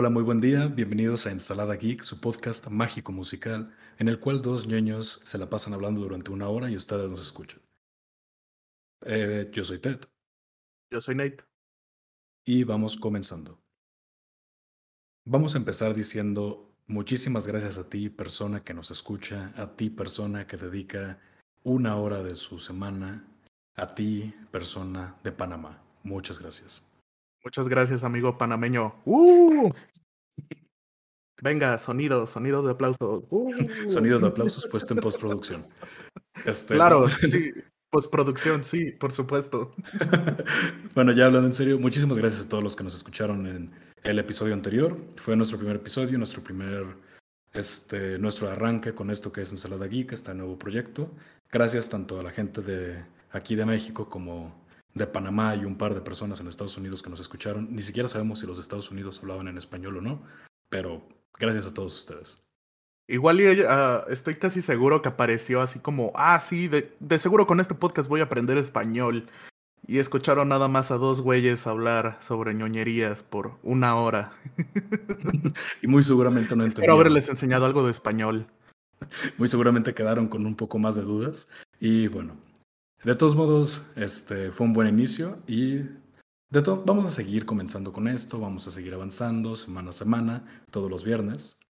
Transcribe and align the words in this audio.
Hola, 0.00 0.08
muy 0.08 0.22
buen 0.22 0.40
día. 0.40 0.66
Bienvenidos 0.66 1.26
a 1.26 1.30
Ensalada 1.30 1.74
Geek, 1.76 2.02
su 2.04 2.22
podcast 2.22 2.68
mágico 2.68 3.12
musical, 3.12 3.76
en 3.98 4.08
el 4.08 4.18
cual 4.18 4.40
dos 4.40 4.66
ñoños 4.66 5.20
se 5.24 5.36
la 5.36 5.50
pasan 5.50 5.74
hablando 5.74 6.00
durante 6.00 6.30
una 6.30 6.48
hora 6.48 6.70
y 6.70 6.76
ustedes 6.76 7.10
nos 7.10 7.20
escuchan. 7.20 7.60
Eh, 9.02 9.50
yo 9.52 9.62
soy 9.62 9.78
Ted. 9.78 10.00
Yo 10.90 11.02
soy 11.02 11.16
Nate. 11.16 11.44
Y 12.46 12.64
vamos 12.64 12.96
comenzando. 12.96 13.60
Vamos 15.26 15.54
a 15.54 15.58
empezar 15.58 15.94
diciendo 15.94 16.72
muchísimas 16.86 17.46
gracias 17.46 17.76
a 17.76 17.90
ti, 17.90 18.08
persona 18.08 18.64
que 18.64 18.72
nos 18.72 18.90
escucha, 18.90 19.52
a 19.54 19.76
ti, 19.76 19.90
persona 19.90 20.46
que 20.46 20.56
dedica 20.56 21.20
una 21.62 21.96
hora 21.96 22.22
de 22.22 22.36
su 22.36 22.58
semana, 22.58 23.28
a 23.74 23.94
ti, 23.94 24.34
persona 24.50 25.20
de 25.22 25.32
Panamá. 25.32 25.84
Muchas 26.04 26.38
gracias. 26.38 26.90
Muchas 27.42 27.70
gracias, 27.70 28.04
amigo 28.04 28.36
panameño. 28.36 28.94
¡Uh! 29.04 29.72
Venga, 31.42 31.78
sonido, 31.78 32.26
sonido 32.26 32.62
de 32.62 32.72
aplausos. 32.72 33.24
¡Uh! 33.30 33.52
Sonido 33.88 34.18
de 34.18 34.26
aplausos 34.28 34.66
puesto 34.70 34.94
en 34.94 35.00
postproducción. 35.00 35.66
Este, 36.44 36.74
claro, 36.74 37.08
sí. 37.08 37.52
Postproducción, 37.90 38.62
sí, 38.62 38.92
por 38.92 39.10
supuesto. 39.10 39.74
bueno, 40.94 41.10
ya 41.10 41.26
hablando 41.26 41.48
en 41.48 41.52
serio, 41.52 41.76
muchísimas 41.76 42.18
gracias 42.18 42.46
a 42.46 42.48
todos 42.48 42.62
los 42.62 42.76
que 42.76 42.84
nos 42.84 42.94
escucharon 42.94 43.48
en 43.48 43.72
el 44.04 44.20
episodio 44.20 44.54
anterior. 44.54 44.96
Fue 45.16 45.34
nuestro 45.34 45.58
primer 45.58 45.76
episodio, 45.76 46.16
nuestro 46.16 46.40
primer, 46.40 46.86
este, 47.52 48.16
nuestro 48.20 48.48
arranque 48.48 48.94
con 48.94 49.10
esto 49.10 49.32
que 49.32 49.40
es 49.40 49.50
Ensalada 49.50 49.88
Geek, 49.88 50.12
este 50.12 50.32
nuevo 50.34 50.56
proyecto. 50.56 51.10
Gracias 51.50 51.88
tanto 51.88 52.20
a 52.20 52.22
la 52.22 52.30
gente 52.30 52.60
de 52.60 53.04
aquí 53.32 53.56
de 53.56 53.64
México 53.64 54.08
como 54.08 54.54
de 54.94 55.08
Panamá 55.08 55.56
y 55.56 55.64
un 55.64 55.76
par 55.76 55.92
de 55.92 56.00
personas 56.00 56.40
en 56.40 56.46
Estados 56.46 56.76
Unidos 56.76 57.02
que 57.02 57.10
nos 57.10 57.18
escucharon. 57.18 57.74
Ni 57.74 57.82
siquiera 57.82 58.08
sabemos 58.08 58.38
si 58.38 58.46
los 58.46 58.58
de 58.58 58.62
Estados 58.62 58.92
Unidos 58.92 59.18
hablaban 59.20 59.48
en 59.48 59.58
español 59.58 59.96
o 59.96 60.00
no, 60.00 60.22
pero 60.68 61.02
gracias 61.38 61.66
a 61.66 61.74
todos 61.74 61.98
ustedes. 61.98 62.42
Igual 63.08 63.40
uh, 63.40 64.10
estoy 64.10 64.36
casi 64.36 64.62
seguro 64.62 65.02
que 65.02 65.08
apareció 65.08 65.60
así 65.60 65.80
como, 65.80 66.12
ah, 66.14 66.38
sí, 66.38 66.68
de, 66.68 66.94
de, 67.00 67.18
seguro 67.18 67.46
con 67.46 67.58
este 67.58 67.74
podcast 67.74 68.08
voy 68.08 68.20
a 68.20 68.24
aprender 68.24 68.56
español. 68.56 69.28
Y 69.86 69.98
escucharon 69.98 70.48
nada 70.48 70.68
más 70.68 70.92
a 70.92 70.96
dos 70.96 71.20
güeyes 71.20 71.66
hablar 71.66 72.18
sobre 72.20 72.54
ñoñerías 72.54 73.24
por 73.24 73.58
una 73.64 73.96
hora. 73.96 74.30
y 75.82 75.88
muy 75.88 76.04
seguramente 76.04 76.54
no 76.54 76.62
entendieron. 76.62 76.68
Espero 76.68 76.92
haberles 76.92 77.28
enseñado 77.28 77.66
algo 77.66 77.84
de 77.84 77.90
español. 77.90 78.46
Muy 79.38 79.48
seguramente 79.48 79.94
quedaron 79.94 80.28
con 80.28 80.46
un 80.46 80.54
poco 80.54 80.78
más 80.78 80.94
de 80.94 81.02
dudas. 81.02 81.48
Y 81.80 82.08
bueno, 82.08 82.36
de 83.02 83.14
todos 83.14 83.34
modos, 83.34 83.90
este 83.96 84.50
fue 84.50 84.66
un 84.66 84.74
buen 84.74 84.86
inicio 84.88 85.38
y 85.46 85.80
de 86.50 86.62
todo, 86.62 86.84
vamos 86.84 87.06
a 87.06 87.10
seguir 87.10 87.46
comenzando 87.46 87.92
con 87.92 88.08
esto, 88.08 88.40
vamos 88.40 88.66
a 88.66 88.70
seguir 88.70 88.94
avanzando 88.94 89.56
semana 89.56 89.90
a 89.90 89.92
semana, 89.92 90.64
todos 90.70 90.90
los 90.90 91.04
viernes. 91.04 91.60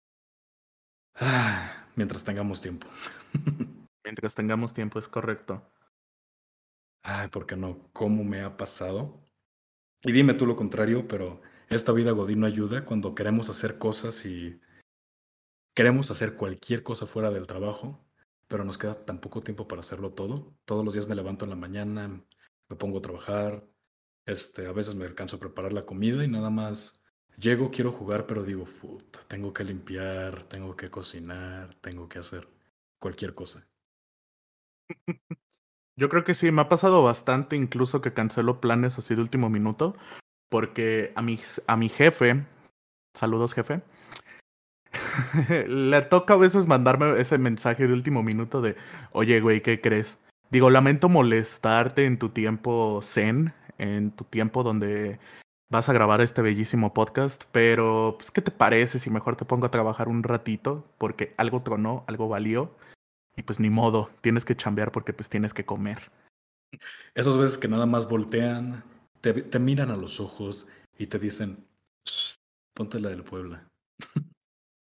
Ah, 1.15 1.87
mientras 1.97 2.25
tengamos 2.25 2.61
tiempo. 2.61 2.87
mientras 4.05 4.35
tengamos 4.35 4.73
tiempo, 4.73 4.99
es 4.99 5.09
correcto. 5.09 5.63
Ay, 7.03 7.29
¿por 7.29 7.47
qué 7.47 7.57
no? 7.57 7.91
¿Cómo 7.93 8.25
me 8.25 8.43
ha 8.43 8.57
pasado? 8.57 9.23
Y 10.03 10.13
dime 10.13 10.35
tú 10.35 10.47
lo 10.47 10.57
contrario, 10.57 11.07
pero 11.07 11.43
esta 11.69 11.93
vida 11.93 12.13
Godín 12.13 12.41
no 12.41 12.47
ayuda 12.47 12.85
cuando 12.85 13.15
queremos 13.15 13.51
hacer 13.51 13.79
cosas 13.79 14.25
y 14.25 14.61
queremos 15.75 16.11
hacer 16.11 16.37
cualquier 16.37 16.83
cosa 16.83 17.07
fuera 17.07 17.31
del 17.31 17.47
trabajo 17.47 18.05
pero 18.51 18.65
nos 18.65 18.79
queda 18.79 19.05
tan 19.05 19.21
poco 19.21 19.41
tiempo 19.41 19.69
para 19.69 19.79
hacerlo 19.79 20.13
todo. 20.13 20.53
Todos 20.65 20.85
los 20.85 20.93
días 20.93 21.07
me 21.07 21.15
levanto 21.15 21.45
en 21.45 21.51
la 21.51 21.57
mañana, 21.57 22.21
me 22.69 22.77
pongo 22.77 22.99
a 22.99 23.03
trabajar, 23.03 23.65
este, 24.27 24.67
a 24.67 24.73
veces 24.73 24.95
me 24.95 25.05
alcanzo 25.05 25.37
a 25.37 25.41
preparar 25.41 25.73
la 25.73 25.87
comida 25.87 26.25
y 26.25 26.29
nada 26.29 26.51
más 26.51 27.05
llego, 27.39 27.71
quiero 27.71 27.93
jugar, 27.93 28.27
pero 28.27 28.43
digo, 28.43 28.65
puta, 28.65 29.21
tengo 29.29 29.53
que 29.53 29.65
limpiar, 29.65 30.45
tengo 30.45 30.77
que 30.77 30.91
cocinar, 30.91 31.75
tengo 31.81 32.09
que 32.09 32.19
hacer 32.19 32.49
cualquier 32.99 33.35
cosa. 33.35 33.69
Yo 35.97 36.09
creo 36.09 36.25
que 36.25 36.35
sí, 36.35 36.51
me 36.51 36.63
ha 36.63 36.69
pasado 36.69 37.03
bastante 37.03 37.57
incluso 37.57 38.01
que 38.01 38.15
cancelo 38.15 38.61
planes 38.61 38.97
así 38.99 39.15
de 39.15 39.23
último 39.23 39.51
minuto, 39.51 39.97
porque 40.49 41.13
a 41.15 41.23
mi, 41.23 41.39
a 41.67 41.77
mi 41.77 41.89
jefe, 41.89 42.47
saludos 43.15 43.55
jefe, 43.55 43.83
Le 45.69 46.03
toca 46.03 46.35
a 46.35 46.37
veces 46.37 46.67
mandarme 46.67 47.19
ese 47.21 47.39
mensaje 47.39 47.87
de 47.87 47.93
último 47.93 48.23
minuto 48.23 48.61
de, 48.61 48.77
oye, 49.13 49.41
güey, 49.41 49.63
¿qué 49.63 49.81
crees? 49.81 50.19
Digo, 50.51 50.71
lamento 50.71 51.09
molestarte 51.09 52.07
en 52.07 52.19
tu 52.19 52.31
tiempo 52.31 53.01
zen, 53.05 53.55
en 53.81 54.11
tu 54.13 54.25
tiempo 54.25 54.63
donde 54.63 55.19
vas 55.71 55.89
a 55.89 55.93
grabar 55.93 56.21
este 56.21 56.43
bellísimo 56.43 56.93
podcast, 56.93 57.45
pero 57.53 58.17
pues, 58.19 58.31
¿qué 58.31 58.43
te 58.43 58.51
parece 58.51 58.99
si 58.99 59.09
mejor 59.09 59.37
te 59.37 59.45
pongo 59.45 59.67
a 59.67 59.71
trabajar 59.71 60.09
un 60.09 60.23
ratito? 60.23 60.85
Porque 60.99 61.35
algo 61.39 61.61
tronó, 61.61 62.05
algo 62.07 62.29
valió, 62.29 62.77
y 63.37 63.43
pues 63.43 63.59
ni 63.59 63.71
modo, 63.71 64.11
tienes 64.21 64.45
que 64.45 64.57
chambear 64.57 64.93
porque 64.93 65.13
pues 65.13 65.29
tienes 65.29 65.55
que 65.55 65.65
comer. 65.65 66.11
Esas 67.15 67.37
veces 67.39 67.57
que 67.57 67.69
nada 67.69 67.87
más 67.87 68.09
voltean, 68.09 68.85
te, 69.21 69.33
te 69.33 69.59
miran 69.59 69.91
a 69.91 69.97
los 69.97 70.21
ojos 70.21 70.69
y 70.99 71.07
te 71.07 71.19
dicen, 71.19 71.65
ponte 72.75 73.01
la 73.01 73.09
del 73.09 73.25
Puebla. 73.25 73.67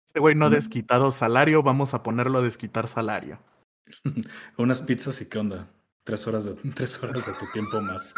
Este 0.05 0.19
güey 0.19 0.35
no 0.35 0.45
ha 0.45 0.49
desquitado 0.51 1.11
salario, 1.11 1.63
vamos 1.63 1.95
a 1.95 2.03
ponerlo 2.03 2.37
a 2.37 2.43
desquitar 2.43 2.87
salario. 2.87 3.39
Unas 4.57 4.83
pizzas 4.83 5.19
y 5.21 5.29
qué 5.29 5.39
onda. 5.39 5.71
Tres 6.03 6.27
horas 6.27 6.45
de, 6.45 6.53
tres 6.75 7.01
horas 7.03 7.25
de 7.25 7.33
tu 7.33 7.45
tiempo 7.51 7.81
más. 7.81 8.13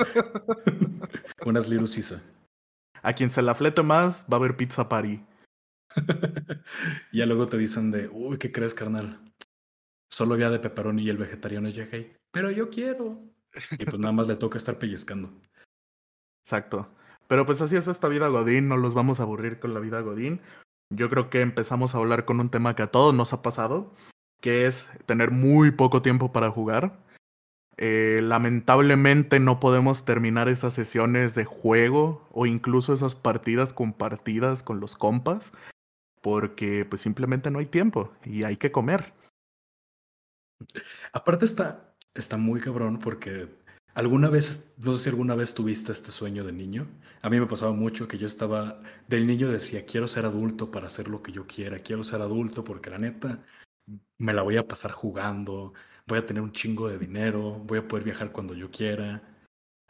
Unas 1.46 1.68
lirusisa. 1.68 2.22
A 3.02 3.14
quien 3.14 3.30
se 3.30 3.42
la 3.42 3.56
flete 3.56 3.84
más, 3.84 4.26
va 4.32 4.38
a 4.38 4.40
haber 4.40 4.58
pizza 4.58 4.90
party. 4.90 5.24
ya 7.14 7.26
luego 7.26 7.46
te 7.46 7.58
dicen 7.58 7.92
de, 7.92 8.08
uy, 8.08 8.38
¿qué 8.38 8.52
crees, 8.52 8.74
carnal? 8.74 9.20
Solo 10.12 10.34
había 10.34 10.50
de 10.50 10.60
pepperoni 10.60 11.04
y 11.04 11.10
el 11.10 11.18
vegetariano 11.18 11.70
llega 11.70 11.98
ahí. 11.98 12.16
Pero 12.32 12.52
yo 12.52 12.70
quiero. 12.70 13.20
Y 13.78 13.86
pues 13.86 14.00
nada 14.00 14.12
más 14.12 14.28
le 14.28 14.36
toca 14.36 14.58
estar 14.58 14.78
pellizcando. 14.80 15.32
Exacto. 16.44 16.90
Pero 17.28 17.46
pues 17.46 17.62
así 17.62 17.76
es 17.76 17.88
esta 17.88 18.08
vida 18.08 18.28
Godín, 18.28 18.68
no 18.68 18.78
los 18.78 18.94
vamos 18.94 19.20
a 19.20 19.24
aburrir 19.24 19.60
con 19.60 19.74
la 19.74 19.80
vida 19.80 20.02
Godín 20.02 20.42
yo 20.90 21.10
creo 21.10 21.30
que 21.30 21.42
empezamos 21.42 21.96
a 21.96 21.98
hablar 21.98 22.26
con 22.26 22.40
un 22.40 22.50
tema 22.50 22.76
que 22.76 22.84
a 22.84 22.92
todos 22.92 23.14
nos 23.14 23.34
ha 23.34 23.42
pasado, 23.42 23.92
que 24.42 24.66
es 24.66 24.90
tener 25.06 25.32
muy 25.32 25.72
poco 25.72 26.02
tiempo 26.02 26.32
para 26.32 26.52
jugar. 26.52 27.04
Eh, 27.78 28.22
lamentablemente 28.24 29.40
no 29.40 29.60
podemos 29.60 30.06
terminar 30.06 30.48
esas 30.48 30.74
sesiones 30.74 31.36
de 31.36 31.46
juego 31.46 32.28
o 32.32 32.46
incluso 32.46 32.94
esas 32.94 33.16
partidas 33.16 33.74
compartidas 33.74 34.64
con 34.64 34.80
los 34.80 34.96
compas 34.96 35.52
porque 36.22 36.86
pues 36.86 37.02
simplemente 37.02 37.52
no 37.52 37.60
hay 37.60 37.66
tiempo 37.66 38.12
y 38.24 38.44
hay 38.44 38.58
que 38.58 38.72
comer. 38.72 39.14
Aparte 41.12 41.46
está, 41.46 41.94
está 42.14 42.38
muy 42.38 42.62
cabrón 42.62 43.00
porque 43.00 43.50
¿Alguna 43.96 44.30
vez, 44.30 44.76
no 44.84 44.92
sé 44.92 45.04
si 45.04 45.10
alguna 45.10 45.36
vez 45.36 45.54
tuviste 45.54 45.94
este 45.94 46.12
sueño 46.12 46.44
de 46.44 46.52
niño? 46.52 46.86
A 47.22 47.30
mí 47.30 47.40
me 47.40 47.46
pasaba 47.48 47.72
mucho 47.72 48.10
que 48.10 48.18
yo 48.18 48.28
estaba, 48.28 48.82
del 49.08 49.26
niño 49.26 49.50
decía, 49.50 49.86
quiero 49.86 50.06
ser 50.06 50.26
adulto 50.26 50.70
para 50.70 50.88
hacer 50.88 51.08
lo 51.08 51.24
que 51.24 51.32
yo 51.32 51.48
quiera, 51.48 51.80
quiero 51.80 52.04
ser 52.04 52.20
adulto 52.20 52.66
porque 52.66 52.90
la 52.90 52.98
neta 52.98 53.42
me 54.18 54.34
la 54.34 54.42
voy 54.42 54.58
a 54.58 54.68
pasar 54.68 54.92
jugando, 54.92 55.74
voy 56.08 56.20
a 56.20 56.26
tener 56.26 56.42
un 56.42 56.52
chingo 56.52 56.88
de 56.88 56.98
dinero, 56.98 57.62
voy 57.66 57.80
a 57.80 57.88
poder 57.88 58.06
viajar 58.06 58.32
cuando 58.32 58.54
yo 58.54 58.72
quiera. 58.72 59.22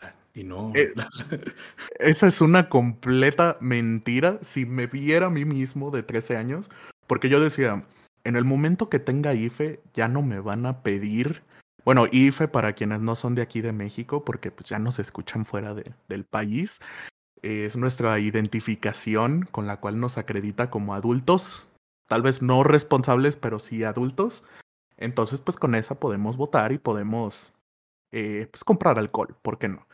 Ah, 0.02 0.14
y 0.34 0.44
no. 0.44 0.72
Eh, 0.76 0.94
esa 2.00 2.28
es 2.28 2.42
una 2.42 2.70
completa 2.70 3.58
mentira. 3.62 4.40
Si 4.42 4.66
me 4.66 4.88
viera 4.88 5.28
a 5.28 5.32
mí 5.32 5.46
mismo 5.46 5.92
de 5.92 6.04
13 6.04 6.38
años, 6.38 6.70
porque 7.08 7.30
yo 7.30 7.40
decía, 7.40 7.84
en 8.24 8.36
el 8.36 8.46
momento 8.46 8.90
que 8.90 9.00
tenga 9.00 9.34
IFE, 9.34 9.82
ya 9.94 10.08
no 10.08 10.22
me 10.22 10.40
van 10.40 10.66
a 10.66 10.82
pedir 10.82 11.44
bueno, 11.86 12.08
IFE 12.12 12.48
para 12.48 12.74
quienes 12.74 13.00
no 13.02 13.16
son 13.16 13.36
de 13.36 13.44
aquí 13.44 13.62
de 13.62 13.72
México, 13.72 14.26
porque 14.26 14.50
pues 14.50 14.68
ya 14.68 14.80
nos 14.80 14.98
escuchan 14.98 15.46
fuera 15.46 15.76
de, 15.76 15.84
del 16.10 16.26
país, 16.26 16.80
es 17.44 17.76
nuestra 17.76 18.18
identificación 18.18 19.48
con 19.52 19.68
la 19.68 19.80
cual 19.80 20.00
nos 20.00 20.18
acredita 20.18 20.72
como 20.72 20.96
adultos, 20.96 21.70
tal 22.08 22.24
vez 22.24 22.42
no 22.42 22.64
responsables, 22.64 23.36
pero 23.36 23.60
sí 23.60 23.84
adultos. 23.84 24.44
Entonces, 24.98 25.42
pues 25.42 25.58
con 25.58 25.76
esa 25.76 26.00
podemos 26.00 26.38
votar 26.38 26.72
y 26.72 26.78
podemos 26.78 27.54
eh, 28.12 28.48
pues 28.52 28.64
comprar 28.64 28.98
alcohol, 28.98 29.36
¿por 29.42 29.58
qué 29.58 29.68
no? 29.68 29.88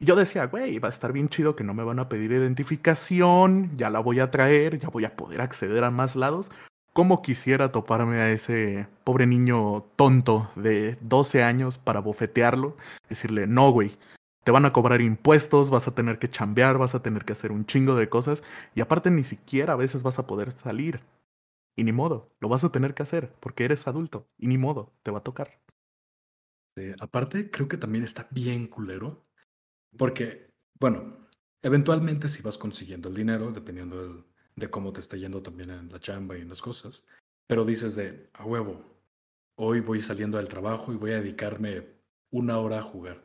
Y 0.00 0.06
yo 0.06 0.14
decía, 0.14 0.46
güey, 0.46 0.78
va 0.78 0.88
a 0.88 0.90
estar 0.92 1.12
bien 1.12 1.28
chido 1.28 1.56
que 1.56 1.64
no 1.64 1.74
me 1.74 1.82
van 1.82 1.98
a 1.98 2.08
pedir 2.08 2.30
identificación, 2.30 3.76
ya 3.76 3.90
la 3.90 3.98
voy 3.98 4.20
a 4.20 4.30
traer, 4.30 4.78
ya 4.78 4.88
voy 4.88 5.04
a 5.04 5.16
poder 5.16 5.40
acceder 5.40 5.82
a 5.82 5.90
más 5.90 6.14
lados. 6.14 6.50
¿Cómo 6.92 7.20
quisiera 7.20 7.72
toparme 7.72 8.18
a 8.18 8.30
ese 8.30 8.88
pobre 9.04 9.26
niño 9.26 9.84
tonto 9.96 10.50
de 10.56 10.96
12 11.00 11.42
años 11.42 11.78
para 11.78 12.00
bofetearlo? 12.00 12.76
Decirle, 13.08 13.46
no, 13.46 13.70
güey, 13.70 13.96
te 14.44 14.52
van 14.52 14.64
a 14.64 14.72
cobrar 14.72 15.00
impuestos, 15.00 15.68
vas 15.68 15.88
a 15.88 15.94
tener 15.94 16.18
que 16.18 16.30
chambear, 16.30 16.78
vas 16.78 16.94
a 16.94 17.02
tener 17.02 17.24
que 17.24 17.34
hacer 17.34 17.52
un 17.52 17.66
chingo 17.66 17.96
de 17.96 18.08
cosas 18.08 18.42
y 18.74 18.80
aparte 18.80 19.10
ni 19.10 19.24
siquiera 19.24 19.74
a 19.74 19.76
veces 19.76 20.02
vas 20.02 20.18
a 20.18 20.26
poder 20.26 20.52
salir. 20.52 21.00
Y 21.78 21.84
ni 21.84 21.92
modo, 21.92 22.34
lo 22.40 22.48
vas 22.48 22.64
a 22.64 22.72
tener 22.72 22.92
que 22.92 23.04
hacer 23.04 23.32
porque 23.38 23.64
eres 23.64 23.86
adulto 23.86 24.28
y 24.36 24.48
ni 24.48 24.58
modo, 24.58 24.98
te 25.04 25.12
va 25.12 25.18
a 25.18 25.22
tocar. 25.22 25.62
aparte, 26.98 27.52
creo 27.52 27.68
que 27.68 27.76
también 27.76 28.02
está 28.02 28.26
bien 28.32 28.66
culero 28.66 29.24
porque, 29.96 30.52
bueno, 30.80 31.16
eventualmente 31.62 32.28
si 32.28 32.42
vas 32.42 32.58
consiguiendo 32.58 33.08
el 33.08 33.14
dinero, 33.14 33.52
dependiendo 33.52 34.26
de 34.56 34.70
cómo 34.70 34.92
te 34.92 34.98
está 34.98 35.16
yendo 35.16 35.40
también 35.40 35.70
en 35.70 35.92
la 35.92 36.00
chamba 36.00 36.36
y 36.36 36.40
en 36.40 36.48
las 36.48 36.60
cosas, 36.60 37.06
pero 37.46 37.64
dices 37.64 37.94
de, 37.94 38.28
a 38.32 38.44
huevo, 38.44 39.00
hoy 39.54 39.78
voy 39.78 40.02
saliendo 40.02 40.38
del 40.38 40.48
trabajo 40.48 40.92
y 40.92 40.96
voy 40.96 41.12
a 41.12 41.20
dedicarme 41.20 41.86
una 42.32 42.58
hora 42.58 42.80
a 42.80 42.82
jugar. 42.82 43.24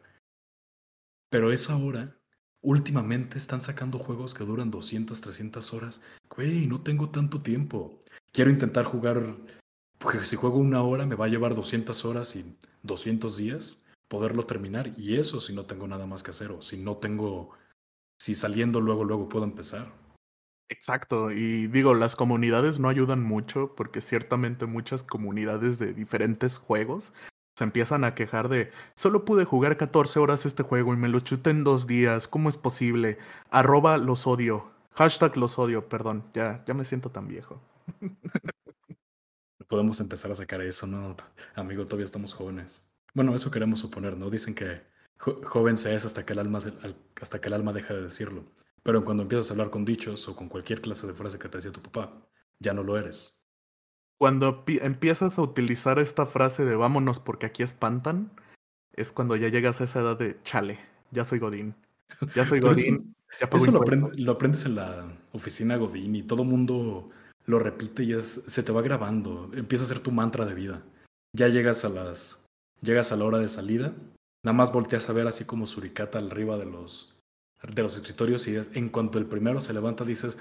Pero 1.32 1.52
esa 1.52 1.76
hora, 1.76 2.16
últimamente 2.62 3.40
están 3.40 3.62
sacando 3.62 3.98
juegos 3.98 4.36
que 4.36 4.44
duran 4.44 4.70
200, 4.70 5.20
300 5.22 5.74
horas. 5.74 6.02
Güey, 6.30 6.68
no 6.68 6.84
tengo 6.84 7.10
tanto 7.10 7.42
tiempo. 7.42 8.00
Quiero 8.32 8.50
intentar 8.50 8.86
jugar, 8.86 9.36
porque 9.98 10.26
si 10.26 10.36
juego 10.36 10.58
una 10.58 10.82
hora 10.84 11.06
me 11.06 11.16
va 11.16 11.26
a 11.26 11.30
llevar 11.30 11.56
200 11.56 12.06
horas 12.06 12.36
y 12.36 12.58
200 12.84 13.38
días 13.38 13.88
poderlo 14.08 14.46
terminar. 14.46 14.94
Y 14.98 15.18
eso 15.18 15.40
si 15.40 15.54
no 15.54 15.66
tengo 15.66 15.88
nada 15.88 16.06
más 16.06 16.22
que 16.24 16.32
hacer 16.32 16.52
o 16.52 16.62
si 16.62 16.78
no 16.78 16.98
tengo, 16.98 17.52
si 18.20 18.36
saliendo 18.36 18.80
luego, 18.80 19.04
luego 19.04 19.28
puedo 19.28 19.46
empezar. 19.46 19.92
Exacto, 20.70 21.32
y 21.32 21.68
digo, 21.68 21.94
las 21.94 22.16
comunidades 22.16 22.80
no 22.80 22.90
ayudan 22.90 23.22
mucho 23.22 23.76
porque 23.76 24.02
ciertamente 24.02 24.66
muchas 24.66 25.04
comunidades 25.04 25.78
de 25.78 25.94
diferentes 25.94 26.58
juegos 26.58 27.14
se 27.56 27.64
empiezan 27.64 28.04
a 28.04 28.16
quejar 28.16 28.50
de, 28.50 28.72
solo 28.96 29.26
pude 29.26 29.46
jugar 29.46 29.78
14 29.78 30.20
horas 30.20 30.46
este 30.46 30.64
juego 30.64 30.94
y 30.94 30.98
me 30.98 31.10
lo 31.10 31.20
chuté 31.20 31.52
en 31.52 31.64
dos 31.64 31.86
días, 31.86 32.28
¿cómo 32.28 32.50
es 32.50 32.58
posible? 32.58 33.20
Arroba 33.52 33.98
los 33.98 34.26
odio, 34.26 34.72
hashtag 34.94 35.38
los 35.38 35.60
odio, 35.60 35.88
perdón, 35.90 36.24
ya, 36.34 36.64
ya 36.66 36.74
me 36.74 36.86
siento 36.86 37.12
tan 37.12 37.28
viejo. 37.28 37.62
Podemos 39.68 40.00
empezar 40.00 40.32
a 40.32 40.36
sacar 40.36 40.62
eso, 40.62 40.86
¿no? 40.88 41.16
Amigo, 41.56 41.86
todavía 41.86 42.06
estamos 42.06 42.34
jóvenes. 42.34 42.92
Bueno, 43.14 43.34
eso 43.34 43.52
queremos 43.52 43.80
suponer, 43.80 44.18
¿no? 44.18 44.30
Dicen 44.30 44.54
que 44.54 44.82
joven 45.18 45.78
se 45.78 45.96
es 45.96 46.06
hasta 46.06 46.26
que, 46.26 46.34
el 46.34 46.40
alma 46.40 46.62
hasta 47.22 47.40
que 47.40 47.48
el 47.48 47.54
alma 47.54 47.74
deja 47.74 47.94
de 47.94 48.04
decirlo. 48.04 48.44
Pero 48.84 49.06
cuando 49.06 49.24
empiezas 49.24 49.50
a 49.50 49.54
hablar 49.54 49.70
con 49.70 49.86
dichos 49.86 50.28
o 50.28 50.36
con 50.36 50.50
cualquier 50.50 50.82
clase 50.82 51.08
de 51.08 51.14
frase 51.14 51.40
que 51.40 51.48
te 51.48 51.58
decía 51.58 51.72
tu 51.72 51.82
papá, 51.82 52.14
ya 52.60 52.74
no 52.74 52.84
lo 52.84 52.98
eres. 52.98 53.48
Cuando 54.18 54.64
empiezas 54.68 55.38
a 55.38 55.42
utilizar 55.42 56.00
esta 56.00 56.26
frase 56.26 56.66
de 56.66 56.76
vámonos 56.76 57.20
porque 57.20 57.46
aquí 57.46 57.64
espantan, 57.64 58.32
es 58.94 59.12
cuando 59.12 59.36
ya 59.36 59.48
llegas 59.48 59.82
a 59.82 59.86
esa 59.86 60.02
edad 60.02 60.18
de 60.18 60.42
chale, 60.44 60.80
ya 61.12 61.26
soy 61.26 61.40
Godín. 61.40 61.76
Ya 62.36 62.46
soy 62.46 62.60
Godín. 62.60 63.16
Eso, 63.52 63.72
lo, 63.72 64.32
aprendes 64.32 64.66
en 64.66 64.76
la 64.76 65.12
oficina 65.32 65.76
Godín 65.78 66.16
y 66.16 66.24
todo 66.24 66.44
mundo 66.44 67.10
lo 67.46 67.60
repite 67.60 68.04
y 68.04 68.14
es, 68.14 68.44
se 68.48 68.64
te 68.64 68.72
va 68.72 68.82
grabando. 68.82 69.52
Empieza 69.54 69.84
a 69.84 69.88
ser 69.88 70.00
tu 70.00 70.12
mantra 70.12 70.46
de 70.46 70.54
vida. 70.54 70.84
Ya 71.36 71.48
llegas 71.48 71.84
a 71.86 71.90
las. 71.90 72.46
Llegas 72.82 73.12
a 73.12 73.16
la 73.16 73.26
hora 73.26 73.40
de 73.40 73.50
salida. 73.50 73.94
Nada 74.44 74.54
más 74.54 74.74
volteas 74.74 75.10
a 75.10 75.14
ver 75.14 75.28
así 75.28 75.46
como 75.46 75.66
suricata 75.66 76.20
arriba 76.20 76.58
de 76.58 76.66
los, 76.66 77.18
de 77.64 77.82
los 77.82 77.96
escritorios 77.96 78.48
y 78.48 78.58
en 78.58 78.90
cuanto 78.90 79.18
el 79.18 79.26
primero 79.26 79.62
se 79.62 79.74
levanta 79.74 80.04
dices, 80.04 80.38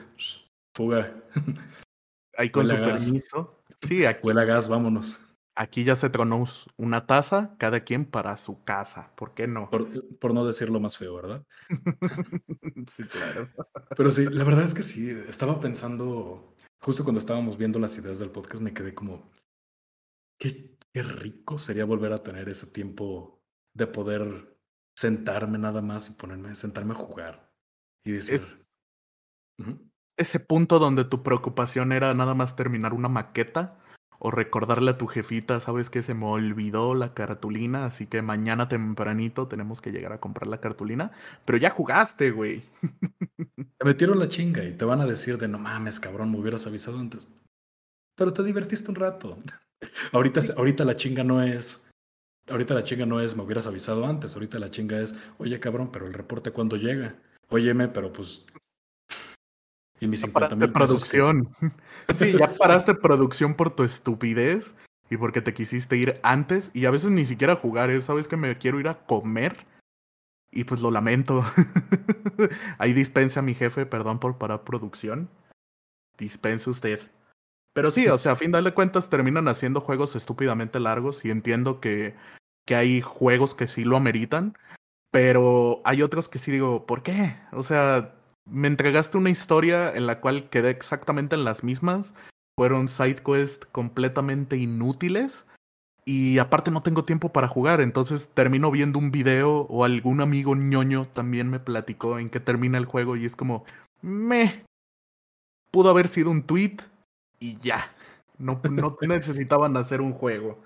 fuga. 0.75 1.14
Ahí 2.37 2.50
con 2.50 2.66
su 2.66 2.75
permiso. 2.75 3.62
Sí, 3.81 4.04
aquí. 4.04 4.26
Huele 4.26 4.40
a 4.40 4.44
gas, 4.44 4.69
vámonos. 4.69 5.20
Aquí 5.54 5.84
ya 5.84 5.96
se 5.96 6.08
tronó 6.08 6.46
una 6.78 7.06
taza, 7.06 7.54
cada 7.58 7.81
quien 7.81 8.06
para 8.06 8.38
su 8.38 8.64
casa. 8.64 9.12
¿Por 9.16 9.34
qué 9.34 9.46
no? 9.46 9.69
Por, 9.69 10.32
no 10.32 10.46
decirlo 10.46 10.81
más 10.81 10.96
feo, 10.96 11.14
¿verdad? 11.14 11.44
sí, 12.90 13.04
claro. 13.04 13.50
Pero 13.94 14.10
sí, 14.10 14.26
la 14.31 14.44
verdad 14.44 14.64
es 14.64 14.72
que 14.72 14.82
sí. 14.82 15.10
Estaba 15.28 15.60
pensando, 15.60 16.51
justo 16.82 17.05
cuando 17.05 17.20
estábamos 17.20 17.56
viendo 17.56 17.79
las 17.79 17.96
ideas 17.99 18.19
del 18.19 18.31
podcast, 18.31 18.62
me 18.62 18.75
quedé 18.75 18.94
como, 18.94 19.31
qué, 20.38 20.76
qué 20.93 21.02
rico 21.02 21.58
sería 21.58 21.84
volver 21.84 22.12
a 22.12 22.23
tener 22.23 22.49
ese 22.49 22.67
tiempo 22.67 23.40
de 23.75 23.87
poder 23.87 24.58
sentarme 24.99 25.58
nada 25.58 25.81
más 25.81 26.11
y 26.11 26.14
ponerme, 26.14 26.55
sentarme 26.55 26.93
a 26.93 26.96
jugar 26.96 27.52
y 28.05 28.12
decir 28.12 28.67
ese 30.17 30.40
punto 30.40 30.79
donde 30.79 31.05
tu 31.05 31.23
preocupación 31.23 31.93
era 31.93 32.12
nada 32.14 32.34
más 32.34 32.56
terminar 32.56 32.93
una 32.93 33.08
maqueta 33.08 33.78
o 34.24 34.30
recordarle 34.30 34.92
a 34.92 34.98
tu 34.98 35.08
jefita, 35.08 35.58
sabes 35.58 35.90
que 35.90 36.00
se 36.00 36.14
me 36.14 36.26
olvidó 36.26 36.94
la 36.94 37.12
cartulina, 37.12 37.86
así 37.86 38.06
que 38.06 38.22
mañana 38.22 38.69
tempranito 38.69 39.48
tenemos 39.48 39.80
que 39.80 39.90
llegar 39.90 40.12
a 40.12 40.20
comprar 40.20 40.46
la 40.46 40.60
cartulina, 40.60 41.10
pero 41.44 41.58
ya 41.58 41.70
jugaste, 41.70 42.30
güey. 42.30 42.62
Te 43.78 43.84
metieron 43.84 44.20
la 44.20 44.28
chinga 44.28 44.62
y 44.62 44.76
te 44.76 44.84
van 44.84 45.00
a 45.00 45.06
decir 45.06 45.38
de 45.38 45.48
no 45.48 45.58
mames, 45.58 45.98
cabrón, 45.98 46.30
me 46.30 46.38
hubieras 46.38 46.69
avisado 46.69 47.00
antes. 47.00 47.28
Pero 48.14 48.32
te 48.32 48.44
divertiste 48.44 48.90
un 48.92 48.94
rato. 48.94 49.36
ahorita, 50.12 50.40
ahorita 50.56 50.84
la 50.84 50.94
chinga 50.94 51.25
no 51.25 51.42
es 51.42 51.90
Ahorita 52.48 52.75
la 52.75 52.84
chinga 52.84 53.06
no 53.06 53.20
es 53.20 53.36
me 53.36 53.42
hubieras 53.42 53.66
avisado 53.66 54.06
antes, 54.06 54.34
ahorita 54.34 54.60
la 54.60 54.70
chinga 54.70 55.00
es, 55.00 55.16
oye 55.38 55.58
cabrón, 55.58 55.90
pero 55.92 56.06
el 56.06 56.14
reporte 56.14 56.52
cuando 56.52 56.76
llega. 56.76 57.16
Óyeme, 57.48 57.88
pero 57.88 58.12
pues 58.12 58.46
y 60.02 60.08
mis 60.08 60.20
50 60.22 60.56
mil 60.56 60.72
producción. 60.72 61.49
sí, 62.12 62.32
ya 62.32 62.46
paraste 62.58 62.94
producción 62.94 63.54
por 63.54 63.70
tu 63.70 63.84
estupidez 63.84 64.76
y 65.08 65.16
porque 65.16 65.40
te 65.40 65.54
quisiste 65.54 65.96
ir 65.96 66.19
antes 66.25 66.72
y 66.75 66.87
a 66.87 66.90
veces 66.90 67.10
ni 67.10 67.25
siquiera 67.25 67.54
jugar, 67.54 67.88
¿eh? 67.90 68.02
¿sabes 68.02 68.26
que 68.26 68.37
me 68.37 68.58
quiero 68.58 68.81
ir 68.81 68.88
a 68.88 69.06
comer? 69.06 69.64
Y 70.50 70.64
pues 70.64 70.81
lo 70.81 70.90
lamento. 70.90 71.44
Ahí 72.78 72.93
dispensa 72.93 73.40
a 73.40 73.43
mi 73.44 73.54
jefe, 73.54 73.87
perdón 73.87 74.19
por 74.19 74.38
parar 74.38 74.64
producción. 74.64 75.31
Dispense 76.19 76.69
usted. 76.69 77.00
Pero 77.72 77.93
sí, 77.93 78.08
o 78.08 78.19
sea, 78.19 78.32
a 78.32 78.37
fin 78.37 78.50
de 78.50 78.75
cuentas 78.75 79.08
terminan 79.08 79.46
haciendo 79.46 79.81
juegos 79.81 80.16
estúpidamente 80.16 80.81
largos 80.81 81.25
y 81.25 81.31
entiendo 81.31 81.81
que, 81.81 82.16
que 82.66 82.75
hay 82.75 83.00
juegos 83.00 83.54
que 83.54 83.69
sí 83.69 83.84
lo 83.84 83.96
ameritan, 83.96 84.58
pero 85.12 85.81
hay 85.84 86.02
otros 86.02 86.28
que 86.28 86.38
sí 86.38 86.50
digo, 86.50 86.87
¿por 86.87 87.04
qué? 87.04 87.37
O 87.52 87.62
sea, 87.62 88.14
me 88.44 88.68
entregaste 88.68 89.18
una 89.18 89.30
historia 89.30 89.94
en 89.94 90.06
la 90.06 90.20
cual 90.20 90.48
quedé 90.50 90.70
exactamente 90.70 91.34
en 91.34 91.44
las 91.44 91.64
mismas. 91.64 92.14
Fueron 92.56 92.88
side 92.88 93.22
quests 93.24 93.66
completamente 93.70 94.56
inútiles. 94.56 95.46
Y 96.04 96.38
aparte 96.38 96.70
no 96.72 96.82
tengo 96.82 97.04
tiempo 97.04 97.32
para 97.32 97.46
jugar, 97.46 97.80
entonces 97.80 98.28
termino 98.34 98.72
viendo 98.72 98.98
un 98.98 99.12
video 99.12 99.68
o 99.68 99.84
algún 99.84 100.20
amigo 100.20 100.56
ñoño 100.56 101.04
también 101.04 101.48
me 101.48 101.60
platicó 101.60 102.18
en 102.18 102.28
qué 102.28 102.40
termina 102.40 102.76
el 102.76 102.86
juego 102.86 103.16
y 103.16 103.24
es 103.24 103.36
como, 103.36 103.64
me. 104.00 104.64
Pudo 105.70 105.90
haber 105.90 106.08
sido 106.08 106.30
un 106.30 106.42
tweet 106.42 106.78
y 107.38 107.56
ya. 107.58 107.94
No, 108.36 108.60
no 108.68 108.96
necesitaban 109.02 109.76
hacer 109.76 110.00
un 110.00 110.12
juego. 110.12 110.60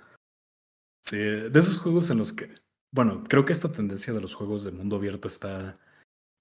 Sí, 1.03 1.19
de 1.19 1.59
esos 1.59 1.79
juegos 1.79 2.11
en 2.11 2.19
los 2.19 2.33
que, 2.33 2.53
bueno, 2.91 3.23
creo 3.29 3.45
que 3.45 3.53
esta 3.53 3.71
tendencia 3.71 4.15
de 4.15 4.23
los 4.23 4.35
juegos 4.35 4.65
de 4.65 4.73
mundo 4.73 4.97
abierto 4.97 5.29
está 5.29 5.75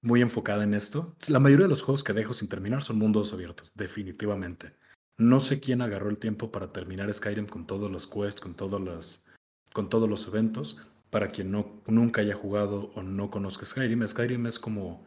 muy 0.05 0.21
enfocada 0.21 0.63
en 0.63 0.75
esto. 0.75 1.15
La 1.27 1.39
mayoría 1.39 1.65
de 1.65 1.69
los 1.69 1.81
juegos 1.81 2.03
que 2.03 2.13
dejo 2.13 2.33
sin 2.33 2.47
terminar 2.47 2.83
son 2.83 2.99
mundos 2.99 3.33
abiertos, 3.33 3.73
definitivamente. 3.75 4.73
No 5.17 5.39
sé 5.39 5.59
quién 5.59 5.81
agarró 5.81 6.09
el 6.09 6.19
tiempo 6.19 6.51
para 6.51 6.71
terminar 6.71 7.11
Skyrim 7.11 7.47
con 7.47 7.65
todos 7.65 7.89
los 7.91 8.05
quests, 8.05 8.39
con 8.39 8.53
todos 8.53 8.79
los, 8.79 9.25
con 9.73 9.89
todos 9.89 10.07
los 10.07 10.27
eventos. 10.27 10.79
Para 11.09 11.29
quien 11.29 11.51
no, 11.51 11.81
nunca 11.87 12.21
haya 12.21 12.35
jugado 12.35 12.91
o 12.93 13.01
no 13.01 13.31
conozca 13.31 13.65
Skyrim, 13.65 14.05
Skyrim 14.05 14.45
es 14.45 14.59
como 14.59 15.03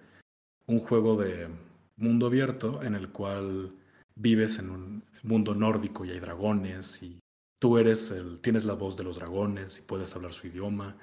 un 0.67 0.81
juego 0.81 1.17
de 1.17 1.49
mundo 1.97 2.27
abierto 2.27 2.83
en 2.83 2.95
el 2.95 3.11
cual 3.11 3.73
vives 4.17 4.59
en 4.59 4.71
un 4.71 5.05
mundo 5.23 5.55
nórdico 5.55 6.05
y 6.05 6.11
hay 6.11 6.19
dragones 6.19 7.03
y 7.03 7.21
tú 7.61 7.79
eres 7.79 8.11
el, 8.11 8.41
tienes 8.41 8.65
la 8.65 8.75
voz 8.75 8.97
de 8.97 9.05
los 9.05 9.17
dragones 9.17 9.79
y 9.79 9.83
puedes 9.83 10.15
hablar 10.17 10.35
su 10.35 10.49
idioma. 10.49 10.97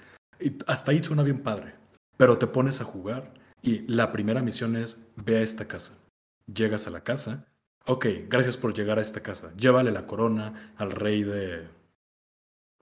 Hasta 0.68 0.92
ahí 0.92 1.02
suena 1.02 1.24
bien 1.24 1.44
padre, 1.44 1.75
pero 2.18 2.38
te 2.38 2.48
pones 2.48 2.82
a 2.82 2.86
jugar 2.86 3.45
y 3.65 3.84
la 3.88 4.12
primera 4.12 4.43
misión 4.43 4.75
es, 4.75 5.12
ve 5.15 5.38
a 5.38 5.41
esta 5.41 5.67
casa. 5.67 5.98
Llegas 6.45 6.86
a 6.86 6.91
la 6.91 7.03
casa. 7.03 7.48
Ok, 7.88 8.05
gracias 8.29 8.57
por 8.57 8.75
llegar 8.75 9.00
a 9.00 9.01
esta 9.01 9.22
casa. 9.22 9.55
Llévale 9.57 9.91
la 9.91 10.05
corona 10.05 10.74
al 10.77 10.91
rey 10.91 11.24
de... 11.24 11.67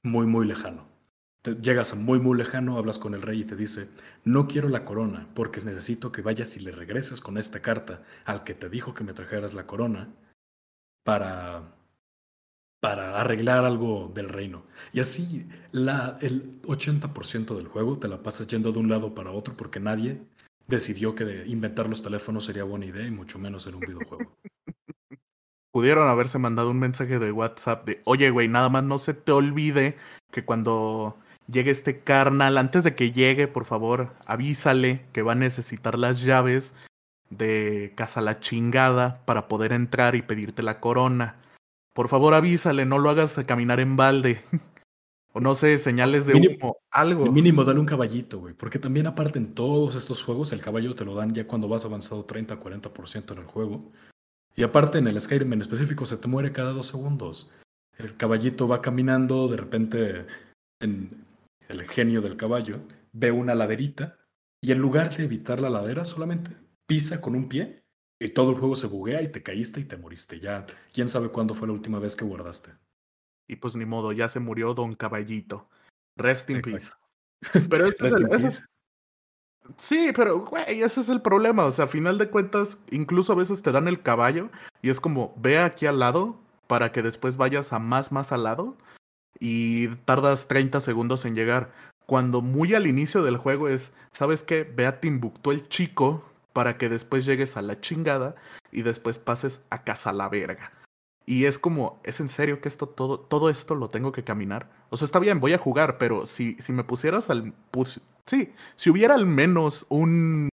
Muy, 0.03 0.25
muy 0.25 0.45
lejano. 0.45 0.85
llegas 1.61 1.95
muy, 1.95 2.19
muy 2.19 2.37
lejano, 2.37 2.77
hablas 2.77 2.99
con 2.99 3.13
el 3.13 3.21
rey 3.21 3.41
y 3.41 3.45
te 3.45 3.55
dice, 3.55 3.89
no 4.25 4.47
quiero 4.49 4.67
la 4.67 4.83
corona 4.83 5.29
porque 5.33 5.61
necesito 5.61 6.11
que 6.11 6.21
vayas 6.21 6.57
y 6.57 6.59
le 6.59 6.73
regreses 6.73 7.21
con 7.21 7.37
esta 7.37 7.61
carta 7.61 8.03
al 8.25 8.43
que 8.43 8.53
te 8.53 8.69
dijo 8.69 8.93
que 8.93 9.05
me 9.05 9.13
trajeras 9.13 9.53
la 9.53 9.65
corona 9.65 10.13
para 11.05 11.73
para 12.83 13.21
arreglar 13.21 13.63
algo 13.63 14.11
del 14.13 14.27
reino. 14.27 14.65
Y 14.91 14.99
así 14.99 15.47
la, 15.71 16.17
el 16.19 16.61
80% 16.63 17.55
del 17.55 17.69
juego 17.69 17.97
te 17.97 18.09
la 18.09 18.21
pasas 18.21 18.47
yendo 18.47 18.73
de 18.73 18.79
un 18.79 18.89
lado 18.89 19.15
para 19.15 19.31
otro 19.31 19.55
porque 19.55 19.79
nadie 19.79 20.21
decidió 20.67 21.15
que 21.15 21.43
inventar 21.46 21.89
los 21.89 22.01
teléfonos 22.01 22.46
sería 22.46 22.63
buena 22.63 22.86
idea 22.86 23.05
y 23.05 23.12
mucho 23.12 23.39
menos 23.39 23.67
en 23.67 23.75
un 23.75 23.82
videojuego. 23.82 24.38
Pudieron 25.72 26.08
haberse 26.08 26.38
mandado 26.38 26.70
un 26.72 26.79
mensaje 26.79 27.20
de 27.20 27.32
WhatsApp 27.32 27.86
de, 27.86 28.01
oye, 28.05 28.29
güey, 28.29 28.48
nada 28.48 28.70
más 28.70 28.84
no 28.84 29.00
se 29.00 29.13
te 29.13 29.32
olvide 29.32 29.98
que 30.32 30.46
cuando 30.46 31.17
llegue 31.48 31.72
este 31.72 32.00
carnal, 32.00 32.58
antes 32.58 32.84
de 32.84 32.96
que 32.96 33.12
llegue, 33.12 33.48
por 33.48 33.65
favor, 33.65 34.13
avísale 34.25 35.05
que 35.13 35.24
va 35.24 35.34
a 35.34 35.36
necesitar 35.36 35.98
las 35.98 36.22
llaves 36.22 36.74
de 37.29 37.93
Casa 37.96 38.22
La 38.22 38.39
Chingada 38.39 39.25
para 39.25 39.48
poder 39.48 39.74
entrar 39.74 40.15
y 40.15 40.22
pedirte 40.22 40.62
la 40.63 40.79
corona. 40.79 41.38
Por 41.93 42.08
favor, 42.08 42.34
avísale, 42.34 42.86
no 42.86 43.00
lo 43.00 43.10
hagas 43.10 43.34
caminar 43.48 43.79
en 43.79 43.96
balde. 43.96 44.41
O 45.33 45.39
no 45.39 45.55
sé, 45.55 45.79
señales 45.79 46.27
de 46.27 46.35
humo, 46.35 46.77
algo. 46.91 47.31
Mínimo 47.31 47.63
dale 47.63 47.79
un 47.79 47.87
caballito, 47.87 48.39
güey. 48.39 48.53
Porque 48.53 48.77
también 48.77 49.07
aparte 49.07 49.39
en 49.39 49.55
todos 49.55 49.95
estos 49.95 50.23
juegos 50.23 50.53
el 50.53 50.61
caballo 50.61 50.93
te 50.93 51.05
lo 51.05 51.15
dan 51.15 51.33
ya 51.33 51.47
cuando 51.47 51.67
vas 51.67 51.85
avanzado 51.85 52.23
30, 52.23 52.59
40% 52.59 53.31
en 53.33 53.39
el 53.39 53.45
juego. 53.45 53.91
Y 54.55 54.61
aparte 54.61 54.99
en 54.99 55.07
el 55.07 55.19
Skyrim 55.19 55.53
en 55.53 55.61
específico 55.61 56.05
se 56.05 56.17
te 56.17 56.27
muere 56.27 56.51
cada 56.51 56.71
dos 56.71 56.87
segundos. 56.87 57.51
El 57.97 58.15
caballito 58.15 58.67
va 58.67 58.81
caminando, 58.81 59.47
de 59.47 59.57
repente 59.57 60.27
en 60.79 61.25
el 61.67 61.89
genio 61.89 62.21
del 62.21 62.37
caballo 62.37 62.81
ve 63.11 63.31
una 63.31 63.55
laderita 63.55 64.17
y 64.61 64.71
en 64.71 64.79
lugar 64.79 65.15
de 65.15 65.23
evitar 65.23 65.59
la 65.59 65.69
ladera 65.69 66.05
solamente 66.05 66.51
pisa 66.85 67.21
con 67.21 67.35
un 67.35 67.49
pie 67.49 67.83
y 68.19 68.29
todo 68.29 68.51
el 68.51 68.57
juego 68.57 68.75
se 68.75 68.87
buguea 68.87 69.21
y 69.21 69.31
te 69.31 69.41
caíste 69.41 69.79
y 69.79 69.85
te 69.85 69.97
moriste. 69.97 70.39
Ya, 70.39 70.65
quién 70.93 71.07
sabe 71.07 71.29
cuándo 71.29 71.55
fue 71.55 71.67
la 71.67 71.73
última 71.73 71.99
vez 71.99 72.15
que 72.15 72.25
guardaste. 72.25 72.71
Y 73.47 73.57
pues 73.57 73.75
ni 73.75 73.85
modo, 73.85 74.12
ya 74.12 74.29
se 74.29 74.39
murió 74.39 74.73
Don 74.73 74.95
Caballito. 74.95 75.67
Rest 76.15 76.50
in 76.50 76.62
peace. 76.62 76.91
Pero 77.69 77.88
es 77.88 78.63
Sí, 79.77 80.12
pero 80.13 80.39
güey, 80.39 80.81
ese 80.81 81.00
es 81.00 81.09
el 81.09 81.21
problema. 81.21 81.65
O 81.65 81.71
sea, 81.71 81.85
a 81.85 81.88
final 81.88 82.17
de 82.17 82.29
cuentas, 82.29 82.79
incluso 82.91 83.31
a 83.33 83.38
veces 83.38 83.62
te 83.62 83.71
dan 83.71 83.88
el 83.88 84.01
caballo 84.01 84.50
y 84.81 84.89
es 84.89 85.00
como, 85.00 85.33
ve 85.38 85.57
aquí 85.57 85.85
al 85.85 86.00
lado 86.00 86.38
para 86.67 86.91
que 86.91 87.01
después 87.01 87.38
vayas 87.38 87.71
a 87.71 87.79
más, 87.79 88.12
más 88.12 88.31
al 88.31 88.43
lado 88.43 88.75
y 89.39 89.88
tardas 90.05 90.47
30 90.47 90.79
segundos 90.81 91.25
en 91.25 91.35
llegar. 91.35 91.71
Cuando 92.05 92.41
muy 92.41 92.73
al 92.73 92.88
inicio 92.88 93.23
del 93.23 93.38
juego 93.38 93.69
es, 93.69 93.93
¿sabes 94.12 94.43
qué? 94.43 94.63
Ve 94.63 94.85
a 94.85 95.00
Timbuktu 95.00 95.51
el 95.51 95.67
chico 95.69 96.25
para 96.51 96.77
que 96.77 96.89
después 96.89 97.25
llegues 97.25 97.55
a 97.55 97.62
la 97.62 97.79
chingada 97.79 98.35
y 98.71 98.81
después 98.81 99.17
pases 99.17 99.62
a 99.69 99.83
casa 99.83 100.12
la 100.12 100.27
verga. 100.27 100.73
Y 101.25 101.46
es 101.46 101.58
como, 101.58 102.01
¿es 102.03 102.20
en 102.20 102.27
serio 102.27 102.60
que 102.60 102.68
esto 102.68 102.88
todo, 102.88 103.20
todo 103.20 103.50
esto 103.50 103.75
lo 103.75 103.89
tengo 103.89 104.12
que 104.12 104.24
caminar? 104.24 104.70
O 104.89 104.98
sea, 104.98 105.06
está 105.06 105.20
bien, 105.20 105.39
voy 105.39 105.53
a 105.53 105.58
jugar, 105.58 105.98
pero 105.98 106.25
si, 106.25 106.56
si 106.60 106.74
me 106.74 106.84
pusieras 106.84 107.30
al. 107.30 107.53
sí, 108.25 108.53
si 108.75 108.89
hubiera 108.89 109.15
al 109.15 109.25
menos 109.25 109.86
un 109.89 110.50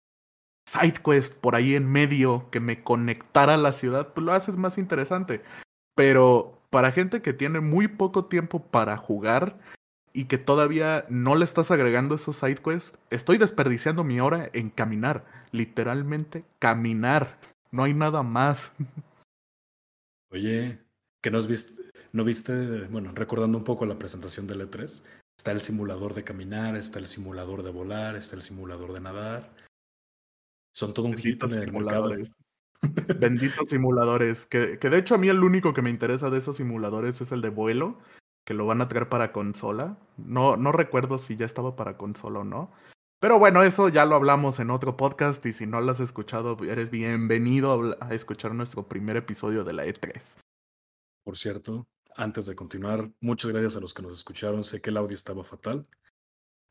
side 0.67 1.01
quest 1.03 1.35
por 1.35 1.55
ahí 1.55 1.75
en 1.75 1.91
medio 1.91 2.49
que 2.49 2.59
me 2.59 2.83
conectara 2.83 3.53
a 3.53 3.57
la 3.57 3.71
ciudad, 3.71 4.13
pues 4.13 4.25
lo 4.25 4.33
haces 4.33 4.57
más 4.57 4.77
interesante. 4.77 5.43
Pero 5.95 6.59
para 6.71 6.91
gente 6.91 7.21
que 7.21 7.33
tiene 7.33 7.59
muy 7.59 7.87
poco 7.87 8.25
tiempo 8.25 8.59
para 8.59 8.97
jugar 8.97 9.59
y 10.13 10.25
que 10.25 10.37
todavía 10.37 11.05
no 11.09 11.35
le 11.35 11.45
estás 11.45 11.71
agregando 11.71 12.15
esos 12.15 12.37
side 12.37 12.55
quests, 12.57 12.97
estoy 13.11 13.37
desperdiciando 13.37 14.03
mi 14.03 14.19
hora 14.19 14.49
en 14.53 14.71
caminar. 14.71 15.25
Literalmente 15.51 16.43
caminar. 16.57 17.37
No 17.71 17.83
hay 17.83 17.93
nada 17.93 18.23
más. 18.23 18.73
Oye, 20.35 20.85
que 21.23 21.31
no 21.31 21.41
viste, 21.41 21.81
no 22.11 22.25
viste, 22.25 22.87
bueno, 22.87 23.13
recordando 23.15 23.57
un 23.57 23.63
poco 23.63 23.85
la 23.85 23.97
presentación 23.97 24.47
del 24.47 24.69
E3, 24.69 25.05
está 25.39 25.51
el 25.53 25.61
simulador 25.61 26.13
de 26.13 26.25
caminar, 26.25 26.75
está 26.75 26.99
el 26.99 27.05
simulador 27.05 27.63
de 27.63 27.71
volar, 27.71 28.17
está 28.17 28.35
el 28.35 28.41
simulador 28.41 28.91
de 28.91 28.99
nadar. 28.99 29.55
Son 30.73 30.93
todo 30.93 31.05
un 31.05 31.15
hit 31.17 31.41
simuladores. 31.45 32.33
Benditos 33.17 33.69
simuladores. 33.69 34.45
Que, 34.45 34.77
que 34.77 34.89
de 34.89 34.97
hecho 34.97 35.15
a 35.15 35.17
mí 35.17 35.29
el 35.29 35.41
único 35.41 35.73
que 35.73 35.81
me 35.81 35.89
interesa 35.89 36.29
de 36.29 36.39
esos 36.39 36.57
simuladores 36.57 37.21
es 37.21 37.31
el 37.31 37.41
de 37.41 37.49
vuelo, 37.49 37.97
que 38.45 38.53
lo 38.53 38.65
van 38.65 38.81
a 38.81 38.89
traer 38.89 39.07
para 39.07 39.31
consola. 39.31 39.97
No, 40.17 40.57
no 40.57 40.73
recuerdo 40.73 41.17
si 41.17 41.37
ya 41.37 41.45
estaba 41.45 41.77
para 41.77 41.95
consola 41.95 42.39
o 42.39 42.43
no. 42.43 42.73
Pero 43.25 43.39
bueno, 43.39 43.63
eso 43.63 43.89
ya 43.89 44.05
lo 44.05 44.13
hablamos 44.13 44.59
en 44.59 44.69
otro 44.69 44.97
podcast 44.97 45.43
y 45.47 45.51
si 45.51 45.65
no 45.65 45.81
lo 45.81 45.91
has 45.91 45.99
escuchado, 45.99 46.55
eres 46.63 46.91
bienvenido 46.91 47.97
a 47.99 48.13
escuchar 48.13 48.53
nuestro 48.53 48.87
primer 48.87 49.17
episodio 49.17 49.63
de 49.63 49.73
la 49.73 49.83
E3. 49.83 50.37
Por 51.23 51.35
cierto, 51.35 51.87
antes 52.15 52.45
de 52.45 52.55
continuar, 52.55 53.09
muchas 53.21 53.49
gracias 53.49 53.77
a 53.77 53.79
los 53.79 53.95
que 53.95 54.03
nos 54.03 54.13
escucharon. 54.13 54.63
Sé 54.63 54.79
que 54.79 54.91
el 54.91 54.97
audio 54.97 55.15
estaba 55.15 55.43
fatal, 55.43 55.87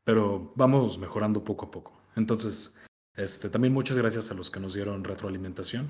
pero 0.05 0.53
vamos 0.55 0.97
mejorando 0.97 1.43
poco 1.43 1.65
a 1.65 1.71
poco. 1.71 2.01
Entonces, 2.15 2.79
este, 3.17 3.49
también 3.49 3.73
muchas 3.73 3.97
gracias 3.97 4.31
a 4.31 4.33
los 4.33 4.49
que 4.49 4.61
nos 4.61 4.73
dieron 4.75 5.03
retroalimentación. 5.03 5.89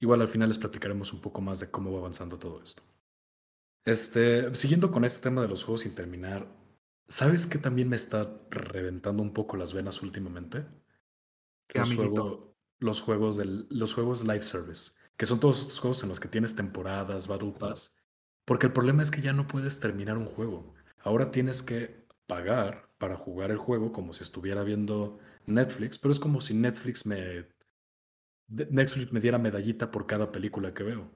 Igual 0.00 0.20
al 0.20 0.28
final 0.28 0.48
les 0.48 0.58
platicaremos 0.58 1.14
un 1.14 1.22
poco 1.22 1.40
más 1.40 1.60
de 1.60 1.70
cómo 1.70 1.92
va 1.92 2.00
avanzando 2.00 2.38
todo 2.38 2.62
esto. 2.62 2.82
Este, 3.86 4.54
siguiendo 4.54 4.90
con 4.90 5.06
este 5.06 5.22
tema 5.22 5.40
de 5.40 5.48
los 5.48 5.64
juegos 5.64 5.80
sin 5.80 5.94
terminar, 5.94 6.46
¿Sabes 7.12 7.46
qué 7.46 7.58
también 7.58 7.90
me 7.90 7.96
está 7.96 8.40
reventando 8.48 9.22
un 9.22 9.34
poco 9.34 9.58
las 9.58 9.74
venas 9.74 10.00
últimamente? 10.00 10.64
Los, 11.74 11.94
los, 12.78 13.02
juegos 13.02 13.36
del, 13.36 13.66
los 13.68 13.92
juegos 13.92 14.22
live 14.24 14.42
service, 14.42 14.92
que 15.18 15.26
son 15.26 15.38
todos 15.38 15.60
estos 15.60 15.78
juegos 15.78 16.02
en 16.02 16.08
los 16.08 16.20
que 16.20 16.28
tienes 16.28 16.56
temporadas, 16.56 17.28
Battle 17.28 17.52
Pass. 17.52 17.98
Porque 18.46 18.64
el 18.64 18.72
problema 18.72 19.02
es 19.02 19.10
que 19.10 19.20
ya 19.20 19.34
no 19.34 19.46
puedes 19.46 19.78
terminar 19.78 20.16
un 20.16 20.24
juego. 20.24 20.72
Ahora 21.00 21.30
tienes 21.30 21.62
que 21.62 22.06
pagar 22.26 22.88
para 22.96 23.16
jugar 23.16 23.50
el 23.50 23.58
juego 23.58 23.92
como 23.92 24.14
si 24.14 24.22
estuviera 24.22 24.62
viendo 24.62 25.18
Netflix, 25.44 25.98
pero 25.98 26.12
es 26.12 26.18
como 26.18 26.40
si 26.40 26.54
Netflix 26.54 27.04
me 27.04 27.46
Netflix 28.48 29.12
me 29.12 29.20
diera 29.20 29.36
medallita 29.36 29.90
por 29.90 30.06
cada 30.06 30.32
película 30.32 30.72
que 30.72 30.84
veo. 30.84 31.10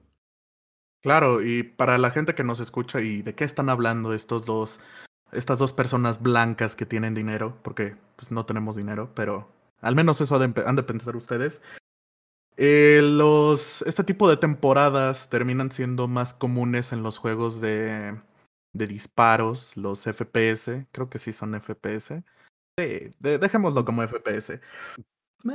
Claro, 1.01 1.43
y 1.43 1.63
para 1.63 1.97
la 1.97 2.11
gente 2.11 2.35
que 2.35 2.45
nos 2.45 2.61
escucha 2.61 3.01
y 3.01 3.23
de 3.23 3.35
qué 3.35 3.45
están 3.45 3.71
hablando 3.71 4.13
estos 4.13 4.45
dos 4.45 4.79
estas 5.33 5.59
dos 5.59 5.73
personas 5.73 6.23
blancas 6.23 6.77
que 6.77 6.87
tienen 6.87 7.15
dinero, 7.15 7.59
porque 7.63 7.97
pues, 8.17 8.31
no 8.31 8.47
tenemos 8.47 8.77
dinero, 8.77 9.11
pero 9.15 9.49
al 9.81 9.95
menos 9.95 10.21
eso 10.21 10.37
han 10.37 10.77
de, 10.77 10.83
pensar 10.83 11.17
ustedes. 11.17 11.63
Eh, 12.57 13.01
los, 13.03 13.83
este 13.83 14.03
tipo 14.03 14.29
de 14.29 14.39
temporadas 14.39 15.29
terminan 15.29 15.71
siendo 15.71 16.09
más 16.09 16.33
comunes 16.33 16.93
en 16.93 17.03
los 17.03 17.19
juegos 17.19 17.61
de, 17.61 18.19
de 18.73 18.87
disparos, 18.87 19.77
los 19.77 20.07
FPS, 20.07 20.87
creo 20.93 21.11
que 21.11 21.19
sí 21.19 21.33
son 21.33 21.55
FPS. 21.61 22.23
Sí, 22.79 23.11
dejémoslo 23.21 23.85
como 23.85 24.03
FPS. 24.03 24.61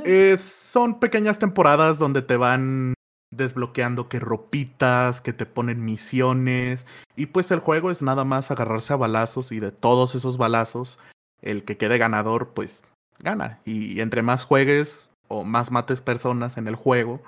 Eh, 0.04 0.36
son 0.36 0.98
pequeñas 1.00 1.38
temporadas 1.38 1.98
donde 1.98 2.22
te 2.22 2.36
van 2.36 2.94
desbloqueando 3.32 4.08
que 4.08 4.20
ropitas, 4.20 5.20
que 5.20 5.32
te 5.32 5.46
ponen 5.46 5.84
misiones. 5.84 6.86
Y 7.16 7.26
pues 7.26 7.50
el 7.50 7.58
juego 7.58 7.90
es 7.90 8.02
nada 8.02 8.24
más 8.24 8.50
agarrarse 8.50 8.92
a 8.92 8.96
balazos 8.96 9.50
y 9.50 9.58
de 9.58 9.72
todos 9.72 10.14
esos 10.14 10.38
balazos, 10.38 10.98
el 11.40 11.64
que 11.64 11.76
quede 11.76 11.98
ganador, 11.98 12.50
pues 12.50 12.84
gana. 13.18 13.60
Y 13.64 14.00
entre 14.00 14.22
más 14.22 14.44
juegues 14.44 15.10
o 15.28 15.44
más 15.44 15.70
mates 15.72 16.00
personas 16.00 16.56
en 16.56 16.68
el 16.68 16.76
juego, 16.76 17.20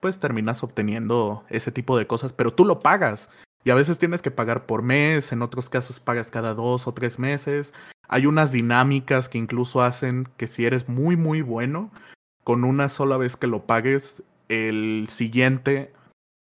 pues 0.00 0.18
terminas 0.18 0.62
obteniendo 0.62 1.44
ese 1.48 1.70
tipo 1.70 1.96
de 1.96 2.06
cosas, 2.06 2.32
pero 2.32 2.52
tú 2.52 2.64
lo 2.64 2.80
pagas. 2.80 3.30
Y 3.64 3.70
a 3.70 3.76
veces 3.76 3.98
tienes 3.98 4.20
que 4.20 4.32
pagar 4.32 4.66
por 4.66 4.82
mes, 4.82 5.30
en 5.30 5.40
otros 5.40 5.70
casos 5.70 6.00
pagas 6.00 6.28
cada 6.28 6.54
dos 6.54 6.88
o 6.88 6.92
tres 6.92 7.20
meses. 7.20 7.72
Hay 8.08 8.26
unas 8.26 8.50
dinámicas 8.50 9.28
que 9.28 9.38
incluso 9.38 9.80
hacen 9.80 10.28
que 10.36 10.48
si 10.48 10.66
eres 10.66 10.88
muy 10.88 11.16
muy 11.16 11.40
bueno, 11.40 11.92
con 12.42 12.64
una 12.64 12.88
sola 12.88 13.16
vez 13.16 13.36
que 13.36 13.46
lo 13.46 13.64
pagues, 13.66 14.24
el 14.48 15.06
siguiente, 15.08 15.92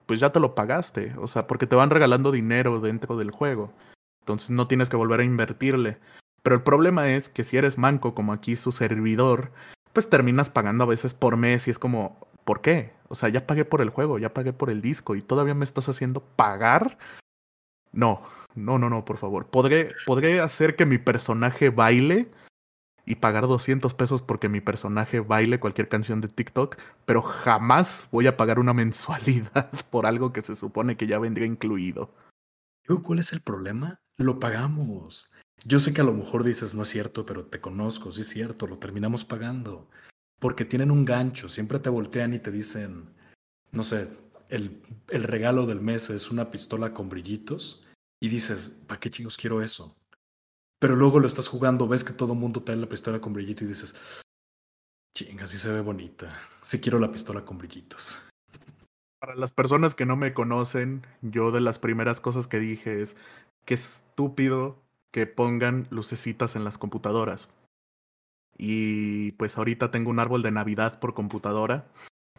pues 0.07 0.21
ya 0.21 0.31
te 0.33 0.41
lo 0.41 0.55
pagaste, 0.55 1.15
o 1.19 1.27
sea, 1.27 1.47
porque 1.47 1.67
te 1.67 1.77
van 1.77 1.91
regalando 1.91 2.33
dinero 2.33 2.81
dentro 2.81 3.17
del 3.17 3.31
juego. 3.31 3.73
Entonces 4.21 4.51
no 4.51 4.67
tienes 4.67 4.89
que 4.89 4.97
volver 4.97 5.21
a 5.21 5.25
invertirle. 5.25 5.99
Pero 6.43 6.57
el 6.57 6.63
problema 6.63 7.09
es 7.09 7.29
que 7.29 7.45
si 7.45 7.57
eres 7.57 7.79
manco, 7.79 8.15
como 8.15 8.33
aquí 8.33 8.57
su 8.57 8.73
servidor, 8.73 9.53
pues 9.93 10.09
terminas 10.09 10.49
pagando 10.49 10.85
a 10.85 10.87
veces 10.89 11.15
por 11.15 11.37
mes 11.37 11.67
y 11.67 11.71
es 11.71 11.79
como, 11.79 12.29
¿por 12.45 12.61
qué? 12.61 12.93
O 13.09 13.15
sea, 13.15 13.29
ya 13.29 13.47
pagué 13.47 13.65
por 13.65 13.81
el 13.81 13.91
juego, 13.91 14.19
ya 14.19 14.33
pagué 14.33 14.53
por 14.53 14.71
el 14.71 14.83
disco 14.83 15.17
y 15.17 15.23
todavía 15.23 15.55
me 15.55 15.65
estás 15.65 15.89
haciendo 15.89 16.21
pagar. 16.21 16.99
No, 17.93 18.23
no, 18.55 18.79
no, 18.79 18.91
no, 18.91 19.05
por 19.05 19.17
favor. 19.17 19.47
¿Podré, 19.47 19.95
podré 20.07 20.41
hacer 20.41 20.77
que 20.77 20.87
mi 20.87 20.99
personaje 20.99 21.71
baile 21.71 22.31
y 23.07 23.15
pagar 23.15 23.47
200 23.47 23.95
pesos 23.95 24.21
porque 24.21 24.49
mi 24.49 24.61
personaje 24.61 25.21
baile 25.21 25.61
cualquier 25.61 25.89
canción 25.89 26.21
de 26.21 26.29
TikTok, 26.29 26.77
pero 27.07 27.23
jamás 27.23 28.09
voy 28.11 28.27
a 28.27 28.37
pagar 28.37 28.59
una 28.59 28.75
mensualidad 28.75 29.71
por 29.91 30.05
algo 30.05 30.33
que 30.33 30.43
se 30.43 30.57
supone 30.57 30.97
que 30.97 31.07
ya 31.07 31.19
vendría 31.19 31.47
incluido. 31.47 32.13
¿Cuál 33.03 33.21
es 33.21 33.33
el 33.33 33.41
problema? 33.41 34.01
Lo 34.17 34.39
pagamos. 34.39 35.33
Yo 35.65 35.79
sé 35.79 35.93
que 35.95 36.01
a 36.01 36.05
lo 36.05 36.13
mejor 36.13 36.45
dices 36.45 36.75
no 36.75 36.83
es 36.83 36.89
cierto, 36.89 37.25
pero 37.25 37.47
te 37.47 37.61
conozco, 37.61 38.13
sí 38.13 38.21
es 38.21 38.29
cierto, 38.29 38.67
lo 38.67 38.79
terminamos 38.79 39.25
pagando. 39.25 39.89
Porque 40.39 40.65
tienen 40.65 40.91
un 40.91 41.05
gancho, 41.05 41.49
siempre 41.49 41.79
te 41.79 41.89
voltean 41.89 42.35
y 42.35 42.39
te 42.39 42.51
dicen, 42.51 43.15
no 43.73 43.83
sé, 43.83 44.09
el, 44.49 44.83
el 45.09 45.25
regalo 45.25 45.67
del 45.67 45.81
mes 45.81 46.11
es 46.11 46.31
una 46.31 46.51
pistola 46.51 46.93
con 46.93 47.09
brillitos 47.09 47.85
y 48.21 48.29
dices, 48.29 48.83
¿para 48.87 49.01
qué 49.01 49.11
chicos 49.11 49.37
quiero 49.37 49.63
eso? 49.63 49.97
Pero 50.79 50.97
luego 50.97 51.21
lo 51.21 51.27
estás 51.27 51.49
jugando, 51.49 51.89
ves 51.89 52.05
que 52.05 52.13
todo 52.13 52.35
mundo 52.35 52.63
trae 52.63 52.77
la 52.77 52.89
pistola 52.89 53.21
con 53.21 53.33
brillito 53.33 53.65
y 53.65 53.69
dices, 53.69 53.95
chinga, 55.17 55.47
sí 55.47 55.59
se 55.59 55.73
ve 55.73 55.81
bonita. 55.81 56.39
Sí 56.61 56.81
quiero 56.81 56.99
la 56.99 57.11
pistola 57.11 57.45
con 57.45 57.59
brillitos. 57.59 58.21
Para 59.19 59.35
las 59.35 59.53
personas 59.53 59.95
que 59.95 60.05
no 60.05 60.17
me 60.17 60.35
conocen, 60.35 61.07
yo 61.23 61.51
de 61.51 61.61
las 61.61 61.79
primeras 61.79 62.21
cosas 62.21 62.47
que 62.47 62.61
dije 62.61 63.01
es, 63.01 63.17
qué 63.65 63.75
estúpido 63.75 64.83
que 65.11 65.27
pongan 65.27 65.87
lucecitas 65.91 66.57
en 66.57 66.65
las 66.65 66.77
computadoras. 66.77 67.49
Y 68.59 69.33
pues 69.33 69.57
ahorita 69.57 69.91
tengo 69.91 70.11
un 70.11 70.19
árbol 70.19 70.43
de 70.43 70.51
Navidad 70.51 70.99
por 70.99 71.15
computadora 71.15 71.87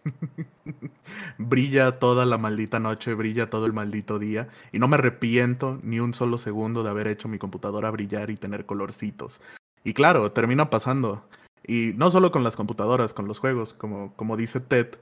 brilla 1.38 2.00
toda 2.00 2.26
la 2.26 2.38
maldita 2.38 2.80
noche, 2.80 3.14
brilla 3.14 3.50
todo 3.50 3.66
el 3.66 3.74
maldito 3.74 4.20
día. 4.20 4.50
Y 4.72 4.80
no 4.80 4.88
me 4.88 4.96
arrepiento 4.96 5.80
ni 5.84 6.00
un 6.00 6.14
solo 6.14 6.38
segundo 6.38 6.84
de 6.84 6.90
haber 6.90 7.08
hecho 7.08 7.28
mi 7.28 7.38
computadora 7.38 7.92
brillar 7.92 8.30
y 8.30 8.38
tener 8.38 8.66
colorcitos. 8.66 9.42
Y 9.84 9.94
claro, 9.94 10.32
termina 10.32 10.70
pasando. 10.70 11.24
Y 11.66 11.94
no 11.96 12.12
solo 12.12 12.32
con 12.32 12.44
las 12.44 12.56
computadoras, 12.56 13.14
con 13.14 13.28
los 13.28 13.40
juegos, 13.40 13.74
como, 13.74 14.14
como 14.16 14.38
dice 14.38 14.60
Ted, 14.60 14.96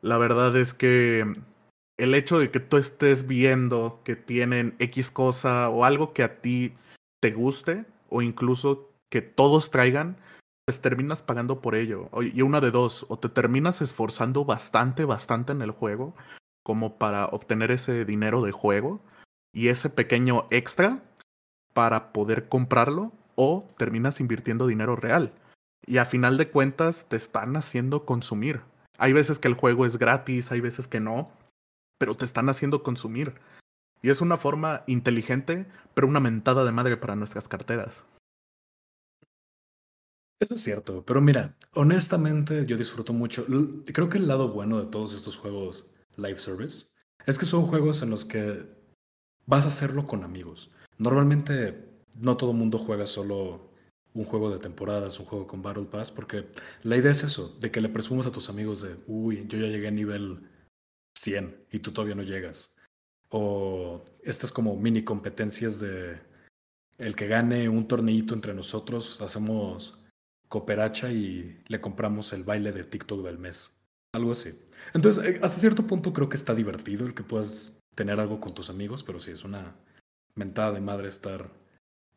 La 0.00 0.18
verdad 0.18 0.56
es 0.56 0.74
que 0.74 1.32
el 1.96 2.14
hecho 2.14 2.38
de 2.38 2.50
que 2.50 2.60
tú 2.60 2.76
estés 2.76 3.26
viendo 3.26 4.00
que 4.04 4.16
tienen 4.16 4.74
X 4.78 5.10
cosa 5.10 5.68
o 5.68 5.84
algo 5.84 6.12
que 6.12 6.24
a 6.24 6.40
ti 6.40 6.74
te 7.20 7.30
guste 7.30 7.84
o 8.08 8.22
incluso 8.22 8.90
que 9.10 9.22
todos 9.22 9.70
traigan, 9.70 10.16
pues 10.64 10.80
terminas 10.80 11.22
pagando 11.22 11.60
por 11.60 11.74
ello. 11.74 12.08
Y 12.20 12.42
una 12.42 12.60
de 12.60 12.70
dos, 12.70 13.06
o 13.08 13.18
te 13.18 13.28
terminas 13.28 13.80
esforzando 13.80 14.44
bastante, 14.44 15.04
bastante 15.04 15.52
en 15.52 15.62
el 15.62 15.70
juego 15.70 16.14
como 16.62 16.98
para 16.98 17.26
obtener 17.26 17.70
ese 17.70 18.04
dinero 18.04 18.42
de 18.42 18.52
juego 18.52 19.00
y 19.52 19.68
ese 19.68 19.90
pequeño 19.90 20.46
extra 20.50 21.02
para 21.74 22.12
poder 22.12 22.48
comprarlo 22.48 23.12
o 23.34 23.68
terminas 23.78 24.20
invirtiendo 24.20 24.66
dinero 24.66 24.96
real. 24.96 25.32
Y 25.84 25.98
a 25.98 26.04
final 26.04 26.38
de 26.38 26.50
cuentas 26.50 27.06
te 27.08 27.16
están 27.16 27.56
haciendo 27.56 28.04
consumir. 28.04 28.60
Hay 28.98 29.12
veces 29.12 29.38
que 29.38 29.48
el 29.48 29.54
juego 29.54 29.84
es 29.84 29.98
gratis, 29.98 30.52
hay 30.52 30.60
veces 30.60 30.86
que 30.86 31.00
no, 31.00 31.32
pero 31.98 32.14
te 32.14 32.24
están 32.24 32.48
haciendo 32.48 32.84
consumir. 32.84 33.34
Y 34.00 34.10
es 34.10 34.20
una 34.20 34.36
forma 34.36 34.84
inteligente, 34.86 35.66
pero 35.94 36.06
una 36.06 36.20
mentada 36.20 36.64
de 36.64 36.72
madre 36.72 36.96
para 36.96 37.16
nuestras 37.16 37.48
carteras. 37.48 38.04
Eso 40.42 40.54
es 40.54 40.60
cierto, 40.60 41.04
pero 41.06 41.20
mira, 41.20 41.56
honestamente 41.72 42.66
yo 42.66 42.76
disfruto 42.76 43.12
mucho. 43.12 43.46
Creo 43.86 44.08
que 44.08 44.18
el 44.18 44.26
lado 44.26 44.48
bueno 44.48 44.80
de 44.80 44.90
todos 44.90 45.14
estos 45.14 45.36
juegos 45.36 45.94
live 46.16 46.40
service 46.40 46.86
es 47.26 47.38
que 47.38 47.46
son 47.46 47.62
juegos 47.62 48.02
en 48.02 48.10
los 48.10 48.24
que 48.24 48.64
vas 49.46 49.66
a 49.66 49.68
hacerlo 49.68 50.04
con 50.04 50.24
amigos. 50.24 50.72
Normalmente 50.98 51.88
no 52.18 52.36
todo 52.36 52.50
el 52.50 52.56
mundo 52.56 52.78
juega 52.78 53.06
solo 53.06 53.70
un 54.14 54.24
juego 54.24 54.50
de 54.50 54.58
temporadas, 54.58 55.20
un 55.20 55.26
juego 55.26 55.46
con 55.46 55.62
Battle 55.62 55.84
Pass, 55.84 56.10
porque 56.10 56.48
la 56.82 56.96
idea 56.96 57.12
es 57.12 57.22
eso, 57.22 57.56
de 57.60 57.70
que 57.70 57.80
le 57.80 57.88
presumas 57.88 58.26
a 58.26 58.32
tus 58.32 58.50
amigos 58.50 58.82
de, 58.82 58.96
uy, 59.06 59.46
yo 59.46 59.60
ya 59.60 59.68
llegué 59.68 59.86
a 59.86 59.92
nivel 59.92 60.40
100 61.14 61.66
y 61.70 61.78
tú 61.78 61.92
todavía 61.92 62.16
no 62.16 62.24
llegas. 62.24 62.78
O 63.28 64.02
estas 64.24 64.50
como 64.50 64.74
mini 64.76 65.04
competencias 65.04 65.78
de 65.78 66.18
el 66.98 67.14
que 67.14 67.28
gane 67.28 67.68
un 67.68 67.86
torneito 67.86 68.34
entre 68.34 68.54
nosotros, 68.54 69.20
hacemos 69.22 70.01
cooperacha 70.52 71.10
y 71.10 71.64
le 71.66 71.80
compramos 71.80 72.34
el 72.34 72.44
baile 72.44 72.72
de 72.72 72.84
TikTok 72.84 73.24
del 73.24 73.38
mes. 73.38 73.82
Algo 74.12 74.32
así. 74.32 74.50
Entonces, 74.92 75.24
eh, 75.24 75.40
hasta 75.42 75.58
cierto 75.58 75.86
punto 75.86 76.12
creo 76.12 76.28
que 76.28 76.36
está 76.36 76.54
divertido 76.54 77.06
el 77.06 77.14
que 77.14 77.22
puedas 77.22 77.80
tener 77.94 78.20
algo 78.20 78.38
con 78.38 78.52
tus 78.52 78.68
amigos, 78.68 79.02
pero 79.02 79.18
sí, 79.18 79.30
es 79.30 79.44
una 79.44 79.74
mentada 80.34 80.72
de 80.72 80.82
madre 80.82 81.08
estar 81.08 81.50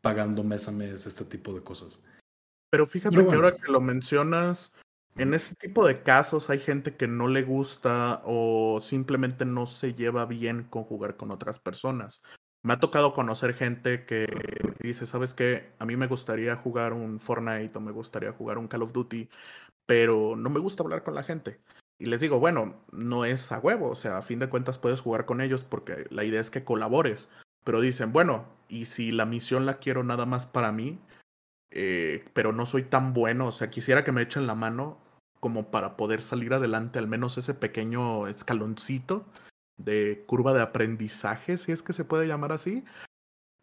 pagando 0.02 0.44
mes 0.44 0.68
a 0.68 0.72
mes 0.72 1.06
este 1.06 1.24
tipo 1.24 1.54
de 1.54 1.62
cosas. 1.62 2.04
Pero 2.68 2.86
fíjate 2.86 3.16
que 3.16 3.34
ahora 3.34 3.56
que 3.56 3.72
lo 3.72 3.80
mencionas, 3.80 4.70
en 5.16 5.32
ese 5.32 5.54
tipo 5.54 5.86
de 5.86 6.02
casos 6.02 6.50
hay 6.50 6.58
gente 6.58 6.94
que 6.94 7.08
no 7.08 7.28
le 7.28 7.42
gusta 7.42 8.20
o 8.26 8.82
simplemente 8.82 9.46
no 9.46 9.66
se 9.66 9.94
lleva 9.94 10.26
bien 10.26 10.64
con 10.64 10.84
jugar 10.84 11.16
con 11.16 11.30
otras 11.30 11.58
personas. 11.58 12.20
Me 12.66 12.72
ha 12.72 12.80
tocado 12.80 13.14
conocer 13.14 13.54
gente 13.54 14.06
que 14.06 14.26
dice, 14.80 15.06
¿sabes 15.06 15.34
qué? 15.34 15.70
A 15.78 15.84
mí 15.84 15.96
me 15.96 16.08
gustaría 16.08 16.56
jugar 16.56 16.94
un 16.94 17.20
Fortnite 17.20 17.78
o 17.78 17.80
me 17.80 17.92
gustaría 17.92 18.32
jugar 18.32 18.58
un 18.58 18.66
Call 18.66 18.82
of 18.82 18.92
Duty, 18.92 19.28
pero 19.86 20.34
no 20.34 20.50
me 20.50 20.58
gusta 20.58 20.82
hablar 20.82 21.04
con 21.04 21.14
la 21.14 21.22
gente. 21.22 21.60
Y 22.00 22.06
les 22.06 22.20
digo, 22.20 22.40
bueno, 22.40 22.74
no 22.90 23.24
es 23.24 23.52
a 23.52 23.60
huevo, 23.60 23.90
o 23.90 23.94
sea, 23.94 24.18
a 24.18 24.22
fin 24.22 24.40
de 24.40 24.48
cuentas 24.48 24.78
puedes 24.78 25.00
jugar 25.00 25.26
con 25.26 25.40
ellos 25.40 25.62
porque 25.62 26.08
la 26.10 26.24
idea 26.24 26.40
es 26.40 26.50
que 26.50 26.64
colabores. 26.64 27.30
Pero 27.62 27.80
dicen, 27.80 28.12
bueno, 28.12 28.46
y 28.68 28.86
si 28.86 29.12
la 29.12 29.26
misión 29.26 29.64
la 29.64 29.78
quiero 29.78 30.02
nada 30.02 30.26
más 30.26 30.46
para 30.46 30.72
mí, 30.72 30.98
eh, 31.70 32.24
pero 32.32 32.50
no 32.50 32.66
soy 32.66 32.82
tan 32.82 33.12
bueno, 33.12 33.46
o 33.46 33.52
sea, 33.52 33.70
quisiera 33.70 34.02
que 34.02 34.10
me 34.10 34.22
echen 34.22 34.48
la 34.48 34.56
mano 34.56 34.98
como 35.38 35.70
para 35.70 35.96
poder 35.96 36.20
salir 36.20 36.52
adelante, 36.52 36.98
al 36.98 37.06
menos 37.06 37.38
ese 37.38 37.54
pequeño 37.54 38.26
escaloncito 38.26 39.24
de 39.78 40.24
curva 40.26 40.52
de 40.52 40.62
aprendizaje, 40.62 41.56
si 41.56 41.72
es 41.72 41.82
que 41.82 41.92
se 41.92 42.04
puede 42.04 42.26
llamar 42.26 42.52
así. 42.52 42.84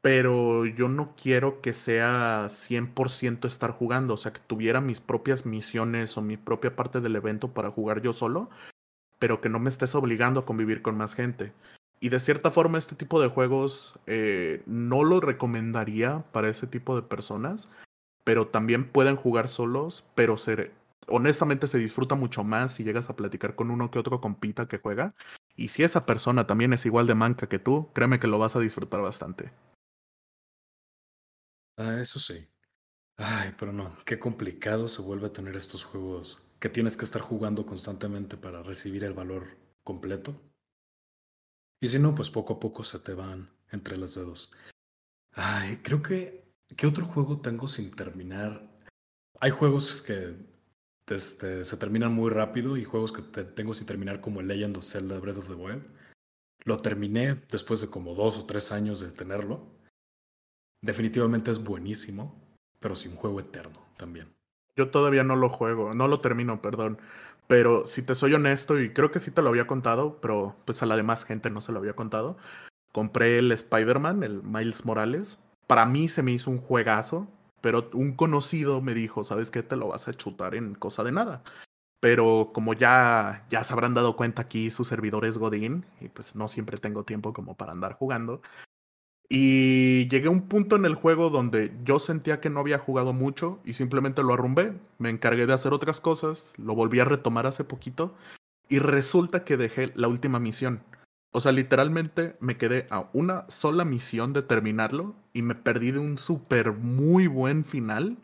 Pero 0.02 0.66
yo 0.66 0.90
no 0.90 1.16
quiero 1.16 1.62
que 1.62 1.74
sea 1.74 2.50
100% 2.50 3.48
estar 3.48 3.72
jugando, 3.72 4.16
o 4.16 4.18
sea, 4.18 4.34
que 4.34 4.42
tuviera 4.42 4.82
mis 4.82 5.00
propias 5.00 5.46
misiones 5.46 6.18
o 6.18 6.22
mi 6.22 6.36
propia 6.36 6.76
parte 6.76 7.00
del 7.00 7.16
evento 7.16 7.54
para 7.54 7.72
jugar 7.72 8.02
yo 8.02 8.12
solo, 8.12 8.50
pero 9.18 9.40
que 9.40 9.48
no 9.48 9.60
me 9.60 9.70
estés 9.70 9.96
obligando 9.96 10.42
a 10.42 10.46
convivir 10.46 10.82
con 10.82 10.98
más 10.98 11.16
gente. 11.16 11.54
Y 12.02 12.10
de 12.10 12.20
cierta 12.20 12.52
forma 12.52 12.78
este 12.78 12.96
tipo 12.96 13.22
de 13.22 13.30
juegos 13.30 13.98
eh, 14.08 14.62
no 14.66 15.06
lo 15.06 15.22
recomendaría 15.22 16.26
para 16.34 16.50
ese 16.50 16.68
tipo 16.68 16.98
de 16.98 17.02
personas, 17.02 17.70
pero 18.26 18.48
también 18.48 18.90
pueden 18.90 19.16
jugar 19.16 19.48
solos, 19.48 20.04
pero 20.16 20.36
ser, 20.36 20.74
honestamente 21.08 21.66
se 21.68 21.78
disfruta 21.78 22.16
mucho 22.16 22.44
más 22.44 22.74
si 22.74 22.84
llegas 22.84 23.10
a 23.10 23.16
platicar 23.16 23.56
con 23.56 23.72
uno 23.72 23.90
que 23.90 24.00
otro 24.00 24.20
compita 24.20 24.68
que 24.68 24.80
juega. 24.80 25.14
Y 25.56 25.68
si 25.68 25.84
esa 25.84 26.06
persona 26.06 26.48
también 26.48 26.74
es 26.74 26.86
igual 26.86 27.08
de 27.08 27.16
manca 27.16 27.48
que 27.48 27.60
tú, 27.60 27.92
créeme 27.94 28.20
que 28.20 28.28
lo 28.28 28.40
vas 28.40 28.56
a 28.56 28.60
disfrutar 28.60 29.02
bastante. 29.02 29.52
Ah, 31.78 32.00
eso 32.00 32.20
sí. 32.20 32.48
Ay, 33.18 33.54
pero 33.60 33.72
no, 33.72 33.96
qué 34.06 34.20
complicado 34.20 34.88
se 34.88 35.02
vuelve 35.02 35.28
a 35.28 35.34
tener 35.34 35.56
estos 35.56 35.84
juegos 35.84 36.48
que 36.60 36.70
tienes 36.70 36.98
que 36.98 37.06
estar 37.06 37.22
jugando 37.22 37.66
constantemente 37.66 38.38
para 38.38 38.64
recibir 38.64 39.04
el 39.04 39.14
valor 39.14 39.58
completo. 39.84 40.42
Y 41.82 41.90
si 41.90 42.00
no, 42.00 42.16
pues 42.16 42.30
poco 42.30 42.54
a 42.54 42.60
poco 42.60 42.84
se 42.84 43.00
te 43.00 43.14
van 43.14 43.50
entre 43.72 43.98
los 43.98 44.16
dedos. 44.16 44.54
Ay, 45.34 45.78
creo 45.84 46.02
que. 46.02 46.44
¿Qué 46.78 46.88
otro 46.88 47.06
juego 47.06 47.42
tengo 47.42 47.68
sin 47.68 47.92
terminar? 47.92 48.74
Hay 49.40 49.52
juegos 49.52 50.02
que 50.02 50.36
este, 51.08 51.66
se 51.66 51.78
terminan 51.78 52.14
muy 52.14 52.30
rápido 52.30 52.78
y 52.78 52.84
juegos 52.84 53.12
que 53.12 53.22
tengo 53.44 53.74
sin 53.74 53.88
terminar 53.88 54.22
como 54.22 54.40
el 54.40 54.48
Legend 54.48 54.78
of 54.78 54.86
Zelda 54.86 55.20
Breath 55.20 55.38
of 55.38 55.48
the 55.48 55.54
Wild. 55.54 55.84
Lo 56.66 56.78
terminé 56.78 57.42
después 57.52 57.82
de 57.82 57.90
como 57.90 58.16
dos 58.16 58.40
o 58.40 58.46
tres 58.46 58.72
años 58.72 59.00
de 59.02 59.12
tenerlo. 59.12 59.68
Definitivamente 60.82 61.52
es 61.52 61.64
buenísimo, 61.64 62.42
pero 62.80 62.96
sin 62.96 63.12
un 63.12 63.18
juego 63.18 63.40
eterno 63.40 63.80
también. 63.98 64.34
Yo 64.78 64.90
todavía 64.90 65.24
no 65.24 65.36
lo 65.36 65.50
juego, 65.50 65.94
no 65.94 66.08
lo 66.08 66.20
termino, 66.22 66.62
perdón. 66.62 66.98
Pero 67.48 67.86
si 67.86 68.02
te 68.02 68.16
soy 68.16 68.34
honesto, 68.34 68.80
y 68.80 68.94
creo 68.94 69.12
que 69.12 69.20
sí 69.20 69.30
te 69.30 69.42
lo 69.42 69.50
había 69.50 69.68
contado, 69.68 70.20
pero 70.22 70.56
pues 70.66 70.82
a 70.82 70.86
la 70.86 70.96
demás 70.96 71.26
gente 71.26 71.50
no 71.50 71.62
se 71.62 71.72
lo 71.72 71.80
había 71.80 71.96
contado. 71.96 72.38
Compré 72.92 73.40
el 73.40 73.52
Spider-Man, 73.52 74.24
el 74.24 74.42
Miles 74.44 74.86
Morales. 74.86 75.40
Para 75.68 75.86
mí 75.86 76.08
se 76.08 76.24
me 76.24 76.32
hizo 76.32 76.50
un 76.50 76.58
juegazo 76.58 77.28
pero 77.64 77.90
un 77.94 78.12
conocido 78.12 78.82
me 78.82 78.94
dijo, 78.94 79.24
¿sabes 79.24 79.50
qué? 79.50 79.64
Te 79.64 79.78
lo 79.78 79.88
vas 79.88 80.10
a 80.10 80.14
chutar 80.14 80.54
en 80.54 80.76
cosa 80.76 81.02
de 81.06 81.14
nada. 81.14 81.44
Pero 82.02 82.52
como 82.54 82.74
ya, 82.74 83.46
ya 83.50 83.64
se 83.64 83.72
habrán 83.72 83.94
dado 83.94 84.18
cuenta 84.18 84.42
aquí, 84.42 84.70
su 84.70 84.84
servidor 84.84 85.24
es 85.24 85.38
Godín, 85.38 85.86
y 86.02 86.10
pues 86.10 86.36
no 86.36 86.50
siempre 86.50 86.78
tengo 86.78 87.06
tiempo 87.06 87.32
como 87.32 87.56
para 87.56 87.72
andar 87.72 87.94
jugando. 87.94 88.42
Y 89.30 90.10
llegué 90.10 90.28
a 90.28 90.32
un 90.32 90.50
punto 90.50 90.76
en 90.76 90.84
el 90.84 90.96
juego 90.96 91.30
donde 91.30 91.74
yo 91.86 92.00
sentía 92.00 92.42
que 92.42 92.50
no 92.50 92.60
había 92.60 92.80
jugado 92.80 93.14
mucho 93.14 93.62
y 93.64 93.76
simplemente 93.76 94.24
lo 94.24 94.34
arrumbé. 94.34 94.74
Me 94.98 95.10
encargué 95.10 95.46
de 95.46 95.54
hacer 95.54 95.72
otras 95.72 96.02
cosas, 96.02 96.52
lo 96.58 96.76
volví 96.76 97.00
a 97.00 97.06
retomar 97.06 97.48
hace 97.48 97.64
poquito 97.64 98.14
y 98.68 98.80
resulta 98.80 99.46
que 99.46 99.56
dejé 99.56 99.94
la 99.96 100.10
última 100.10 100.38
misión. 100.42 100.84
O 101.36 101.40
sea, 101.40 101.52
literalmente 101.52 102.38
me 102.40 102.58
quedé 102.58 102.86
a 102.92 103.10
una 103.12 103.50
sola 103.50 103.86
misión 103.86 104.34
de 104.34 104.44
terminarlo 104.44 105.16
y 105.34 105.42
me 105.42 105.56
perdí 105.56 105.90
de 105.90 105.98
un 105.98 106.20
súper 106.20 106.74
muy 106.74 107.26
buen 107.26 107.66
final. 107.66 108.20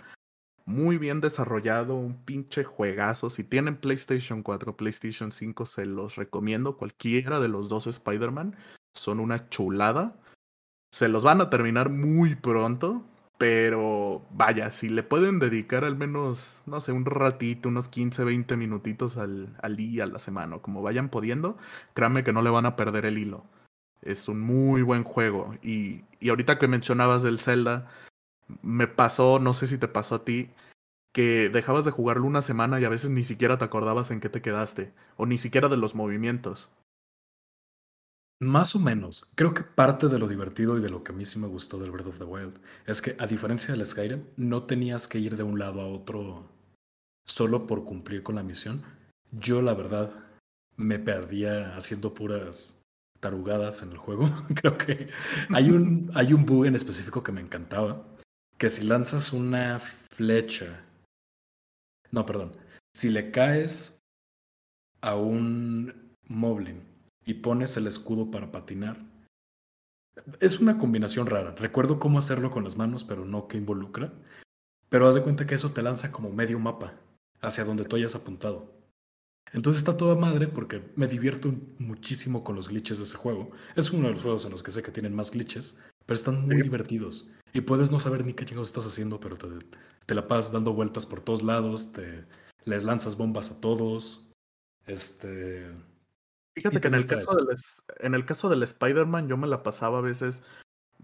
Muy 0.66 1.00
bien 1.00 1.20
desarrollado, 1.20 1.96
un 1.96 2.24
pinche 2.24 2.64
juegazo. 2.64 3.32
Si 3.32 3.44
tienen 3.44 3.78
PlayStation 3.78 4.44
4, 4.44 4.78
PlayStation 4.78 5.32
5, 5.32 5.66
se 5.66 5.88
los 5.88 6.18
recomiendo. 6.18 6.78
Cualquiera 6.78 7.40
de 7.40 7.48
los 7.48 7.68
dos 7.68 7.88
Spider-Man 7.88 8.56
son 8.94 9.20
una 9.20 9.50
chulada. 9.50 10.16
Se 10.92 11.10
los 11.10 11.24
van 11.24 11.42
a 11.42 11.50
terminar 11.50 11.90
muy 11.90 12.36
pronto. 12.36 13.04
Pero 13.40 14.28
vaya, 14.32 14.70
si 14.72 14.90
le 14.90 15.02
pueden 15.02 15.40
dedicar 15.40 15.86
al 15.86 15.96
menos, 15.98 16.62
no 16.66 16.82
sé, 16.82 16.92
un 16.92 17.06
ratito, 17.06 17.70
unos 17.70 17.88
15, 17.88 18.26
20 18.26 18.58
minutitos 18.58 19.18
al, 19.18 19.56
al 19.62 19.78
día, 19.78 20.04
a 20.04 20.08
la 20.08 20.20
semana, 20.20 20.60
como 20.60 20.82
vayan 20.82 21.10
pudiendo, 21.10 21.58
créanme 21.94 22.26
que 22.26 22.34
no 22.34 22.42
le 22.42 22.50
van 22.50 22.66
a 22.66 22.76
perder 22.76 23.06
el 23.06 23.18
hilo. 23.18 23.46
Es 24.02 24.28
un 24.28 24.42
muy 24.42 24.82
buen 24.82 25.04
juego. 25.06 25.56
Y, 25.64 26.04
y 26.20 26.30
ahorita 26.30 26.60
que 26.60 26.68
mencionabas 26.68 27.24
del 27.24 27.40
Zelda, 27.40 27.88
me 28.62 28.88
pasó, 28.88 29.40
no 29.40 29.54
sé 29.54 29.68
si 29.68 29.78
te 29.78 29.88
pasó 29.88 30.16
a 30.16 30.26
ti, 30.26 30.52
que 31.14 31.50
dejabas 31.50 31.86
de 31.86 31.92
jugarlo 31.92 32.26
una 32.28 32.42
semana 32.42 32.80
y 32.80 32.86
a 32.86 32.90
veces 32.90 33.10
ni 33.12 33.24
siquiera 33.24 33.58
te 33.58 33.66
acordabas 33.66 34.12
en 34.12 34.20
qué 34.22 34.30
te 34.30 34.42
quedaste, 34.42 34.94
o 35.18 35.26
ni 35.26 35.38
siquiera 35.40 35.70
de 35.70 35.78
los 35.78 35.96
movimientos. 35.96 36.72
Más 38.42 38.74
o 38.74 38.80
menos. 38.80 39.30
Creo 39.36 39.54
que 39.54 39.64
parte 39.64 40.08
de 40.08 40.18
lo 40.18 40.28
divertido 40.28 40.78
y 40.78 40.82
de 40.82 40.90
lo 40.90 41.04
que 41.04 41.12
a 41.12 41.16
mí 41.16 41.26
sí 41.26 41.40
me 41.40 41.48
gustó 41.48 41.78
del 41.78 41.92
Breath 41.92 42.08
of 42.08 42.20
the 42.20 42.24
Wild 42.24 42.58
es 42.86 43.02
que, 43.02 43.16
a 43.20 43.28
diferencia 43.28 43.74
del 43.74 43.86
Skyrim, 43.86 44.24
no 44.38 44.64
tenías 44.64 45.10
que 45.10 45.20
ir 45.20 45.36
de 45.36 45.44
un 45.44 45.60
lado 45.60 45.82
a 45.82 45.88
otro 45.88 46.50
solo 47.26 47.68
por 47.68 47.84
cumplir 47.84 48.24
con 48.24 48.36
la 48.36 48.44
misión. 48.44 48.82
Yo, 49.32 49.62
la 49.62 49.74
verdad, 49.74 50.12
me 50.78 51.00
perdía 51.00 51.76
haciendo 51.76 52.14
puras 52.14 52.82
tarugadas 53.20 53.84
en 53.84 53.92
el 53.92 53.98
juego. 53.98 54.30
Creo 54.56 54.78
que 54.78 55.10
hay 55.50 55.70
un, 55.72 56.10
hay 56.14 56.32
un 56.32 56.46
bug 56.46 56.66
en 56.66 56.76
específico 56.76 57.22
que 57.22 57.34
me 57.34 57.42
encantaba, 57.42 58.08
que 58.58 58.70
si 58.70 58.86
lanzas 58.86 59.34
una 59.34 59.80
flecha... 59.80 60.86
No, 62.12 62.26
perdón. 62.26 62.54
Si 62.94 63.10
le 63.10 63.32
caes 63.32 64.02
a 65.02 65.16
un 65.16 66.16
Moblin 66.28 66.82
y 67.30 67.36
pones 67.36 67.78
el 67.78 67.86
escudo 67.86 68.32
para 68.32 68.52
patinar, 68.52 69.06
es 70.40 70.60
una 70.60 70.80
combinación 70.80 71.28
rara. 71.28 71.54
Recuerdo 71.56 72.00
cómo 72.00 72.18
hacerlo 72.18 72.50
con 72.50 72.64
las 72.64 72.76
manos, 72.76 73.04
pero 73.04 73.24
no 73.24 73.48
que 73.48 73.58
involucra. 73.58 74.12
Pero 74.90 75.08
haz 75.08 75.14
de 75.14 75.22
cuenta 75.22 75.46
que 75.46 75.54
eso 75.54 75.72
te 75.72 75.84
lanza 75.84 76.12
como 76.12 76.32
medio 76.32 76.58
mapa 76.58 76.96
hacia 77.40 77.66
donde 77.66 77.86
tú 77.86 77.98
hayas 77.98 78.16
apuntado. 78.16 78.74
Entonces 79.54 79.82
está 79.82 79.96
toda 79.96 80.16
madre 80.16 80.48
porque 80.48 80.82
me 80.96 81.06
divierto 81.06 81.54
muchísimo 81.78 82.44
con 82.44 82.56
los 82.56 82.68
glitches 82.68 82.98
de 82.98 83.04
ese 83.04 83.16
juego. 83.16 83.52
Es 83.76 83.92
uno 83.92 84.08
de 84.08 84.14
los 84.14 84.24
juegos 84.24 84.46
en 84.46 84.52
los 84.52 84.64
que 84.64 84.72
sé 84.72 84.82
que 84.82 84.92
tienen 84.92 85.14
más 85.14 85.30
glitches, 85.30 85.78
pero 86.08 86.16
están 86.16 86.48
muy 86.48 86.60
divertidos. 86.64 87.30
Y 87.54 87.62
puedes 87.62 87.92
no 87.92 88.00
saber 88.00 88.26
ni 88.26 88.34
qué 88.34 88.44
chingados 88.44 88.70
estás 88.70 88.88
haciendo, 88.88 89.20
pero 89.20 89.38
te, 89.38 89.48
te, 90.08 90.16
la 90.16 90.28
pasas 90.28 90.52
dando 90.52 90.74
vueltas 90.74 91.06
por 91.06 91.22
todos 91.22 91.44
lados, 91.44 91.94
te 91.94 92.26
les 92.66 92.84
lanzas 92.86 93.16
bombas 93.16 93.52
a 93.52 93.62
todos. 93.62 94.32
Este. 94.88 95.68
Fíjate 96.60 96.82
que 96.82 96.88
en 96.88 96.96
el, 96.96 97.08
caso 97.08 97.36
del, 97.36 97.58
en 98.00 98.16
el 98.16 98.26
caso 98.26 98.50
del 98.50 98.64
Spider-Man 98.64 99.28
yo 99.28 99.38
me 99.38 99.48
la 99.48 99.64
pasaba 99.64 100.00
a 100.00 100.02
veces 100.02 100.44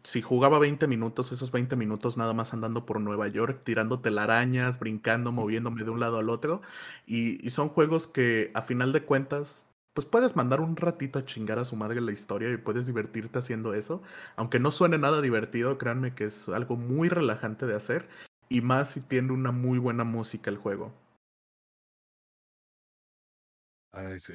si 0.05 0.21
jugaba 0.21 0.59
20 0.59 0.87
minutos, 0.87 1.31
esos 1.31 1.51
20 1.51 1.75
minutos 1.75 2.15
nada 2.17 2.33
más 2.33 2.53
andando 2.53 2.85
por 2.85 2.99
Nueva 2.99 3.27
York, 3.27 3.61
tirando 3.63 4.01
telarañas, 4.01 4.79
brincando, 4.79 5.31
moviéndome 5.31 5.83
de 5.83 5.89
un 5.89 5.99
lado 5.99 6.19
al 6.19 6.29
otro. 6.29 6.61
Y, 7.05 7.49
son 7.49 7.69
juegos 7.69 8.07
que 8.07 8.51
a 8.53 8.61
final 8.61 8.93
de 8.93 9.03
cuentas, 9.03 9.67
pues 9.93 10.05
puedes 10.05 10.35
mandar 10.35 10.61
un 10.61 10.75
ratito 10.75 11.19
a 11.19 11.25
chingar 11.25 11.59
a 11.59 11.65
su 11.65 11.75
madre 11.75 12.01
la 12.01 12.11
historia 12.11 12.51
y 12.51 12.57
puedes 12.57 12.85
divertirte 12.85 13.39
haciendo 13.39 13.73
eso. 13.73 14.01
Aunque 14.35 14.59
no 14.59 14.71
suene 14.71 14.97
nada 14.97 15.21
divertido, 15.21 15.77
créanme 15.77 16.13
que 16.13 16.25
es 16.25 16.49
algo 16.49 16.77
muy 16.77 17.09
relajante 17.09 17.65
de 17.65 17.75
hacer. 17.75 18.07
Y 18.49 18.61
más 18.61 18.91
si 18.91 19.01
tiene 19.01 19.33
una 19.33 19.51
muy 19.51 19.79
buena 19.79 20.03
música 20.03 20.51
el 20.51 20.57
juego. 20.57 20.93
Ay, 23.91 24.19
sí. 24.19 24.33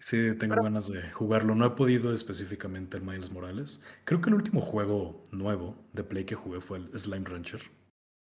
Sí, 0.00 0.34
tengo 0.38 0.56
ganas 0.62 0.88
de 0.88 1.12
jugarlo. 1.12 1.54
No 1.54 1.66
he 1.66 1.70
podido 1.70 2.12
específicamente 2.14 2.96
el 2.96 3.02
Miles 3.02 3.30
Morales. 3.30 3.84
Creo 4.04 4.20
que 4.22 4.30
el 4.30 4.34
último 4.34 4.62
juego 4.62 5.22
nuevo 5.30 5.76
de 5.92 6.02
Play 6.02 6.24
que 6.24 6.34
jugué 6.34 6.60
fue 6.60 6.78
el 6.78 6.98
Slime 6.98 7.28
Rancher. 7.28 7.60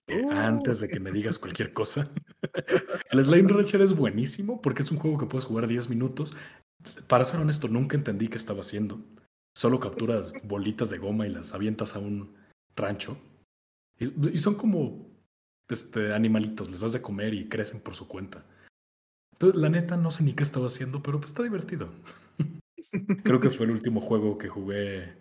Uh. 0.08 0.30
antes 0.30 0.80
de 0.80 0.88
que 0.88 1.00
me 1.00 1.10
digas 1.10 1.38
cualquier 1.38 1.72
cosa. 1.72 2.08
el 3.10 3.22
Slime 3.22 3.52
Rancher 3.52 3.82
es 3.82 3.94
buenísimo 3.94 4.62
porque 4.62 4.82
es 4.82 4.90
un 4.90 4.98
juego 4.98 5.18
que 5.18 5.26
puedes 5.26 5.44
jugar 5.44 5.66
10 5.66 5.90
minutos. 5.90 6.34
Para 7.08 7.24
ser 7.24 7.40
honesto, 7.40 7.68
nunca 7.68 7.96
entendí 7.96 8.28
qué 8.28 8.36
estaba 8.36 8.60
haciendo. 8.60 9.00
Solo 9.54 9.80
capturas 9.80 10.32
bolitas 10.44 10.90
de 10.90 10.98
goma 10.98 11.26
y 11.26 11.30
las 11.30 11.54
avientas 11.54 11.96
a 11.96 11.98
un 11.98 12.36
rancho. 12.74 13.18
Y, 13.98 14.38
son 14.38 14.54
como 14.54 15.10
este, 15.68 16.12
animalitos, 16.12 16.70
les 16.70 16.80
das 16.80 16.92
de 16.92 17.02
comer 17.02 17.34
y 17.34 17.48
crecen 17.48 17.80
por 17.80 17.94
su 17.94 18.06
cuenta. 18.06 18.44
Entonces, 19.36 19.60
la 19.60 19.68
neta, 19.68 19.98
no 19.98 20.10
sé 20.10 20.24
ni 20.24 20.32
qué 20.32 20.42
estaba 20.42 20.66
haciendo, 20.66 21.02
pero 21.02 21.20
pues 21.20 21.32
está 21.32 21.42
divertido. 21.42 21.90
Creo 23.22 23.38
que 23.38 23.50
fue 23.50 23.66
el 23.66 23.72
último 23.72 24.00
juego 24.00 24.38
que 24.38 24.48
jugué 24.48 25.14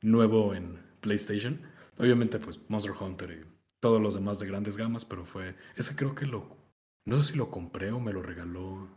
nuevo 0.00 0.52
en 0.52 0.80
PlayStation. 1.00 1.60
Obviamente, 1.98 2.40
pues 2.40 2.60
Monster 2.68 2.92
Hunter 2.98 3.30
y 3.30 3.52
todos 3.78 4.02
los 4.02 4.14
demás 4.16 4.40
de 4.40 4.48
grandes 4.48 4.76
gamas, 4.76 5.04
pero 5.04 5.24
fue. 5.24 5.54
Ese 5.76 5.94
creo 5.94 6.16
que 6.16 6.26
lo. 6.26 6.56
No 7.04 7.20
sé 7.22 7.32
si 7.32 7.38
lo 7.38 7.52
compré 7.52 7.92
o 7.92 8.00
me 8.00 8.12
lo 8.12 8.20
regaló 8.20 8.88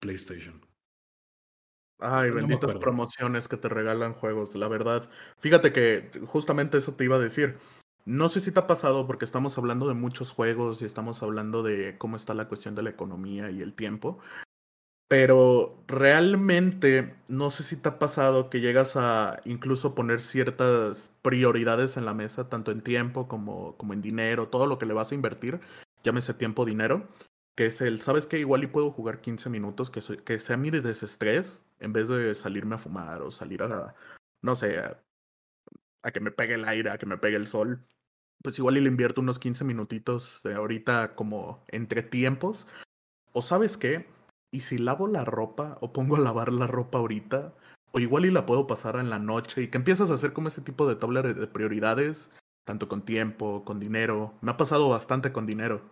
PlayStation. 0.00 0.60
Ay, 2.00 2.30
benditas 2.30 2.74
promociones 2.76 3.46
que 3.46 3.58
te 3.58 3.68
regalan 3.68 4.14
juegos, 4.14 4.56
la 4.56 4.66
verdad. 4.66 5.08
Fíjate 5.38 5.72
que 5.72 6.10
justamente 6.26 6.78
eso 6.78 6.94
te 6.94 7.04
iba 7.04 7.16
a 7.16 7.20
decir. 7.20 7.58
No 8.04 8.28
sé 8.28 8.40
si 8.40 8.52
te 8.52 8.60
ha 8.60 8.66
pasado 8.66 9.06
porque 9.06 9.24
estamos 9.24 9.58
hablando 9.58 9.86
de 9.88 9.94
muchos 9.94 10.32
juegos 10.32 10.82
y 10.82 10.84
estamos 10.84 11.22
hablando 11.22 11.62
de 11.62 11.98
cómo 11.98 12.16
está 12.16 12.34
la 12.34 12.48
cuestión 12.48 12.74
de 12.74 12.82
la 12.82 12.90
economía 12.90 13.50
y 13.50 13.60
el 13.62 13.74
tiempo. 13.74 14.18
Pero 15.08 15.82
realmente 15.88 17.16
no 17.26 17.50
sé 17.50 17.64
si 17.64 17.76
te 17.76 17.88
ha 17.88 17.98
pasado 17.98 18.48
que 18.48 18.60
llegas 18.60 18.94
a 18.94 19.40
incluso 19.44 19.94
poner 19.94 20.20
ciertas 20.20 21.10
prioridades 21.22 21.96
en 21.96 22.04
la 22.04 22.14
mesa, 22.14 22.48
tanto 22.48 22.70
en 22.70 22.80
tiempo 22.80 23.26
como, 23.26 23.76
como 23.76 23.92
en 23.92 24.02
dinero, 24.02 24.48
todo 24.48 24.66
lo 24.66 24.78
que 24.78 24.86
le 24.86 24.94
vas 24.94 25.10
a 25.10 25.16
invertir, 25.16 25.60
llámese 26.04 26.32
tiempo, 26.32 26.64
dinero, 26.64 27.08
que 27.56 27.66
es 27.66 27.80
el, 27.80 28.00
¿sabes 28.00 28.28
qué? 28.28 28.38
Igual 28.38 28.62
y 28.62 28.68
puedo 28.68 28.92
jugar 28.92 29.20
15 29.20 29.50
minutos, 29.50 29.90
que, 29.90 30.00
que 30.18 30.38
sea 30.38 30.56
mi 30.56 30.70
desestrés, 30.70 31.64
en 31.80 31.92
vez 31.92 32.06
de 32.06 32.32
salirme 32.36 32.76
a 32.76 32.78
fumar 32.78 33.22
o 33.22 33.32
salir 33.32 33.64
a, 33.64 33.96
no 34.42 34.54
sé, 34.54 34.78
que 36.02 36.20
me 36.20 36.30
pegue 36.30 36.54
el 36.54 36.64
aire, 36.64 36.90
a 36.90 36.98
que 36.98 37.06
me 37.06 37.18
pegue 37.18 37.36
el 37.36 37.46
sol, 37.46 37.84
pues 38.42 38.58
igual 38.58 38.78
y 38.78 38.80
le 38.80 38.88
invierto 38.88 39.20
unos 39.20 39.38
15 39.38 39.64
minutitos 39.64 40.40
de 40.44 40.54
ahorita 40.54 41.14
como 41.14 41.64
entre 41.68 42.02
tiempos. 42.02 42.66
O 43.32 43.42
sabes 43.42 43.76
qué, 43.76 44.06
y 44.50 44.60
si 44.60 44.78
lavo 44.78 45.06
la 45.06 45.24
ropa 45.24 45.78
o 45.80 45.92
pongo 45.92 46.16
a 46.16 46.20
lavar 46.20 46.52
la 46.52 46.66
ropa 46.66 46.98
ahorita, 46.98 47.54
o 47.92 48.00
igual 48.00 48.24
y 48.24 48.30
la 48.30 48.46
puedo 48.46 48.66
pasar 48.66 48.96
en 48.96 49.10
la 49.10 49.18
noche 49.18 49.62
y 49.62 49.68
que 49.68 49.78
empiezas 49.78 50.10
a 50.10 50.14
hacer 50.14 50.32
como 50.32 50.48
ese 50.48 50.62
tipo 50.62 50.88
de 50.88 50.96
tabla 50.96 51.22
de 51.22 51.46
prioridades, 51.46 52.30
tanto 52.64 52.88
con 52.88 53.04
tiempo, 53.04 53.64
con 53.64 53.78
dinero. 53.78 54.34
Me 54.40 54.52
ha 54.52 54.56
pasado 54.56 54.88
bastante 54.88 55.32
con 55.32 55.46
dinero. 55.46 55.82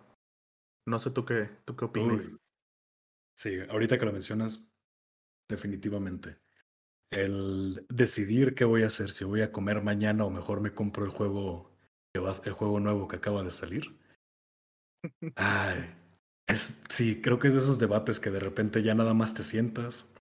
No 0.87 0.99
sé 0.99 1.11
tú 1.11 1.25
qué, 1.25 1.49
tú 1.65 1.75
qué 1.75 1.85
opinas. 1.85 2.31
Sí, 3.35 3.59
ahorita 3.69 3.97
que 3.97 4.05
lo 4.05 4.11
mencionas, 4.11 4.73
definitivamente 5.47 6.39
el 7.11 7.85
decidir 7.89 8.55
qué 8.55 8.65
voy 8.65 8.83
a 8.83 8.87
hacer, 8.87 9.11
si 9.11 9.25
voy 9.25 9.41
a 9.41 9.51
comer 9.51 9.81
mañana 9.81 10.25
o 10.25 10.29
mejor 10.29 10.61
me 10.61 10.73
compro 10.73 11.05
el 11.05 11.11
juego 11.11 11.71
que 12.13 12.19
va, 12.19 12.31
el 12.45 12.53
juego 12.53 12.79
nuevo 12.79 13.07
que 13.07 13.17
acaba 13.17 13.43
de 13.43 13.51
salir. 13.51 13.97
Ay, 15.35 15.95
es, 16.47 16.83
sí, 16.89 17.21
creo 17.21 17.39
que 17.39 17.47
es 17.47 17.53
de 17.53 17.59
esos 17.59 17.79
debates 17.79 18.19
que 18.19 18.31
de 18.31 18.39
repente 18.39 18.83
ya 18.83 18.95
nada 18.95 19.13
más 19.13 19.33
te 19.33 19.43
sientas, 19.43 20.13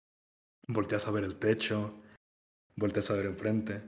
volteas 0.67 1.07
a 1.07 1.11
ver 1.11 1.25
el 1.25 1.37
techo, 1.37 1.95
volteas 2.77 3.11
a 3.11 3.15
ver 3.15 3.27
enfrente, 3.27 3.83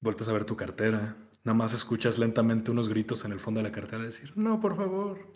volteas 0.00 0.28
a 0.28 0.32
ver 0.32 0.44
tu 0.44 0.56
cartera, 0.56 1.16
nada 1.44 1.56
más 1.56 1.74
escuchas 1.74 2.18
lentamente 2.18 2.70
unos 2.70 2.88
gritos 2.88 3.24
en 3.24 3.32
el 3.32 3.40
fondo 3.40 3.58
de 3.58 3.68
la 3.68 3.72
cartera 3.72 4.02
decir, 4.02 4.32
no, 4.36 4.60
por 4.60 4.76
favor, 4.76 5.32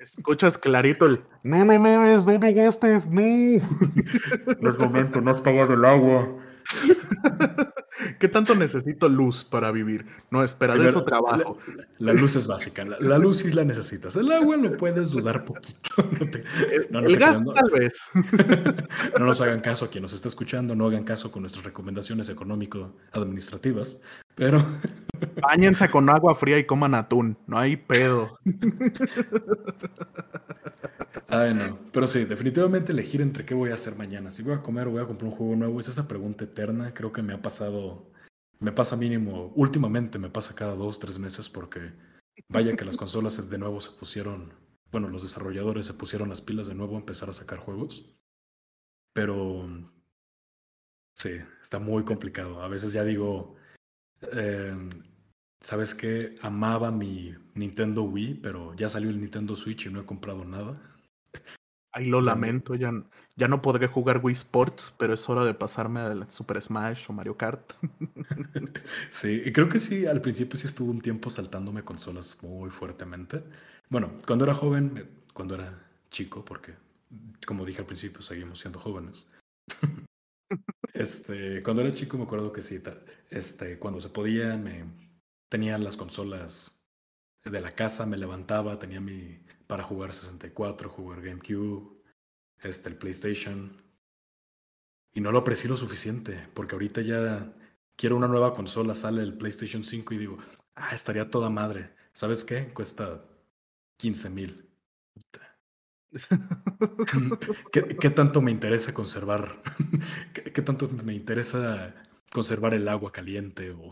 Escuchas 0.00 0.58
clarito 0.58 1.06
el 1.06 1.22
no 1.42 1.64
me 1.64 1.78
memes, 1.78 2.26
no 2.26 2.38
me 2.38 2.52
gastes, 2.52 3.06
no. 3.06 3.20
No 4.60 4.70
es 4.70 4.78
momento, 4.78 5.20
no 5.20 5.30
has 5.30 5.40
pagado 5.40 5.74
el 5.74 5.84
agua. 5.84 6.28
¿Qué 8.18 8.28
tanto 8.28 8.54
necesito 8.54 9.08
luz 9.08 9.44
para 9.44 9.70
vivir? 9.70 10.06
No, 10.30 10.44
espera, 10.44 10.76
de 10.76 10.88
eso 10.88 11.04
trabajo. 11.04 11.58
La, 11.98 12.12
luz 12.12 12.36
es 12.36 12.46
básica, 12.46 12.84
la, 12.84 13.18
luz 13.18 13.38
sí 13.38 13.50
la 13.50 13.64
necesitas. 13.64 14.16
El 14.16 14.30
agua 14.30 14.56
lo 14.56 14.72
puedes 14.76 15.10
dudar 15.10 15.44
poquito. 15.44 15.90
el 16.92 17.16
gas 17.16 17.42
tal 17.42 17.70
vez. 17.70 18.10
no 19.18 19.24
nos 19.24 19.40
hagan 19.40 19.60
caso 19.60 19.86
a 19.86 19.90
quien 19.90 20.02
nos 20.02 20.12
está 20.12 20.28
escuchando, 20.28 20.74
no 20.74 20.86
hagan 20.86 21.04
caso 21.04 21.32
con 21.32 21.42
nuestras 21.42 21.64
recomendaciones 21.64 22.28
económico-administrativas, 22.28 24.02
pero... 24.38 24.64
Báñense 25.42 25.90
con 25.90 26.08
agua 26.08 26.36
fría 26.36 26.58
y 26.58 26.64
coman 26.64 26.94
atún, 26.94 27.36
no 27.46 27.58
hay 27.58 27.76
pedo. 27.76 28.38
Ay, 31.28 31.54
no. 31.54 31.78
Pero 31.92 32.06
sí, 32.06 32.24
definitivamente 32.24 32.92
elegir 32.92 33.20
entre 33.20 33.44
qué 33.44 33.52
voy 33.52 33.70
a 33.70 33.74
hacer 33.74 33.96
mañana. 33.96 34.30
Si 34.30 34.42
voy 34.42 34.54
a 34.54 34.62
comer 34.62 34.86
o 34.86 34.92
voy 34.92 35.02
a 35.02 35.06
comprar 35.06 35.30
un 35.30 35.36
juego 35.36 35.56
nuevo, 35.56 35.80
es 35.80 35.88
esa 35.88 36.08
pregunta 36.08 36.44
eterna. 36.44 36.94
Creo 36.94 37.12
que 37.12 37.22
me 37.22 37.34
ha 37.34 37.42
pasado, 37.42 38.10
me 38.60 38.72
pasa 38.72 38.96
mínimo, 38.96 39.52
últimamente 39.54 40.18
me 40.18 40.30
pasa 40.30 40.54
cada 40.54 40.74
dos, 40.74 40.98
tres 40.98 41.18
meses 41.18 41.48
porque 41.48 41.92
vaya 42.48 42.76
que 42.76 42.84
las 42.84 42.96
consolas 42.96 43.50
de 43.50 43.58
nuevo 43.58 43.80
se 43.80 43.90
pusieron, 43.92 44.54
bueno, 44.90 45.08
los 45.08 45.22
desarrolladores 45.22 45.86
se 45.86 45.94
pusieron 45.94 46.28
las 46.28 46.40
pilas 46.40 46.68
de 46.68 46.74
nuevo 46.74 46.96
a 46.96 47.00
empezar 47.00 47.28
a 47.28 47.34
sacar 47.34 47.58
juegos. 47.58 48.16
Pero 49.12 49.68
sí, 51.14 51.30
está 51.60 51.78
muy 51.78 52.04
complicado. 52.04 52.62
A 52.62 52.68
veces 52.68 52.92
ya 52.92 53.04
digo, 53.04 53.56
em, 54.32 54.90
¿sabes 55.60 55.94
qué? 55.94 56.34
Amaba 56.42 56.90
mi 56.90 57.34
Nintendo 57.54 58.02
Wii, 58.02 58.34
pero 58.34 58.74
ya 58.74 58.88
salió 58.88 59.10
el 59.10 59.20
Nintendo 59.20 59.56
Switch 59.56 59.86
y 59.86 59.90
no 59.90 60.00
he 60.00 60.06
comprado 60.06 60.44
nada. 60.44 60.80
Ay, 61.92 62.06
lo 62.06 62.20
lamento, 62.20 62.74
ya, 62.74 62.92
ya 63.34 63.48
no 63.48 63.62
podré 63.62 63.86
jugar 63.86 64.20
Wii 64.22 64.34
Sports, 64.34 64.94
pero 64.98 65.14
es 65.14 65.28
hora 65.28 65.44
de 65.44 65.54
pasarme 65.54 66.00
al 66.00 66.30
Super 66.30 66.60
Smash 66.60 67.06
o 67.08 67.12
Mario 67.12 67.36
Kart. 67.36 67.72
sí, 69.10 69.42
y 69.44 69.52
creo 69.52 69.68
que 69.68 69.78
sí, 69.78 70.06
al 70.06 70.20
principio 70.20 70.58
sí 70.58 70.66
estuvo 70.66 70.90
un 70.90 71.00
tiempo 71.00 71.30
saltándome 71.30 71.84
consolas 71.84 72.42
muy 72.42 72.70
fuertemente. 72.70 73.42
Bueno, 73.88 74.12
cuando 74.26 74.44
era 74.44 74.54
joven, 74.54 75.08
cuando 75.32 75.54
era 75.54 75.82
chico, 76.10 76.44
porque 76.44 76.74
como 77.46 77.64
dije 77.64 77.80
al 77.80 77.86
principio, 77.86 78.20
seguimos 78.20 78.60
siendo 78.60 78.78
jóvenes. 78.78 79.32
este, 80.94 81.62
cuando 81.62 81.82
era 81.82 81.92
chico 81.92 82.16
me 82.18 82.24
acuerdo 82.24 82.52
que 82.52 82.62
sí, 82.62 82.80
este, 83.30 83.78
cuando 83.78 84.00
se 84.00 84.08
podía, 84.08 84.56
me 84.56 84.84
tenía 85.48 85.78
las 85.78 85.96
consolas 85.96 86.86
de 87.44 87.60
la 87.60 87.72
casa, 87.72 88.06
me 88.06 88.16
levantaba, 88.16 88.78
tenía 88.78 89.00
mi 89.00 89.40
para 89.66 89.82
jugar 89.82 90.12
64, 90.12 90.88
jugar 90.90 91.22
GameCube, 91.22 92.02
este, 92.60 92.88
el 92.88 92.96
PlayStation. 92.96 93.82
Y 95.12 95.20
no 95.20 95.32
lo 95.32 95.38
aprecié 95.38 95.68
lo 95.68 95.76
suficiente, 95.76 96.48
porque 96.54 96.74
ahorita 96.74 97.00
ya 97.02 97.54
quiero 97.96 98.16
una 98.16 98.28
nueva 98.28 98.54
consola, 98.54 98.94
sale 98.94 99.22
el 99.22 99.36
PlayStation 99.36 99.84
5 99.84 100.14
y 100.14 100.18
digo, 100.18 100.38
ah, 100.74 100.94
estaría 100.94 101.30
toda 101.30 101.50
madre. 101.50 101.94
¿Sabes 102.12 102.44
qué? 102.44 102.72
Cuesta 102.72 103.24
15 103.98 104.30
mil. 104.30 104.68
¿Qué, 107.72 108.10
tanto 108.10 108.40
me 108.40 108.50
interesa 108.50 108.94
conservar? 108.94 109.62
¿Qué, 110.32 110.62
tanto 110.62 110.88
me 110.88 111.14
interesa 111.14 111.94
conservar 112.32 112.74
el 112.74 112.88
agua 112.88 113.12
caliente? 113.12 113.70
O... 113.70 113.90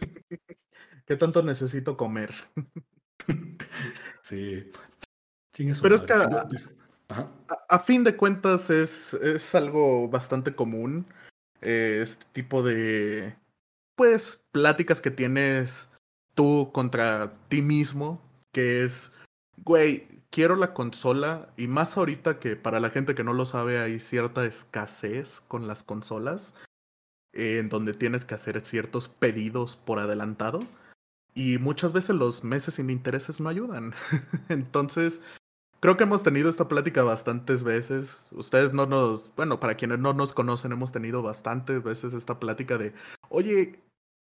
¿Qué 1.06 1.16
tanto 1.16 1.42
necesito 1.42 1.96
comer? 1.96 2.32
sí. 4.22 4.70
Pero 5.82 5.94
es 5.94 6.02
que 6.02 6.12
a, 7.68 7.78
fin 7.78 8.02
de 8.02 8.16
cuentas 8.16 8.70
es, 8.70 9.14
es 9.14 9.54
algo 9.54 10.08
bastante 10.08 10.54
común. 10.54 11.06
Eh, 11.60 12.00
este 12.02 12.24
tipo 12.32 12.62
de, 12.62 13.36
pues, 13.94 14.44
pláticas 14.52 15.00
que 15.00 15.10
tienes 15.10 15.88
tú 16.34 16.70
contra 16.72 17.32
ti 17.48 17.62
mismo, 17.62 18.20
que 18.52 18.84
es, 18.84 19.12
güey, 19.58 20.06
quiero 20.34 20.56
la 20.56 20.74
consola 20.74 21.48
y 21.56 21.68
más 21.68 21.96
ahorita 21.96 22.40
que 22.40 22.56
para 22.56 22.80
la 22.80 22.90
gente 22.90 23.14
que 23.14 23.22
no 23.22 23.32
lo 23.32 23.46
sabe 23.46 23.78
hay 23.78 24.00
cierta 24.00 24.44
escasez 24.44 25.40
con 25.46 25.68
las 25.68 25.84
consolas, 25.84 26.54
en 27.32 27.68
donde 27.68 27.94
tienes 27.94 28.24
que 28.24 28.34
hacer 28.34 28.60
ciertos 28.62 29.08
pedidos 29.08 29.76
por 29.76 30.00
adelantado 30.00 30.58
y 31.34 31.58
muchas 31.58 31.92
veces 31.92 32.16
los 32.16 32.42
meses 32.42 32.74
sin 32.74 32.90
intereses 32.90 33.40
no 33.40 33.48
ayudan. 33.48 33.94
Entonces, 34.48 35.22
creo 35.78 35.96
que 35.96 36.02
hemos 36.02 36.24
tenido 36.24 36.50
esta 36.50 36.66
plática 36.66 37.04
bastantes 37.04 37.62
veces. 37.62 38.26
Ustedes 38.32 38.72
no 38.72 38.86
nos, 38.86 39.32
bueno, 39.36 39.60
para 39.60 39.76
quienes 39.76 40.00
no 40.00 40.14
nos 40.14 40.34
conocen, 40.34 40.72
hemos 40.72 40.90
tenido 40.90 41.22
bastantes 41.22 41.80
veces 41.84 42.12
esta 42.12 42.40
plática 42.40 42.76
de, 42.76 42.92
oye, 43.28 43.78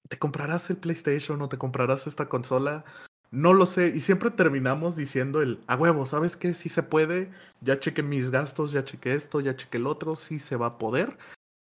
¿te 0.08 0.20
comprarás 0.20 0.70
el 0.70 0.78
PlayStation 0.78 1.42
o 1.42 1.50
te 1.50 1.58
comprarás 1.58 2.06
esta 2.06 2.30
consola? 2.30 2.86
No 3.32 3.54
lo 3.54 3.66
sé, 3.66 3.94
y 3.96 4.00
siempre 4.00 4.32
terminamos 4.32 4.96
diciendo 4.96 5.42
el, 5.42 5.60
a 5.68 5.76
huevo, 5.76 6.06
¿sabes 6.06 6.38
qué? 6.38 6.54
Sí 6.54 6.70
se 6.70 6.84
puede, 6.84 7.32
ya 7.62 7.80
chequé 7.80 8.04
mis 8.04 8.32
gastos, 8.32 8.72
ya 8.72 8.84
chequé 8.84 9.14
esto, 9.14 9.42
ya 9.42 9.56
chequé 9.56 9.78
el 9.78 9.88
otro, 9.88 10.16
sí 10.16 10.40
se 10.40 10.56
va 10.56 10.68
a 10.68 10.78
poder. 10.78 11.18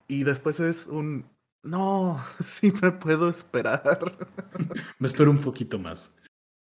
Y 0.07 0.23
después 0.23 0.59
es 0.59 0.87
un, 0.87 1.25
no, 1.63 2.23
sí 2.45 2.73
me 2.81 2.91
puedo 2.91 3.29
esperar. 3.29 4.17
me 4.99 5.07
espero 5.07 5.31
un 5.31 5.39
poquito 5.39 5.77
más. 5.77 6.17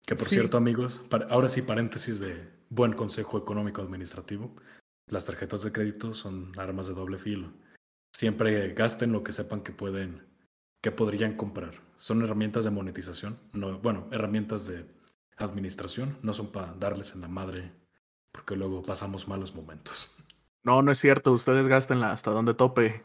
Que 0.07 0.14
por 0.14 0.29
cierto, 0.29 0.57
amigos, 0.57 1.03
ahora 1.31 1.49
sí 1.49 1.62
paréntesis 1.62 2.20
de 2.20 2.49
buen 2.70 2.92
consejo 2.92 3.38
económico 3.38 3.83
administrativo. 3.83 4.55
Las 5.09 5.25
tarjetas 5.25 5.62
de 5.62 5.72
crédito 5.72 6.14
son 6.14 6.53
armas 6.57 6.87
de 6.87 6.94
doble 6.94 7.18
filo. 7.18 7.53
Siempre 8.14 8.72
gasten 8.72 9.12
lo 9.12 9.22
que 9.22 9.33
sepan 9.33 9.62
que 9.62 9.72
pueden 9.72 10.25
que 10.87 10.92
podrían 10.92 11.35
comprar. 11.35 11.72
Son 11.96 12.22
herramientas 12.22 12.62
de 12.62 12.70
monetización, 12.70 13.40
no, 13.53 13.77
bueno, 13.81 14.07
herramientas 14.12 14.68
de 14.68 14.87
administración, 15.37 16.16
no 16.22 16.33
son 16.33 16.53
para 16.53 16.75
darles 16.75 17.12
en 17.16 17.22
la 17.22 17.27
madre, 17.27 17.72
porque 18.31 18.55
luego 18.55 18.85
pasamos 18.85 19.27
malos 19.27 19.53
momentos. 19.53 20.16
No, 20.62 20.83
no 20.83 20.92
es 20.92 21.01
cierto, 21.01 21.33
ustedes 21.33 21.66
gastenla 21.66 22.12
hasta 22.12 22.31
donde 22.31 22.55
tope. 22.55 23.03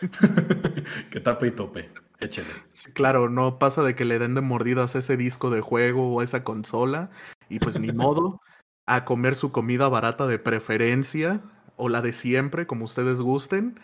que 1.10 1.18
tape 1.18 1.48
y 1.48 1.50
tope, 1.50 1.90
échele. 2.20 2.46
claro, 2.92 3.28
no 3.28 3.58
pasa 3.58 3.82
de 3.82 3.96
que 3.96 4.04
le 4.04 4.20
den 4.20 4.36
de 4.36 4.40
mordidas 4.40 4.94
ese 4.94 5.16
disco 5.16 5.50
de 5.50 5.60
juego 5.60 6.14
o 6.14 6.22
esa 6.22 6.44
consola, 6.44 7.10
y 7.48 7.58
pues 7.58 7.80
ni 7.80 7.90
modo, 7.92 8.42
a 8.86 9.04
comer 9.04 9.34
su 9.34 9.50
comida 9.50 9.88
barata 9.88 10.28
de 10.28 10.38
preferencia, 10.38 11.42
o 11.74 11.88
la 11.88 12.00
de 12.00 12.12
siempre, 12.12 12.68
como 12.68 12.84
ustedes 12.84 13.20
gusten, 13.20 13.80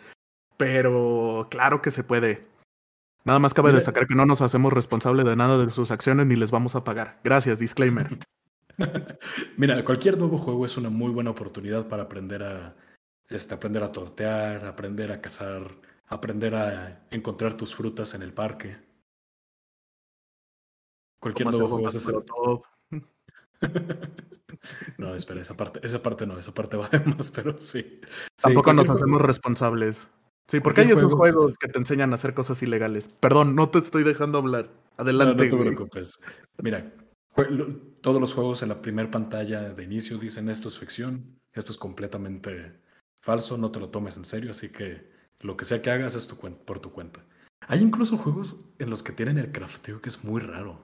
pero 0.57 1.49
claro 1.51 1.83
que 1.83 1.91
se 1.91 2.05
puede. 2.05 2.49
Nada 3.25 3.39
más 3.39 3.55
cabe 3.55 3.73
destacar 3.73 4.07
que 4.07 4.15
no 4.15 4.25
nos 4.25 4.41
hacemos 4.41 4.73
responsable 4.73 5.25
de 5.25 5.37
nada 5.37 5.65
de 5.65 5.71
sus 5.71 5.91
acciones 5.91 6.27
ni 6.27 6.37
les 6.37 6.51
vamos 6.51 6.75
a 6.75 6.85
pagar. 6.85 7.21
Gracias, 7.23 7.59
disclaimer. 7.59 8.19
Mira, 9.57 9.85
cualquier 9.85 10.17
nuevo 10.19 10.39
juego 10.39 10.65
es 10.65 10.77
una 10.77 10.89
muy 10.89 11.11
buena 11.11 11.31
oportunidad 11.31 11.87
para 11.89 12.05
aprender 12.05 12.43
a, 12.43 12.77
este, 13.29 13.55
aprender 13.55 13.83
a 13.83 13.93
tortear, 13.93 14.65
aprender 14.65 15.13
a 15.13 15.21
cazar, 15.21 15.63
aprender 16.07 16.55
a 16.55 17.07
encontrar 17.11 17.55
tus 17.55 17.75
frutas 17.75 18.15
en 18.15 18.23
el 18.23 18.33
parque. 18.33 18.79
Cualquier 21.21 21.51
nuevo 21.51 21.69
juego 21.69 21.89
es 21.89 22.11
no, 24.99 25.15
espera, 25.15 25.43
esa 25.43 25.57
parte, 25.57 25.81
esa 25.83 26.03
parte 26.03 26.27
no, 26.27 26.39
esa 26.39 26.53
parte 26.53 26.77
va 26.79 26.89
de 26.89 27.01
más, 27.01 27.31
pero 27.31 27.61
sí. 27.61 28.01
Tampoco 28.41 28.73
nos 28.73 28.89
hacemos 28.89 29.21
responsables. 29.21 30.11
Sí, 30.51 30.59
porque 30.59 30.81
hay 30.81 30.91
esos 30.91 31.13
juegos 31.13 31.57
que 31.59 31.69
te 31.69 31.79
enseñan 31.79 32.11
a 32.11 32.17
hacer 32.17 32.35
cosas 32.35 32.61
ilegales. 32.63 33.09
Perdón, 33.21 33.55
no 33.55 33.71
te 33.71 33.79
estoy 33.79 34.03
dejando 34.03 34.39
hablar. 34.39 34.69
Adelante. 34.97 35.49
No, 35.49 35.57
no 35.57 35.63
te 35.63 35.71
preocupes. 35.71 36.19
Mira, 36.61 36.93
todos 38.01 38.21
los 38.21 38.35
juegos 38.35 38.63
en 38.65 38.71
la 38.71 38.83
primera 38.83 39.09
pantalla 39.09 39.73
de 39.73 39.85
inicio 39.85 40.19
dicen 40.19 40.49
esto 40.49 40.67
es 40.67 40.79
ficción, 40.79 41.39
esto 41.53 41.71
es 41.71 41.79
completamente 41.79 42.81
falso, 43.23 43.57
no 43.59 43.71
te 43.71 43.79
lo 43.79 43.91
tomes 43.91 44.17
en 44.17 44.25
serio, 44.25 44.51
así 44.51 44.71
que 44.71 45.09
lo 45.39 45.57
que 45.57 45.65
sea 45.65 45.81
que 45.83 45.91
hagas 45.91 46.17
es 46.17 46.27
tu 46.27 46.37
por 46.37 46.81
tu 46.81 46.91
cuenta. 46.91 47.25
Hay 47.69 47.81
incluso 47.81 48.17
juegos 48.17 48.71
en 48.81 48.91
los 48.91 49.05
que 49.05 49.13
tienen 49.13 49.39
el 49.39 49.53
crafteo 49.53 50.01
que 50.01 50.09
es 50.09 50.25
muy 50.25 50.41
raro. 50.41 50.81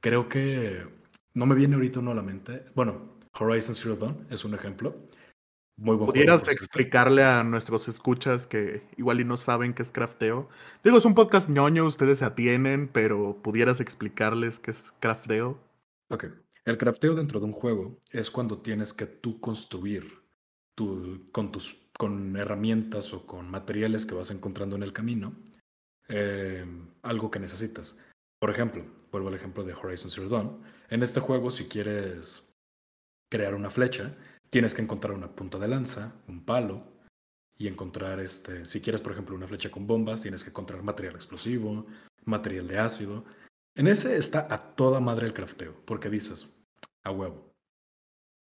Creo 0.00 0.28
que 0.28 0.88
no 1.34 1.46
me 1.46 1.54
viene 1.54 1.76
ahorita 1.76 2.00
uno 2.00 2.10
a 2.10 2.16
la 2.16 2.22
mente. 2.22 2.64
Bueno, 2.74 3.16
Horizon 3.38 3.76
Zero 3.76 3.94
Dawn 3.94 4.26
es 4.28 4.44
un 4.44 4.54
ejemplo 4.54 4.96
¿Pudieras 5.84 6.48
explicarle 6.48 7.22
a 7.22 7.44
nuestros 7.44 7.86
escuchas 7.86 8.48
que 8.48 8.82
igual 8.96 9.20
y 9.20 9.24
no 9.24 9.36
saben 9.36 9.74
qué 9.74 9.82
es 9.82 9.92
crafteo? 9.92 10.48
Digo, 10.82 10.98
es 10.98 11.04
un 11.04 11.14
podcast 11.14 11.48
ñoño, 11.48 11.86
ustedes 11.86 12.18
se 12.18 12.24
atienen, 12.24 12.88
pero 12.88 13.40
¿pudieras 13.42 13.80
explicarles 13.80 14.58
qué 14.58 14.72
es 14.72 14.92
crafteo? 14.98 15.56
Ok. 16.10 16.26
El 16.64 16.78
crafteo 16.78 17.14
dentro 17.14 17.38
de 17.38 17.46
un 17.46 17.52
juego 17.52 17.96
es 18.10 18.30
cuando 18.30 18.58
tienes 18.58 18.92
que 18.92 19.06
tú 19.06 19.40
construir 19.40 20.20
con, 20.74 21.52
tus, 21.52 21.90
con 21.96 22.36
herramientas 22.36 23.12
o 23.14 23.24
con 23.24 23.48
materiales 23.48 24.04
que 24.04 24.14
vas 24.14 24.32
encontrando 24.32 24.74
en 24.74 24.82
el 24.82 24.92
camino 24.92 25.34
em, 26.08 26.90
algo 27.02 27.30
que 27.30 27.38
necesitas. 27.38 28.04
Por 28.40 28.50
ejemplo, 28.50 28.84
vuelvo 29.12 29.28
al 29.28 29.34
ejemplo 29.34 29.62
de 29.62 29.74
Horizon 29.74 30.10
Zero 30.10 30.28
Dawn. 30.28 30.60
En 30.90 31.02
este 31.02 31.20
juego, 31.20 31.52
si 31.52 31.68
quieres 31.68 32.58
crear 33.30 33.54
una 33.54 33.70
flecha, 33.70 34.16
tienes 34.50 34.74
que 34.74 34.82
encontrar 34.82 35.14
una 35.14 35.34
punta 35.34 35.58
de 35.58 35.68
lanza, 35.68 36.14
un 36.26 36.44
palo, 36.44 36.98
y 37.58 37.66
encontrar, 37.66 38.20
este, 38.20 38.64
si 38.64 38.80
quieres, 38.80 39.00
por 39.00 39.12
ejemplo, 39.12 39.34
una 39.34 39.48
flecha 39.48 39.70
con 39.70 39.86
bombas, 39.86 40.22
tienes 40.22 40.44
que 40.44 40.50
encontrar 40.50 40.82
material 40.82 41.16
explosivo, 41.16 41.86
material 42.24 42.68
de 42.68 42.78
ácido. 42.78 43.24
En 43.74 43.88
ese 43.88 44.16
está 44.16 44.46
a 44.48 44.58
toda 44.76 45.00
madre 45.00 45.26
el 45.26 45.34
crafteo, 45.34 45.74
porque 45.84 46.08
dices, 46.08 46.48
a 47.02 47.10
huevo. 47.10 47.52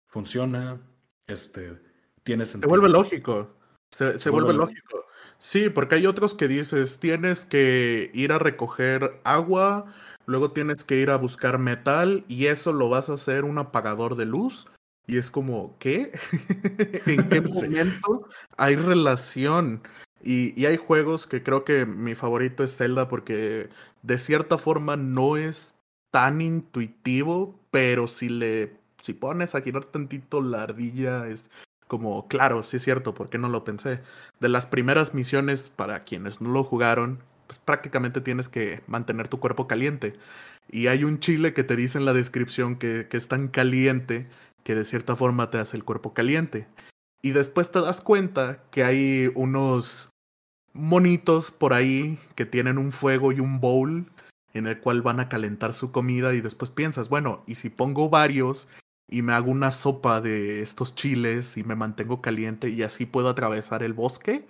Funciona, 0.07 0.79
este, 1.25 1.81
tiene 2.23 2.45
sentido. 2.45 2.67
Se 2.67 2.69
vuelve 2.69 2.89
lógico. 2.89 3.55
Se, 3.91 4.29
vuelve, 4.29 4.53
lógico. 4.53 5.05
Sí, 5.39 5.69
porque 5.69 5.95
hay 5.95 6.05
otros 6.05 6.35
que 6.35 6.47
dices, 6.47 6.99
tienes 6.99 7.45
que 7.45 8.11
ir 8.13 8.31
a 8.31 8.37
recoger 8.37 9.19
agua, 9.23 9.93
luego 10.27 10.51
tienes 10.51 10.83
que 10.83 10.97
ir 10.97 11.09
a 11.09 11.17
buscar 11.17 11.57
metal 11.57 12.25
y 12.27 12.45
eso 12.45 12.73
lo 12.73 12.89
vas 12.89 13.09
a 13.09 13.13
hacer 13.13 13.43
un 13.43 13.57
apagador 13.57 14.15
de 14.15 14.25
luz 14.25 14.67
y 15.09 15.17
es 15.17 15.31
como, 15.31 15.75
¿qué? 15.79 16.11
¿En 17.07 17.29
qué 17.29 17.41
momento 17.41 18.27
hay 18.57 18.75
relación? 18.75 19.81
Y, 20.21 20.65
hay 20.65 20.77
juegos 20.77 21.25
que 21.25 21.41
creo 21.41 21.63
que 21.63 21.85
mi 21.85 22.13
favorito 22.13 22.63
es 22.63 22.77
Zelda 22.77 23.07
porque 23.07 23.69
de 24.03 24.17
cierta 24.17 24.57
forma 24.57 24.97
no 24.97 25.35
es 25.35 25.73
tan 26.11 26.41
intuitivo, 26.41 27.59
pero 27.71 28.07
si 28.07 28.29
le 28.29 28.77
si 29.01 29.13
pones 29.13 29.55
a 29.55 29.61
girar 29.61 29.85
tantito 29.85 30.41
la 30.41 30.63
ardilla 30.63 31.27
es 31.27 31.49
como, 31.87 32.27
claro, 32.27 32.61
sí 32.63 32.77
es 32.77 32.83
cierto, 32.83 33.13
¿por 33.13 33.29
qué 33.29 33.37
no 33.37 33.49
lo 33.49 33.63
pensé? 33.63 34.01
De 34.39 34.49
las 34.49 34.67
primeras 34.67 35.13
misiones, 35.13 35.69
para 35.75 36.03
quienes 36.03 36.41
no 36.41 36.49
lo 36.49 36.63
jugaron, 36.63 37.19
pues 37.47 37.57
prácticamente 37.59 38.21
tienes 38.21 38.49
que 38.49 38.83
mantener 38.87 39.27
tu 39.27 39.39
cuerpo 39.39 39.67
caliente. 39.67 40.13
Y 40.69 40.87
hay 40.87 41.03
un 41.03 41.19
chile 41.19 41.53
que 41.53 41.63
te 41.63 41.75
dice 41.75 41.97
en 41.97 42.05
la 42.05 42.13
descripción 42.13 42.75
que, 42.75 43.07
que 43.09 43.17
es 43.17 43.27
tan 43.27 43.47
caliente 43.47 44.27
que 44.69 44.75
de 44.75 44.85
cierta 44.85 45.15
forma 45.15 45.49
te 45.49 45.57
hace 45.57 45.75
el 45.77 45.83
cuerpo 45.83 46.13
caliente. 46.13 46.67
Y 47.23 47.31
después 47.31 47.71
te 47.71 47.81
das 47.81 48.01
cuenta 48.01 48.61
que 48.69 48.83
hay 48.83 49.31
unos 49.33 50.11
monitos 50.73 51.49
por 51.49 51.73
ahí 51.73 52.19
que 52.35 52.45
tienen 52.45 52.77
un 52.77 52.91
fuego 52.91 53.31
y 53.31 53.39
un 53.39 53.61
bowl 53.61 54.05
en 54.53 54.67
el 54.67 54.79
cual 54.79 55.01
van 55.01 55.19
a 55.19 55.27
calentar 55.27 55.73
su 55.73 55.91
comida 55.91 56.35
y 56.35 56.41
después 56.41 56.69
piensas, 56.69 57.09
bueno, 57.09 57.43
¿y 57.47 57.55
si 57.55 57.71
pongo 57.71 58.11
varios 58.11 58.67
y 59.07 59.23
me 59.23 59.33
hago 59.33 59.49
una 59.49 59.71
sopa 59.71 60.21
de 60.21 60.61
estos 60.61 60.93
chiles 60.93 61.57
y 61.57 61.63
me 61.63 61.73
mantengo 61.73 62.21
caliente 62.21 62.69
y 62.69 62.83
así 62.83 63.07
puedo 63.07 63.29
atravesar 63.29 63.81
el 63.81 63.93
bosque? 63.93 64.47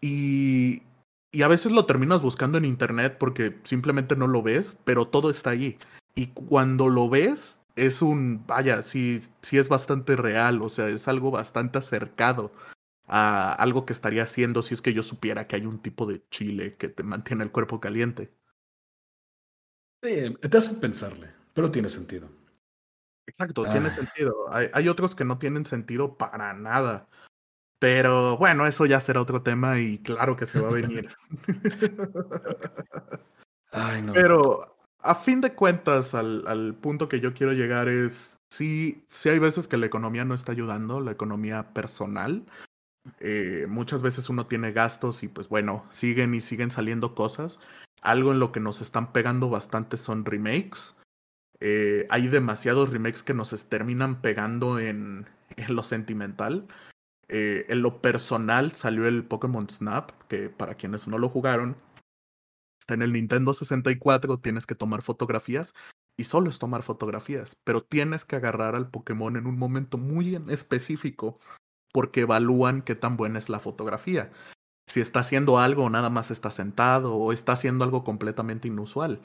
Y, 0.00 0.84
y 1.32 1.42
a 1.42 1.48
veces 1.48 1.72
lo 1.72 1.86
terminas 1.86 2.22
buscando 2.22 2.56
en 2.56 2.66
internet 2.66 3.16
porque 3.18 3.58
simplemente 3.64 4.14
no 4.14 4.28
lo 4.28 4.42
ves, 4.42 4.76
pero 4.84 5.08
todo 5.08 5.28
está 5.28 5.50
ahí. 5.50 5.76
Y 6.14 6.28
cuando 6.28 6.88
lo 6.88 7.08
ves, 7.08 7.58
es 7.76 8.02
un, 8.02 8.46
vaya, 8.46 8.82
sí, 8.82 9.20
sí 9.42 9.58
es 9.58 9.68
bastante 9.68 10.16
real, 10.16 10.62
o 10.62 10.68
sea, 10.68 10.88
es 10.88 11.08
algo 11.08 11.30
bastante 11.30 11.78
acercado 11.78 12.52
a 13.06 13.52
algo 13.52 13.84
que 13.84 13.92
estaría 13.92 14.22
haciendo 14.22 14.62
si 14.62 14.74
es 14.74 14.82
que 14.82 14.94
yo 14.94 15.02
supiera 15.02 15.46
que 15.46 15.56
hay 15.56 15.66
un 15.66 15.80
tipo 15.80 16.06
de 16.06 16.26
chile 16.30 16.76
que 16.76 16.88
te 16.88 17.02
mantiene 17.02 17.44
el 17.44 17.52
cuerpo 17.52 17.80
caliente. 17.80 18.32
Sí, 20.02 20.34
te 20.48 20.56
hace 20.56 20.74
pensarle, 20.74 21.30
pero 21.52 21.70
tiene 21.70 21.88
sentido. 21.88 22.28
Exacto, 23.26 23.68
tiene 23.70 23.90
sentido. 23.90 24.52
Hay, 24.52 24.68
hay, 24.72 24.88
otros 24.88 25.14
que 25.14 25.24
no 25.24 25.38
tienen 25.38 25.64
sentido 25.64 26.18
para 26.18 26.52
nada. 26.52 27.08
Pero 27.78 28.36
bueno, 28.36 28.66
eso 28.66 28.86
ya 28.86 29.00
será 29.00 29.20
otro 29.20 29.42
tema 29.42 29.80
y 29.80 29.98
claro 29.98 30.36
que 30.36 30.46
se 30.46 30.60
va 30.60 30.68
a 30.68 30.72
venir. 30.72 31.08
Ay, 33.72 34.02
no. 34.02 34.12
Pero 34.12 34.73
a 35.04 35.14
fin 35.14 35.40
de 35.40 35.52
cuentas, 35.52 36.14
al, 36.14 36.44
al, 36.46 36.74
punto 36.74 37.08
que 37.08 37.20
yo 37.20 37.34
quiero 37.34 37.52
llegar 37.52 37.88
es, 37.88 38.40
sí, 38.50 39.04
sí 39.08 39.28
hay 39.28 39.38
veces 39.38 39.68
que 39.68 39.76
la 39.76 39.86
economía 39.86 40.24
no 40.24 40.34
está 40.34 40.52
ayudando, 40.52 41.00
la 41.00 41.12
economía 41.12 41.74
personal. 41.74 42.44
Eh, 43.20 43.66
muchas 43.68 44.00
veces 44.00 44.30
uno 44.30 44.46
tiene 44.46 44.72
gastos 44.72 45.22
y 45.22 45.28
pues 45.28 45.48
bueno, 45.48 45.86
siguen 45.90 46.34
y 46.34 46.40
siguen 46.40 46.70
saliendo 46.70 47.14
cosas. 47.14 47.60
Algo 48.00 48.32
en 48.32 48.38
lo 48.38 48.50
que 48.50 48.60
nos 48.60 48.80
están 48.80 49.12
pegando 49.12 49.50
bastante 49.50 49.96
son 49.96 50.24
remakes. 50.24 50.96
Eh, 51.60 52.06
hay 52.10 52.28
demasiados 52.28 52.90
remakes 52.90 53.22
que 53.22 53.34
nos 53.34 53.68
terminan 53.68 54.22
pegando 54.22 54.78
en, 54.78 55.26
en 55.56 55.76
lo 55.76 55.82
sentimental. 55.82 56.66
Eh, 57.28 57.66
en 57.68 57.82
lo 57.82 58.00
personal 58.00 58.72
salió 58.72 59.06
el 59.06 59.24
Pokémon 59.24 59.68
Snap, 59.68 60.10
que 60.28 60.48
para 60.48 60.74
quienes 60.74 61.08
no 61.08 61.18
lo 61.18 61.28
jugaron, 61.28 61.76
en 62.90 63.02
el 63.02 63.12
Nintendo 63.12 63.54
64, 63.54 64.38
tienes 64.40 64.66
que 64.66 64.74
tomar 64.74 65.02
fotografías 65.02 65.74
y 66.16 66.24
solo 66.24 66.50
es 66.50 66.58
tomar 66.58 66.82
fotografías, 66.82 67.56
pero 67.64 67.82
tienes 67.82 68.24
que 68.24 68.36
agarrar 68.36 68.74
al 68.74 68.90
Pokémon 68.90 69.36
en 69.36 69.46
un 69.46 69.58
momento 69.58 69.98
muy 69.98 70.36
específico 70.48 71.38
porque 71.92 72.22
evalúan 72.22 72.82
qué 72.82 72.94
tan 72.94 73.16
buena 73.16 73.38
es 73.38 73.48
la 73.48 73.60
fotografía. 73.60 74.32
Si 74.86 75.00
está 75.00 75.20
haciendo 75.20 75.58
algo 75.58 75.84
o 75.84 75.90
nada 75.90 76.10
más 76.10 76.30
está 76.30 76.50
sentado 76.50 77.14
o 77.14 77.32
está 77.32 77.52
haciendo 77.52 77.84
algo 77.84 78.04
completamente 78.04 78.68
inusual. 78.68 79.20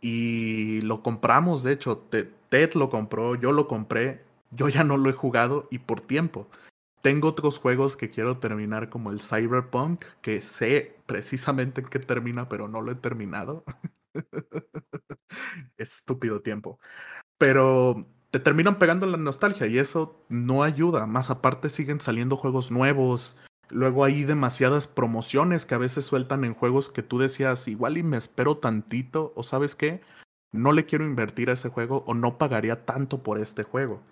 Y 0.00 0.80
lo 0.82 1.02
compramos, 1.02 1.62
de 1.62 1.72
hecho, 1.72 1.98
Ted 1.98 2.72
lo 2.74 2.90
compró, 2.90 3.34
yo 3.34 3.52
lo 3.52 3.68
compré, 3.68 4.24
yo 4.50 4.68
ya 4.68 4.82
no 4.84 4.96
lo 4.96 5.08
he 5.08 5.12
jugado 5.12 5.68
y 5.70 5.78
por 5.78 6.00
tiempo. 6.00 6.48
Tengo 7.02 7.28
otros 7.28 7.58
juegos 7.58 7.96
que 7.96 8.10
quiero 8.10 8.38
terminar 8.38 8.90
como 8.90 9.10
el 9.10 9.20
Cyberpunk, 9.20 10.04
que 10.20 10.42
sé 10.42 10.98
precisamente 11.06 11.80
en 11.80 11.88
qué 11.88 11.98
termina, 11.98 12.48
pero 12.48 12.68
no 12.68 12.82
lo 12.82 12.92
he 12.92 12.94
terminado. 12.94 13.64
Estúpido 15.78 16.42
tiempo. 16.42 16.78
Pero 17.38 18.06
te 18.30 18.38
terminan 18.38 18.78
pegando 18.78 19.06
la 19.06 19.16
nostalgia 19.16 19.66
y 19.66 19.78
eso 19.78 20.22
no 20.28 20.62
ayuda. 20.62 21.06
Más 21.06 21.30
aparte 21.30 21.70
siguen 21.70 22.00
saliendo 22.02 22.36
juegos 22.36 22.70
nuevos. 22.70 23.38
Luego 23.70 24.04
hay 24.04 24.24
demasiadas 24.24 24.86
promociones 24.86 25.64
que 25.64 25.76
a 25.76 25.78
veces 25.78 26.04
sueltan 26.04 26.44
en 26.44 26.52
juegos 26.52 26.90
que 26.90 27.02
tú 27.02 27.18
decías, 27.18 27.66
igual 27.66 27.96
y 27.96 28.02
me 28.02 28.18
espero 28.18 28.58
tantito, 28.58 29.32
o 29.36 29.42
sabes 29.42 29.74
qué, 29.74 30.02
no 30.52 30.72
le 30.72 30.84
quiero 30.84 31.04
invertir 31.04 31.48
a 31.48 31.54
ese 31.54 31.70
juego 31.70 32.04
o 32.06 32.12
no 32.12 32.36
pagaría 32.36 32.84
tanto 32.84 33.22
por 33.22 33.38
este 33.38 33.62
juego 33.62 34.02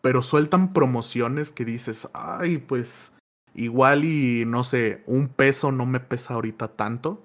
pero 0.00 0.22
sueltan 0.22 0.72
promociones 0.72 1.52
que 1.52 1.64
dices, 1.64 2.08
ay, 2.12 2.58
pues 2.58 3.12
igual 3.54 4.04
y 4.04 4.44
no 4.46 4.64
sé, 4.64 5.02
un 5.06 5.28
peso 5.28 5.72
no 5.72 5.86
me 5.86 6.00
pesa 6.00 6.34
ahorita 6.34 6.68
tanto, 6.68 7.24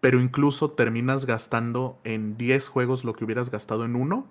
pero 0.00 0.20
incluso 0.20 0.72
terminas 0.72 1.26
gastando 1.26 2.00
en 2.04 2.36
10 2.36 2.68
juegos 2.68 3.04
lo 3.04 3.14
que 3.14 3.24
hubieras 3.24 3.50
gastado 3.50 3.84
en 3.84 3.96
uno. 3.96 4.30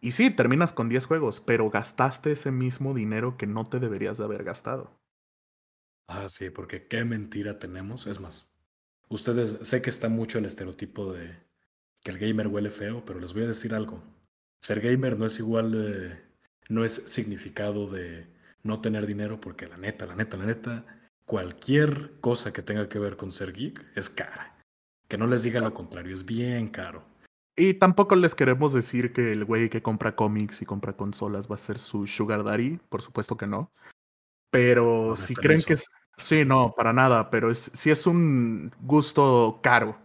Y 0.00 0.12
sí, 0.12 0.30
terminas 0.30 0.72
con 0.72 0.88
10 0.88 1.06
juegos, 1.06 1.40
pero 1.40 1.70
gastaste 1.70 2.32
ese 2.32 2.52
mismo 2.52 2.94
dinero 2.94 3.36
que 3.36 3.46
no 3.46 3.64
te 3.64 3.80
deberías 3.80 4.18
de 4.18 4.24
haber 4.24 4.44
gastado. 4.44 4.90
Ah, 6.08 6.28
sí, 6.28 6.50
porque 6.50 6.86
qué 6.86 7.04
mentira 7.04 7.58
tenemos. 7.58 8.06
Es 8.06 8.20
más, 8.20 8.54
ustedes, 9.08 9.58
sé 9.62 9.82
que 9.82 9.90
está 9.90 10.08
mucho 10.08 10.38
el 10.38 10.44
estereotipo 10.44 11.12
de 11.12 11.36
que 12.02 12.10
el 12.10 12.18
gamer 12.18 12.48
huele 12.48 12.70
feo, 12.70 13.04
pero 13.04 13.18
les 13.18 13.32
voy 13.32 13.44
a 13.44 13.48
decir 13.48 13.74
algo. 13.74 14.02
Ser 14.60 14.80
gamer 14.80 15.18
no 15.18 15.26
es 15.26 15.38
igual 15.38 15.72
de 15.72 16.25
no 16.68 16.84
es 16.84 16.94
significado 17.06 17.88
de 17.90 18.26
no 18.62 18.80
tener 18.80 19.06
dinero, 19.06 19.40
porque 19.40 19.66
la 19.66 19.76
neta, 19.76 20.06
la 20.06 20.16
neta, 20.16 20.36
la 20.36 20.46
neta, 20.46 20.84
cualquier 21.24 22.12
cosa 22.20 22.52
que 22.52 22.62
tenga 22.62 22.88
que 22.88 22.98
ver 22.98 23.16
con 23.16 23.32
ser 23.32 23.52
geek 23.52 23.84
es 23.94 24.10
cara. 24.10 24.56
Que 25.08 25.18
no 25.18 25.26
les 25.26 25.42
diga 25.44 25.60
lo 25.60 25.72
contrario, 25.72 26.12
es 26.12 26.24
bien 26.24 26.68
caro. 26.68 27.04
Y 27.56 27.74
tampoco 27.74 28.16
les 28.16 28.34
queremos 28.34 28.74
decir 28.74 29.12
que 29.12 29.32
el 29.32 29.44
güey 29.44 29.70
que 29.70 29.82
compra 29.82 30.14
cómics 30.14 30.60
y 30.60 30.66
compra 30.66 30.94
consolas 30.94 31.50
va 31.50 31.54
a 31.54 31.58
ser 31.58 31.78
su 31.78 32.06
sugar 32.06 32.44
daddy, 32.44 32.78
por 32.88 33.00
supuesto 33.00 33.36
que 33.36 33.46
no. 33.46 33.72
Pero 34.50 35.16
si 35.16 35.34
creen 35.34 35.62
que 35.62 35.74
es... 35.74 35.86
Sí, 36.18 36.44
no, 36.44 36.74
para 36.74 36.92
nada, 36.92 37.30
pero 37.30 37.50
es, 37.50 37.70
si 37.74 37.90
es 37.90 38.06
un 38.06 38.72
gusto 38.80 39.60
caro, 39.62 39.98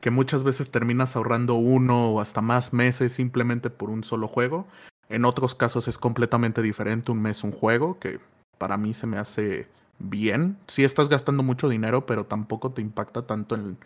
que 0.00 0.10
muchas 0.10 0.44
veces 0.44 0.70
terminas 0.70 1.16
ahorrando 1.16 1.54
uno 1.54 2.10
o 2.10 2.20
hasta 2.20 2.42
más 2.42 2.74
meses 2.74 3.14
simplemente 3.14 3.70
por 3.70 3.88
un 3.88 4.04
solo 4.04 4.28
juego, 4.28 4.68
en 5.08 5.24
otros 5.24 5.54
casos 5.54 5.88
es 5.88 5.98
completamente 5.98 6.62
diferente, 6.62 7.12
un 7.12 7.22
mes 7.22 7.44
un 7.44 7.52
juego, 7.52 7.98
que 7.98 8.20
para 8.58 8.76
mí 8.76 8.94
se 8.94 9.06
me 9.06 9.18
hace 9.18 9.68
bien. 9.98 10.58
Sí 10.66 10.84
estás 10.84 11.08
gastando 11.08 11.42
mucho 11.42 11.68
dinero, 11.68 12.06
pero 12.06 12.24
tampoco 12.26 12.72
te 12.72 12.82
impacta 12.82 13.26
tanto 13.26 13.54
en, 13.54 13.78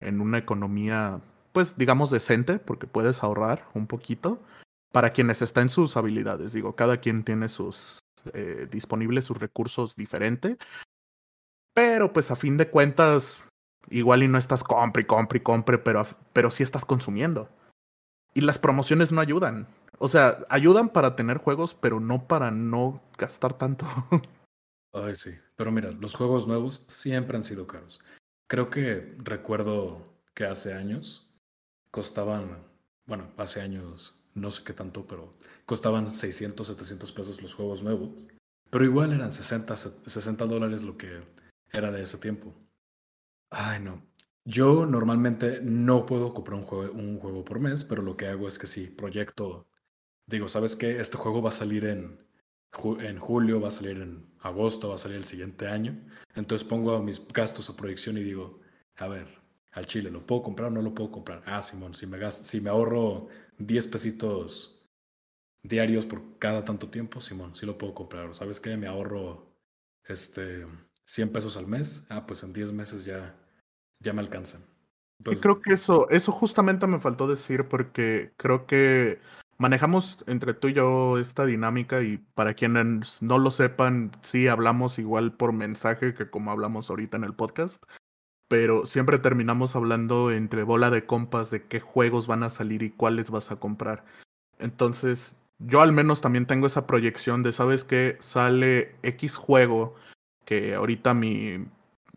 en 0.00 0.20
una 0.20 0.38
economía, 0.38 1.20
pues 1.52 1.76
digamos, 1.76 2.10
decente, 2.10 2.58
porque 2.58 2.86
puedes 2.86 3.22
ahorrar 3.22 3.66
un 3.74 3.86
poquito. 3.86 4.40
Para 4.92 5.10
quienes 5.10 5.42
está 5.42 5.60
en 5.60 5.70
sus 5.70 5.96
habilidades, 5.96 6.52
digo, 6.52 6.76
cada 6.76 6.98
quien 6.98 7.24
tiene 7.24 7.48
sus 7.48 7.98
eh, 8.32 8.68
disponibles 8.70 9.24
sus 9.24 9.38
recursos 9.38 9.96
diferente. 9.96 10.56
Pero 11.74 12.12
pues 12.12 12.30
a 12.30 12.36
fin 12.36 12.56
de 12.56 12.68
cuentas, 12.68 13.42
igual 13.90 14.22
y 14.22 14.28
no 14.28 14.38
estás 14.38 14.64
compre 14.64 15.06
compre 15.06 15.38
y 15.38 15.42
compre, 15.42 15.78
pero, 15.78 16.06
pero 16.32 16.50
sí 16.50 16.62
estás 16.62 16.84
consumiendo. 16.84 17.48
Y 18.32 18.40
las 18.42 18.58
promociones 18.58 19.12
no 19.12 19.20
ayudan. 19.20 19.66
O 19.98 20.08
sea, 20.08 20.44
ayudan 20.48 20.88
para 20.88 21.16
tener 21.16 21.38
juegos, 21.38 21.74
pero 21.74 22.00
no 22.00 22.26
para 22.26 22.50
no 22.50 23.02
gastar 23.18 23.56
tanto. 23.56 23.86
Ay, 24.92 25.14
sí. 25.14 25.30
Pero 25.56 25.72
mira, 25.72 25.90
los 25.90 26.14
juegos 26.14 26.46
nuevos 26.46 26.84
siempre 26.88 27.36
han 27.36 27.44
sido 27.44 27.66
caros. 27.66 28.00
Creo 28.46 28.70
que 28.70 29.16
recuerdo 29.18 30.14
que 30.34 30.44
hace 30.44 30.74
años 30.74 31.32
costaban, 31.90 32.66
bueno, 33.06 33.32
hace 33.36 33.60
años 33.60 34.20
no 34.34 34.50
sé 34.50 34.64
qué 34.64 34.72
tanto, 34.72 35.06
pero 35.06 35.34
costaban 35.64 36.12
600, 36.12 36.66
700 36.66 37.12
pesos 37.12 37.42
los 37.42 37.54
juegos 37.54 37.82
nuevos. 37.82 38.26
Pero 38.70 38.84
igual 38.84 39.12
eran 39.12 39.32
60, 39.32 39.76
60 39.76 40.46
dólares 40.46 40.82
lo 40.82 40.96
que 40.96 41.22
era 41.72 41.90
de 41.90 42.02
ese 42.02 42.18
tiempo. 42.18 42.52
Ay, 43.50 43.80
no. 43.80 44.02
Yo 44.44 44.84
normalmente 44.84 45.60
no 45.62 46.04
puedo 46.04 46.34
comprar 46.34 46.58
un 46.58 46.64
juego, 46.64 46.92
un 46.92 47.18
juego 47.18 47.44
por 47.44 47.60
mes, 47.60 47.84
pero 47.84 48.02
lo 48.02 48.16
que 48.16 48.26
hago 48.26 48.46
es 48.48 48.58
que 48.58 48.66
sí, 48.66 48.88
proyecto 48.88 49.68
digo, 50.26 50.48
¿sabes 50.48 50.76
qué? 50.76 51.00
Este 51.00 51.16
juego 51.16 51.42
va 51.42 51.50
a 51.50 51.52
salir 51.52 51.84
en, 51.84 52.18
en 53.00 53.18
julio, 53.18 53.60
va 53.60 53.68
a 53.68 53.72
salir 53.72 53.98
en 53.98 54.26
agosto, 54.40 54.88
va 54.88 54.96
a 54.96 54.98
salir 54.98 55.18
el 55.18 55.24
siguiente 55.24 55.66
año. 55.68 56.04
Entonces 56.34 56.66
pongo 56.66 57.00
mis 57.02 57.26
gastos 57.28 57.70
a 57.70 57.76
proyección 57.76 58.18
y 58.18 58.22
digo, 58.22 58.60
a 58.96 59.08
ver, 59.08 59.26
al 59.72 59.86
chile, 59.86 60.10
¿lo 60.10 60.26
puedo 60.26 60.42
comprar 60.42 60.68
o 60.68 60.70
no 60.70 60.82
lo 60.82 60.94
puedo 60.94 61.10
comprar? 61.10 61.42
Ah, 61.46 61.60
Simón, 61.62 61.94
si 61.94 62.06
me, 62.06 62.30
si 62.30 62.60
me 62.60 62.70
ahorro 62.70 63.28
10 63.58 63.86
pesitos 63.88 64.88
diarios 65.62 66.06
por 66.06 66.38
cada 66.38 66.64
tanto 66.64 66.88
tiempo, 66.90 67.20
Simón, 67.20 67.54
sí 67.54 67.66
lo 67.66 67.76
puedo 67.76 67.94
comprar. 67.94 68.34
¿Sabes 68.34 68.60
qué? 68.60 68.76
Me 68.76 68.86
ahorro 68.86 69.52
este, 70.04 70.66
100 71.04 71.32
pesos 71.32 71.56
al 71.56 71.66
mes. 71.66 72.06
Ah, 72.10 72.26
pues 72.26 72.42
en 72.42 72.52
10 72.52 72.72
meses 72.72 73.04
ya, 73.04 73.36
ya 74.00 74.12
me 74.12 74.20
alcanzan. 74.20 74.64
y 75.18 75.36
creo 75.36 75.60
que 75.60 75.74
eso, 75.74 76.08
eso 76.10 76.30
justamente 76.30 76.86
me 76.86 77.00
faltó 77.00 77.26
decir 77.26 77.68
porque 77.68 78.32
creo 78.36 78.66
que 78.66 79.20
manejamos 79.58 80.24
entre 80.26 80.54
tú 80.54 80.68
y 80.68 80.74
yo 80.74 81.18
esta 81.18 81.46
dinámica 81.46 82.02
y 82.02 82.18
para 82.34 82.54
quienes 82.54 83.22
no 83.22 83.38
lo 83.38 83.50
sepan, 83.50 84.10
sí 84.22 84.48
hablamos 84.48 84.98
igual 84.98 85.32
por 85.32 85.52
mensaje 85.52 86.14
que 86.14 86.28
como 86.30 86.50
hablamos 86.50 86.90
ahorita 86.90 87.16
en 87.16 87.24
el 87.24 87.34
podcast, 87.34 87.82
pero 88.48 88.86
siempre 88.86 89.18
terminamos 89.18 89.76
hablando 89.76 90.30
entre 90.30 90.62
bola 90.62 90.90
de 90.90 91.06
compas 91.06 91.50
de 91.50 91.64
qué 91.64 91.80
juegos 91.80 92.26
van 92.26 92.42
a 92.42 92.50
salir 92.50 92.82
y 92.82 92.90
cuáles 92.90 93.30
vas 93.30 93.50
a 93.50 93.56
comprar. 93.56 94.04
Entonces, 94.58 95.36
yo 95.58 95.82
al 95.82 95.92
menos 95.92 96.20
también 96.20 96.46
tengo 96.46 96.66
esa 96.66 96.86
proyección 96.86 97.42
de, 97.42 97.52
¿sabes 97.52 97.84
qué? 97.84 98.16
Sale 98.20 98.94
X 99.02 99.36
juego 99.36 99.94
que 100.44 100.74
ahorita 100.74 101.14
mi... 101.14 101.66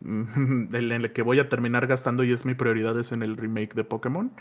en 0.00 0.92
el 0.92 1.12
que 1.12 1.22
voy 1.22 1.40
a 1.40 1.48
terminar 1.48 1.88
gastando 1.88 2.22
y 2.22 2.30
es 2.30 2.44
mi 2.44 2.54
prioridad 2.54 2.96
es 3.00 3.10
en 3.10 3.24
el 3.24 3.36
remake 3.36 3.74
de 3.74 3.82
Pokémon. 3.82 4.32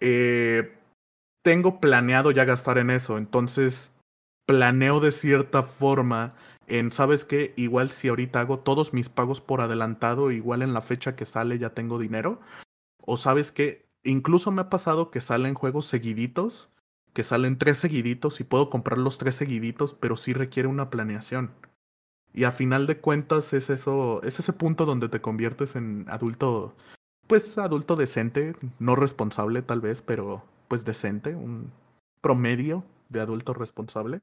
Eh, 0.00 0.77
tengo 1.42 1.80
planeado 1.80 2.30
ya 2.30 2.44
gastar 2.44 2.78
en 2.78 2.90
eso, 2.90 3.18
entonces 3.18 3.92
planeo 4.46 5.00
de 5.00 5.12
cierta 5.12 5.62
forma 5.62 6.34
en, 6.66 6.90
¿sabes 6.90 7.24
qué? 7.24 7.52
Igual 7.56 7.90
si 7.90 8.08
ahorita 8.08 8.40
hago 8.40 8.60
todos 8.60 8.92
mis 8.92 9.08
pagos 9.08 9.40
por 9.40 9.60
adelantado, 9.60 10.30
igual 10.30 10.62
en 10.62 10.74
la 10.74 10.80
fecha 10.80 11.16
que 11.16 11.24
sale 11.24 11.58
ya 11.58 11.70
tengo 11.70 11.98
dinero. 11.98 12.40
O 13.04 13.16
sabes 13.16 13.52
qué? 13.52 13.86
Incluso 14.04 14.50
me 14.50 14.62
ha 14.62 14.70
pasado 14.70 15.10
que 15.10 15.20
salen 15.20 15.54
juegos 15.54 15.86
seguiditos, 15.86 16.70
que 17.12 17.24
salen 17.24 17.58
tres 17.58 17.78
seguiditos 17.78 18.40
y 18.40 18.44
puedo 18.44 18.70
comprar 18.70 18.98
los 18.98 19.18
tres 19.18 19.34
seguiditos, 19.36 19.94
pero 19.94 20.16
sí 20.16 20.32
requiere 20.32 20.68
una 20.68 20.90
planeación. 20.90 21.52
Y 22.32 22.44
a 22.44 22.52
final 22.52 22.86
de 22.86 22.98
cuentas 22.98 23.52
es 23.52 23.70
eso, 23.70 24.22
es 24.22 24.38
ese 24.38 24.52
punto 24.52 24.86
donde 24.86 25.08
te 25.08 25.20
conviertes 25.20 25.76
en 25.76 26.06
adulto, 26.08 26.76
pues 27.26 27.58
adulto 27.58 27.96
decente, 27.96 28.54
no 28.78 28.94
responsable 28.94 29.62
tal 29.62 29.80
vez, 29.80 30.02
pero 30.02 30.44
pues 30.68 30.84
decente, 30.84 31.34
un 31.34 31.72
promedio 32.20 32.84
de 33.08 33.20
adulto 33.20 33.54
responsable. 33.54 34.20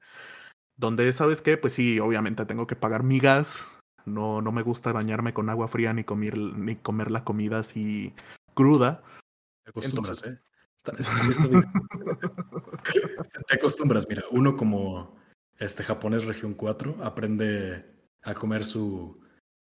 Donde, 0.77 1.11
¿sabes 1.13 1.41
qué? 1.41 1.57
Pues 1.57 1.73
sí, 1.73 1.99
obviamente 1.99 2.45
tengo 2.45 2.67
que 2.67 2.75
pagar 2.75 3.03
mi 3.03 3.19
gas. 3.19 3.65
No, 4.05 4.41
no 4.41 4.51
me 4.51 4.61
gusta 4.61 4.93
bañarme 4.93 5.33
con 5.33 5.49
agua 5.49 5.67
fría 5.67 5.93
ni 5.93 6.03
comer, 6.03 6.37
ni 6.37 6.75
comer 6.75 7.11
la 7.11 7.23
comida 7.23 7.59
así 7.59 8.13
cruda. 8.53 9.03
Te 9.63 9.71
acostumbras, 9.71 10.23
¿eh? 10.25 10.39
Te 13.47 13.55
acostumbras, 13.55 14.07
mira, 14.07 14.23
uno 14.29 14.55
como 14.55 15.15
este 15.57 15.83
japonés 15.83 16.25
región 16.25 16.53
4 16.53 16.97
aprende 17.03 17.83
a 18.21 18.35
comer 18.35 18.65
su, 18.65 19.19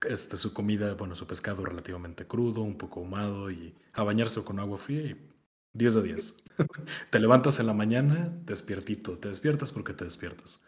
este, 0.09 0.39
su 0.39 0.55
comida, 0.55 0.95
bueno, 0.95 1.15
su 1.15 1.27
pescado 1.27 1.63
relativamente 1.65 2.27
crudo, 2.27 2.63
un 2.63 2.79
poco 2.79 3.01
ahumado 3.01 3.51
y 3.51 3.75
a 3.93 4.03
bañarse 4.03 4.43
con 4.43 4.61
agua 4.61 4.79
fría 4.79 5.03
y 5.03 5.30
10 5.75 5.95
de 5.95 6.03
10. 6.03 6.37
te 7.11 7.19
levantas 7.19 7.61
en 7.61 7.67
la 7.67 7.75
mañana, 7.75 8.33
despiertito, 8.45 9.19
te 9.19 9.29
despiertas 9.29 9.73
porque 9.73 9.95
te 9.95 10.05
despiertas. 10.05 10.67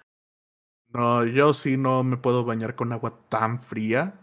No, 0.92 1.24
yo 1.24 1.54
sí 1.54 1.76
no 1.76 2.04
me 2.04 2.16
puedo 2.16 2.44
bañar 2.44 2.76
con 2.76 2.92
agua 2.92 3.18
tan 3.28 3.58
fría, 3.60 4.14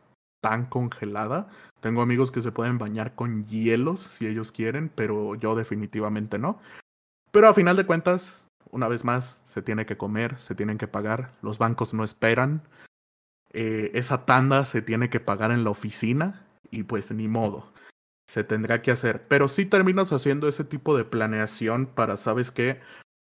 tan 0.41 0.65
congelada. 0.67 1.49
Tengo 1.81 2.01
amigos 2.01 2.31
que 2.31 2.41
se 2.41 2.51
pueden 2.51 2.77
bañar 2.77 3.15
con 3.15 3.45
hielos 3.45 4.01
si 4.01 4.27
ellos 4.27 4.51
quieren, 4.51 4.89
pero 4.93 5.35
yo 5.35 5.55
definitivamente 5.55 6.37
no. 6.37 6.59
Pero 7.31 7.47
a 7.47 7.53
final 7.53 7.75
de 7.75 7.85
cuentas, 7.85 8.47
una 8.71 8.87
vez 8.87 9.03
más, 9.03 9.41
se 9.45 9.61
tiene 9.61 9.85
que 9.85 9.97
comer, 9.97 10.39
se 10.39 10.55
tienen 10.55 10.77
que 10.77 10.87
pagar, 10.87 11.33
los 11.41 11.57
bancos 11.57 11.93
no 11.93 12.03
esperan. 12.03 12.61
Eh, 13.51 13.91
esa 13.95 14.25
tanda 14.25 14.63
se 14.65 14.81
tiene 14.81 15.09
que 15.09 15.19
pagar 15.19 15.51
en 15.51 15.63
la 15.63 15.71
oficina 15.71 16.45
y 16.69 16.83
pues 16.83 17.11
ni 17.11 17.27
modo, 17.27 17.73
se 18.29 18.43
tendrá 18.43 18.83
que 18.83 18.91
hacer. 18.91 19.25
Pero 19.27 19.47
si 19.47 19.65
terminas 19.65 20.13
haciendo 20.13 20.47
ese 20.47 20.63
tipo 20.63 20.95
de 20.95 21.03
planeación 21.03 21.87
para, 21.87 22.15
¿sabes 22.15 22.51
qué? 22.51 22.79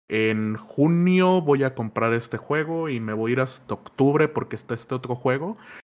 En 0.10 0.58
junio 0.58 1.42
voy 1.42 1.64
a 1.64 1.76
comprar 1.76 2.12
este 2.12 2.36
juego 2.36 2.90
y 2.90 3.00
me 3.00 3.14
voy 3.14 3.32
a 3.32 3.34
ir 3.34 3.40
hasta 3.40 3.74
octubre 3.74 4.28
porque 4.28 4.58
está 4.58 4.74
este 4.74 4.96
otro 4.96 5.16
juego. 5.16 5.56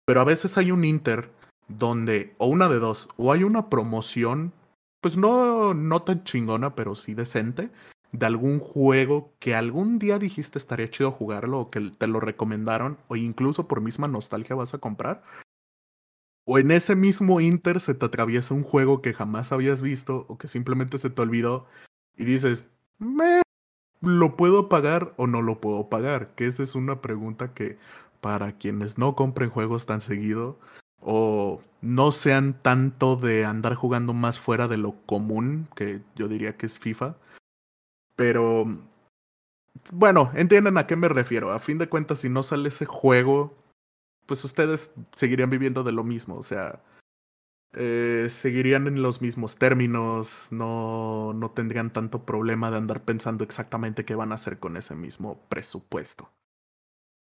Pero 0.06 0.20
a 0.20 0.26
veces 0.26 0.58
hay 0.58 0.72
un 0.72 0.84
Inter 0.84 1.32
donde, 1.70 2.36
o 2.38 2.48
una 2.48 2.68
de 2.68 2.80
dos, 2.80 3.08
o 3.16 3.32
hay 3.32 3.46
una 3.46 3.70
promoción, 3.70 4.52
pues 5.00 5.16
no, 5.16 5.74
no 5.74 6.02
tan 6.02 6.26
chingona, 6.26 6.76
pero 6.76 6.94
sí 6.94 7.14
decente, 7.14 7.70
de 8.12 8.26
algún 8.26 8.60
juego 8.60 9.32
que 9.40 9.56
algún 9.56 10.00
día 10.00 10.20
dijiste 10.20 10.58
estaría 10.58 10.90
chido 10.90 11.12
jugarlo 11.12 11.62
o 11.62 11.70
que 11.70 11.80
te 11.98 12.08
lo 12.08 12.20
recomendaron, 12.20 12.98
o 13.08 13.16
incluso 13.16 13.70
por 13.70 13.80
misma 13.80 14.10
nostalgia 14.10 14.58
vas 14.58 14.74
a 14.74 14.80
comprar. 14.80 15.24
O 16.50 16.58
en 16.58 16.72
ese 16.72 16.96
mismo 16.96 17.42
Inter 17.42 17.82
se 17.82 17.94
te 17.94 18.06
atraviesa 18.06 18.54
un 18.54 18.64
juego 18.64 19.02
que 19.02 19.14
jamás 19.14 19.52
habías 19.52 19.82
visto 19.82 20.26
o 20.30 20.38
que 20.38 20.48
simplemente 20.48 20.98
se 20.98 21.10
te 21.10 21.22
olvidó 21.22 21.68
y 22.16 22.24
dices, 22.24 22.66
me 22.98 23.42
¿Lo 24.02 24.38
puedo 24.38 24.70
pagar 24.70 25.14
o 25.18 25.28
no 25.28 25.42
lo 25.42 25.60
puedo 25.60 25.90
pagar? 25.90 26.36
Que 26.36 26.46
esa 26.46 26.64
es 26.64 26.76
una 26.76 27.02
pregunta 27.02 27.54
que 27.54 27.78
para 28.22 28.54
quienes 28.54 28.98
no 28.98 29.16
compren 29.16 29.50
juegos 29.50 29.86
tan 29.86 30.02
seguido 30.02 30.60
o 31.00 31.62
no 31.82 32.12
sean 32.12 32.62
tanto 32.62 33.16
de 33.16 33.46
andar 33.46 33.76
jugando 33.76 34.14
más 34.14 34.40
fuera 34.40 34.68
de 34.68 34.78
lo 34.78 34.94
común, 35.06 35.68
que 35.76 36.02
yo 36.16 36.28
diría 36.28 36.58
que 36.58 36.68
es 36.68 36.78
FIFA. 36.78 37.16
Pero 38.16 38.66
bueno, 39.92 40.32
entienden 40.36 40.78
a 40.78 40.88
qué 40.88 40.96
me 40.96 41.10
refiero. 41.10 41.52
A 41.52 41.60
fin 41.60 41.78
de 41.78 41.90
cuentas, 41.90 42.20
si 42.20 42.30
no 42.30 42.44
sale 42.44 42.70
ese 42.70 42.86
juego, 42.86 43.56
pues 44.28 44.44
ustedes 44.44 44.92
seguirían 45.16 45.50
viviendo 45.50 45.84
de 45.84 45.92
lo 45.92 46.04
mismo. 46.04 46.36
O 46.36 46.44
sea, 46.44 46.84
eh, 47.74 48.28
seguirían 48.30 48.88
en 48.88 49.02
los 49.02 49.22
mismos 49.22 49.56
términos, 49.56 50.48
no, 50.52 51.34
no 51.34 51.52
tendrían 51.52 51.92
tanto 51.92 52.26
problema 52.26 52.70
de 52.70 52.78
andar 52.78 53.04
pensando 53.04 53.44
exactamente 53.44 54.06
qué 54.06 54.16
van 54.16 54.32
a 54.32 54.36
hacer 54.36 54.60
con 54.60 54.78
ese 54.78 54.96
mismo 54.96 55.48
presupuesto. 55.50 56.32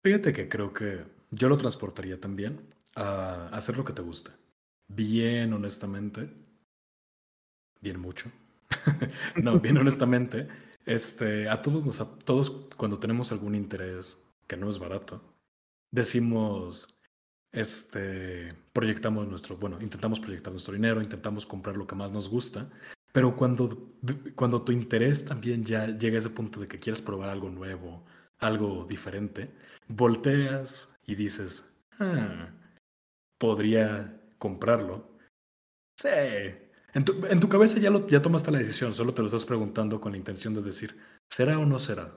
Fíjate 0.03 0.33
que 0.33 0.49
creo 0.49 0.73
que 0.73 1.05
yo 1.31 1.49
lo 1.49 1.57
transportaría 1.57 2.21
también 2.21 2.75
a 2.97 3.49
hacer 3.53 3.77
lo 3.77 3.85
que 3.85 3.93
te 3.93 4.03
guste. 4.03 4.31
Bien 4.89 5.53
honestamente. 5.53 6.31
Bien 7.81 7.99
mucho. 7.99 8.31
no, 9.43 9.59
bien 9.61 9.79
honestamente. 9.79 10.49
Este, 10.85 11.49
a 11.49 11.63
todos 11.63 11.87
nos, 11.87 12.01
a 12.01 12.19
todos 12.19 12.69
cuando 12.77 12.99
tenemos 12.99 13.33
algún 13.33 13.55
interés 13.55 14.27
que 14.47 14.57
no 14.57 14.69
es 14.69 14.79
barato, 14.79 15.23
decimos, 15.95 17.01
este, 17.53 18.53
proyectamos 18.73 19.29
nuestro, 19.29 19.57
bueno, 19.57 19.81
intentamos 19.81 20.19
proyectar 20.19 20.53
nuestro 20.53 20.75
dinero, 20.75 21.01
intentamos 21.01 21.47
comprar 21.47 21.77
lo 21.77 21.87
que 21.87 21.95
más 21.95 22.11
nos 22.11 22.29
gusta, 22.29 22.69
pero 23.13 23.37
cuando, 23.37 23.95
cuando 24.35 24.63
tu 24.63 24.73
interés 24.73 25.25
también 25.25 25.65
ya 25.65 25.87
llega 25.87 26.17
a 26.17 26.19
ese 26.19 26.31
punto 26.31 26.59
de 26.59 26.67
que 26.67 26.81
quieres 26.81 27.01
probar 27.01 27.31
algo 27.31 27.49
nuevo, 27.49 28.05
algo 28.39 28.85
diferente, 28.91 29.51
volteas 29.87 30.99
y 31.07 31.15
dices, 31.15 31.79
ah, 32.01 32.51
podría 33.39 34.21
comprarlo. 34.39 35.17
Sí. 35.97 36.09
En 36.93 37.05
tu, 37.05 37.25
en 37.27 37.41
tu 37.41 37.49
cabeza 37.49 37.79
ya, 37.79 37.91
lo, 37.91 38.07
ya 38.09 38.21
tomaste 38.21 38.51
la 38.51 38.59
decisión, 38.59 38.95
solo 38.95 39.15
te 39.15 39.23
lo 39.23 39.27
estás 39.27 39.45
preguntando 39.45 40.01
con 40.01 40.13
la 40.13 40.19
intención 40.19 40.55
de 40.55 40.63
decir, 40.63 40.97
¿será 41.31 41.59
o 41.59 41.67
no 41.67 41.79
será? 41.79 42.13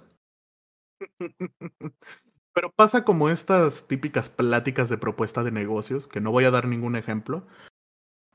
Pero 2.58 2.72
pasa 2.72 3.04
como 3.04 3.30
estas 3.30 3.86
típicas 3.86 4.30
pláticas 4.30 4.90
de 4.90 4.98
propuesta 4.98 5.44
de 5.44 5.52
negocios, 5.52 6.08
que 6.08 6.20
no 6.20 6.32
voy 6.32 6.44
a 6.44 6.50
dar 6.50 6.68
ningún 6.68 6.96
ejemplo, 6.96 7.46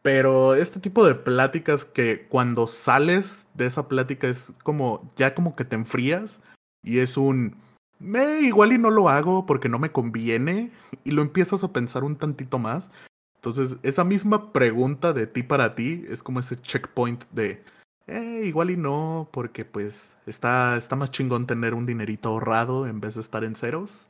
pero 0.00 0.54
este 0.54 0.78
tipo 0.78 1.04
de 1.04 1.16
pláticas 1.16 1.84
que 1.84 2.28
cuando 2.28 2.68
sales 2.68 3.44
de 3.54 3.66
esa 3.66 3.88
plática 3.88 4.28
es 4.28 4.52
como, 4.62 5.10
ya 5.16 5.34
como 5.34 5.56
que 5.56 5.64
te 5.64 5.74
enfrías 5.74 6.40
y 6.84 7.00
es 7.00 7.16
un, 7.16 7.56
me 7.98 8.42
igual 8.42 8.72
y 8.72 8.78
no 8.78 8.90
lo 8.90 9.08
hago 9.08 9.44
porque 9.44 9.68
no 9.68 9.80
me 9.80 9.90
conviene 9.90 10.70
y 11.02 11.10
lo 11.10 11.22
empiezas 11.22 11.64
a 11.64 11.72
pensar 11.72 12.04
un 12.04 12.14
tantito 12.14 12.60
más. 12.60 12.92
Entonces, 13.34 13.76
esa 13.82 14.04
misma 14.04 14.52
pregunta 14.52 15.12
de 15.12 15.26
ti 15.26 15.42
para 15.42 15.74
ti 15.74 16.04
es 16.08 16.22
como 16.22 16.38
ese 16.38 16.62
checkpoint 16.62 17.24
de, 17.32 17.64
eh, 18.06 18.42
igual 18.44 18.70
y 18.70 18.76
no, 18.76 19.28
porque 19.32 19.64
pues 19.64 20.16
está, 20.26 20.76
está 20.76 20.94
más 20.94 21.10
chingón 21.10 21.48
tener 21.48 21.74
un 21.74 21.86
dinerito 21.86 22.28
ahorrado 22.28 22.86
en 22.86 23.00
vez 23.00 23.16
de 23.16 23.20
estar 23.22 23.42
en 23.42 23.56
ceros 23.56 24.08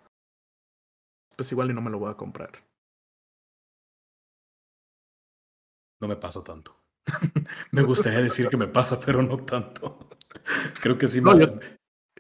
pues 1.37 1.51
igual 1.53 1.71
y 1.71 1.75
no 1.75 1.81
me 1.81 1.91
lo 1.91 1.99
voy 1.99 2.11
a 2.11 2.17
comprar. 2.17 2.53
No 6.01 6.09
me 6.09 6.17
pasa 6.17 6.43
tanto. 6.43 6.77
me 7.71 7.83
gustaría 7.83 8.21
decir 8.21 8.49
que 8.49 8.57
me 8.57 8.67
pasa, 8.67 8.99
pero 9.01 9.23
no 9.23 9.39
tanto. 9.39 10.09
Creo 10.81 10.99
que 10.99 11.07
sí 11.07 11.21
me, 11.21 11.33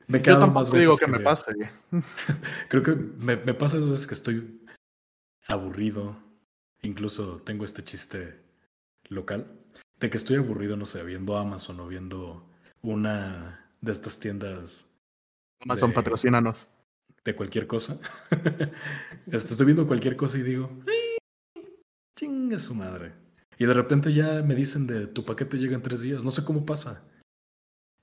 me 0.06 0.22
quedo 0.22 0.46
más 0.48 0.70
veces 0.70 0.86
digo 0.86 0.96
que, 0.96 1.06
me 1.06 1.20
pase. 1.20 1.52
Creo 2.68 2.82
que 2.82 2.94
me, 2.94 3.36
me 3.36 3.54
pasa 3.54 3.76
esas 3.76 3.88
veces 3.88 4.06
que 4.06 4.14
estoy 4.14 4.64
aburrido. 5.46 6.16
Incluso 6.82 7.40
tengo 7.42 7.64
este 7.64 7.84
chiste 7.84 8.42
local 9.08 9.60
de 10.00 10.10
que 10.10 10.16
estoy 10.16 10.36
aburrido, 10.36 10.76
no 10.76 10.84
sé, 10.84 11.02
viendo 11.04 11.36
Amazon 11.36 11.78
o 11.80 11.86
viendo 11.86 12.48
una 12.82 13.72
de 13.80 13.92
estas 13.92 14.18
tiendas. 14.18 14.96
Amazon, 15.60 15.90
de... 15.90 15.94
patrocínanos 15.94 16.68
de 17.24 17.36
cualquier 17.36 17.66
cosa. 17.66 18.00
Este, 19.26 19.52
estoy 19.52 19.66
viendo 19.66 19.86
cualquier 19.86 20.16
cosa 20.16 20.36
y 20.36 20.42
digo, 20.42 20.68
chinga 22.18 22.58
su 22.58 22.74
madre. 22.74 23.14
Y 23.56 23.64
de 23.64 23.72
repente 23.72 24.12
ya 24.12 24.42
me 24.42 24.54
dicen 24.54 24.86
de 24.86 25.06
tu 25.06 25.24
paquete 25.24 25.58
llega 25.58 25.76
en 25.76 25.82
tres 25.82 26.02
días. 26.02 26.24
No 26.24 26.30
sé 26.30 26.44
cómo 26.44 26.66
pasa. 26.66 27.04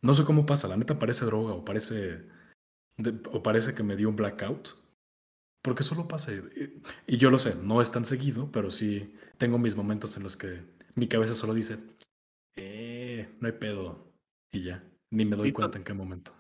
No 0.02 0.14
sé 0.14 0.24
cómo 0.24 0.46
pasa. 0.46 0.68
La 0.68 0.78
neta 0.78 0.98
parece 0.98 1.26
droga 1.26 1.54
o 1.54 1.66
parece, 1.66 2.26
o 3.32 3.44
parece 3.44 3.76
que 3.76 3.84
me 3.84 3.96
dio 3.96 4.10
un 4.10 4.16
blackout. 4.16 4.70
Porque 5.62 5.84
solo 5.84 6.08
pasa. 6.08 6.32
Y, 6.32 6.82
y 7.06 7.18
yo 7.18 7.30
lo 7.30 7.38
sé, 7.38 7.56
no 7.62 7.82
es 7.82 7.92
tan 7.92 8.06
seguido, 8.06 8.50
pero 8.52 8.72
sí 8.72 9.14
tengo 9.38 9.60
mis 9.60 9.76
momentos 9.76 10.16
en 10.16 10.24
los 10.24 10.38
que 10.38 10.64
mi 10.96 11.08
cabeza 11.08 11.34
solo 11.34 11.54
dice, 11.54 11.78
eh, 12.56 13.36
no 13.40 13.48
hay 13.48 13.54
pedo. 13.54 14.12
Y 14.52 14.64
ya, 14.64 14.84
ni 15.12 15.26
me 15.26 15.36
doy 15.36 15.52
cuenta 15.52 15.78
en 15.78 15.84
qué 15.84 15.94
momento. 15.94 16.34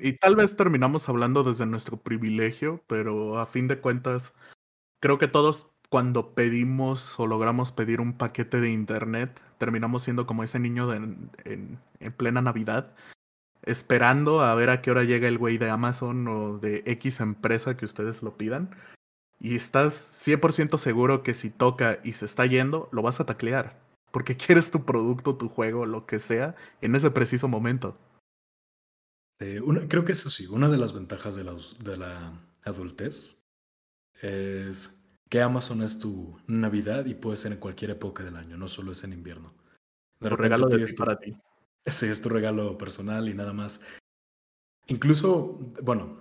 Y 0.00 0.14
tal 0.14 0.36
vez 0.36 0.56
terminamos 0.56 1.08
hablando 1.08 1.42
desde 1.42 1.66
nuestro 1.66 1.96
privilegio, 1.96 2.82
pero 2.86 3.38
a 3.38 3.46
fin 3.46 3.68
de 3.68 3.80
cuentas, 3.80 4.34
creo 5.00 5.18
que 5.18 5.28
todos 5.28 5.70
cuando 5.88 6.34
pedimos 6.34 7.18
o 7.18 7.26
logramos 7.26 7.72
pedir 7.72 8.00
un 8.00 8.14
paquete 8.14 8.60
de 8.60 8.70
internet, 8.70 9.40
terminamos 9.58 10.02
siendo 10.02 10.26
como 10.26 10.42
ese 10.42 10.58
niño 10.58 10.86
de, 10.88 10.96
en, 10.96 11.78
en, 12.00 12.12
plena 12.12 12.42
Navidad, 12.42 12.94
esperando 13.62 14.42
a 14.42 14.54
ver 14.54 14.70
a 14.70 14.82
qué 14.82 14.90
hora 14.90 15.04
llega 15.04 15.28
el 15.28 15.38
güey 15.38 15.58
de 15.58 15.70
Amazon 15.70 16.26
o 16.28 16.58
de 16.58 16.82
X 16.86 17.20
empresa 17.20 17.76
que 17.76 17.84
ustedes 17.84 18.22
lo 18.22 18.36
pidan. 18.36 18.74
Y 19.40 19.56
estás 19.56 19.94
100% 20.24 20.78
seguro 20.78 21.22
que 21.22 21.34
si 21.34 21.50
toca 21.50 21.98
y 22.02 22.14
se 22.14 22.24
está 22.24 22.46
yendo, 22.46 22.88
lo 22.92 23.02
vas 23.02 23.20
a 23.20 23.26
taclear. 23.26 23.78
Porque 24.10 24.36
quieres 24.36 24.70
tu 24.70 24.84
producto, 24.84 25.36
tu 25.36 25.48
juego, 25.48 25.86
lo 25.86 26.06
que 26.06 26.18
sea, 26.18 26.54
en 26.80 26.94
ese 26.94 27.10
preciso 27.10 27.48
momento. 27.48 27.94
Eh, 29.44 29.60
creo 29.88 30.04
que 30.04 30.12
eso 30.12 30.30
sí, 30.30 30.46
una 30.46 30.70
de 30.70 30.78
las 30.78 30.94
ventajas 30.94 31.36
de 31.36 31.44
la, 31.44 31.54
de 31.84 31.96
la 31.98 32.40
adultez 32.64 33.46
es 34.22 35.04
que 35.28 35.42
Amazon 35.42 35.82
es 35.82 35.98
tu 35.98 36.38
Navidad 36.46 37.04
y 37.04 37.14
puede 37.14 37.36
ser 37.36 37.52
en 37.52 37.58
cualquier 37.58 37.90
época 37.90 38.22
del 38.22 38.36
año, 38.36 38.56
no 38.56 38.68
solo 38.68 38.92
es 38.92 39.04
en 39.04 39.12
invierno. 39.12 39.54
De 40.20 40.30
regalo 40.30 40.68
de 40.68 40.84
ti 40.84 40.94
para 40.94 41.18
ti. 41.18 41.36
Sí, 41.84 42.06
es 42.06 42.22
tu 42.22 42.30
regalo 42.30 42.78
personal 42.78 43.28
y 43.28 43.34
nada 43.34 43.52
más. 43.52 43.82
Incluso, 44.86 45.58
bueno, 45.82 46.20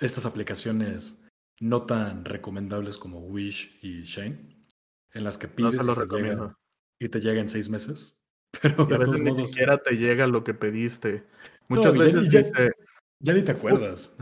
estas 0.00 0.26
aplicaciones 0.26 1.26
no 1.58 1.86
tan 1.86 2.24
recomendables 2.24 2.96
como 2.96 3.20
Wish 3.20 3.78
y 3.82 4.02
Shane, 4.02 4.64
en 5.12 5.24
las 5.24 5.38
que 5.38 5.48
pides 5.48 5.84
No 5.86 5.92
y, 5.92 6.08
te 6.08 6.16
llega, 6.16 6.58
y 7.00 7.08
te 7.08 7.20
llega 7.20 7.40
en 7.40 7.48
seis 7.48 7.68
meses. 7.68 8.24
Pero 8.62 8.86
Y 8.88 8.92
a 8.92 8.98
veces 8.98 9.06
todos 9.06 9.20
ni 9.20 9.30
modos, 9.30 9.48
siquiera 9.48 9.78
te 9.78 9.96
llega 9.96 10.28
lo 10.28 10.44
que 10.44 10.54
pediste. 10.54 11.26
No, 11.68 11.76
Muchas 11.76 11.96
veces 11.96 12.22
ni- 12.22 12.28
ya- 12.28 12.42
dice, 12.42 12.72
ya 13.20 13.32
ni 13.32 13.42
te 13.42 13.52
acuerdas. 13.52 14.16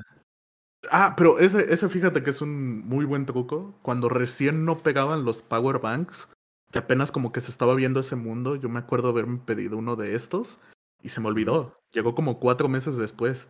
Ah, 0.90 1.14
pero 1.16 1.38
ese, 1.38 1.72
ese 1.72 1.88
fíjate 1.88 2.22
que 2.22 2.30
es 2.30 2.42
un 2.42 2.80
muy 2.88 3.04
buen 3.04 3.24
truco. 3.26 3.74
Cuando 3.82 4.08
recién 4.08 4.64
no 4.64 4.78
pegaban 4.78 5.24
los 5.24 5.42
power 5.42 5.78
banks, 5.78 6.28
que 6.72 6.78
apenas 6.80 7.12
como 7.12 7.32
que 7.32 7.40
se 7.40 7.50
estaba 7.50 7.74
viendo 7.74 8.00
ese 8.00 8.16
mundo, 8.16 8.56
yo 8.56 8.68
me 8.68 8.78
acuerdo 8.80 9.08
haberme 9.10 9.38
pedido 9.44 9.76
uno 9.78 9.94
de 9.94 10.14
estos 10.16 10.58
y 11.02 11.10
se 11.10 11.20
me 11.20 11.28
olvidó. 11.28 11.78
Llegó 11.92 12.14
como 12.14 12.40
cuatro 12.40 12.68
meses 12.68 12.96
después. 12.96 13.48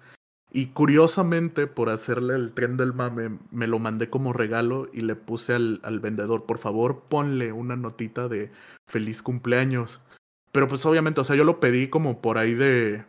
Y 0.55 0.67
curiosamente, 0.67 1.67
por 1.67 1.89
hacerle 1.89 2.35
el 2.35 2.53
tren 2.53 2.77
del 2.77 2.93
mame, 2.93 3.39
me 3.51 3.67
lo 3.67 3.79
mandé 3.79 4.11
como 4.11 4.35
regalo 4.35 4.89
y 4.93 5.01
le 5.01 5.15
puse 5.17 5.55
al, 5.55 5.81
al 5.83 5.99
vendedor, 6.01 6.45
por 6.45 6.59
favor, 6.59 7.05
ponle 7.09 7.53
una 7.53 7.75
notita 7.77 8.29
de 8.29 8.51
feliz 8.87 9.23
cumpleaños. 9.23 10.03
Pero 10.51 10.69
pues 10.69 10.85
obviamente, 10.85 11.23
o 11.23 11.25
sea, 11.25 11.37
yo 11.37 11.45
lo 11.45 11.59
pedí 11.61 11.89
como 11.89 12.21
por 12.21 12.37
ahí 12.37 12.53
de 12.53 13.07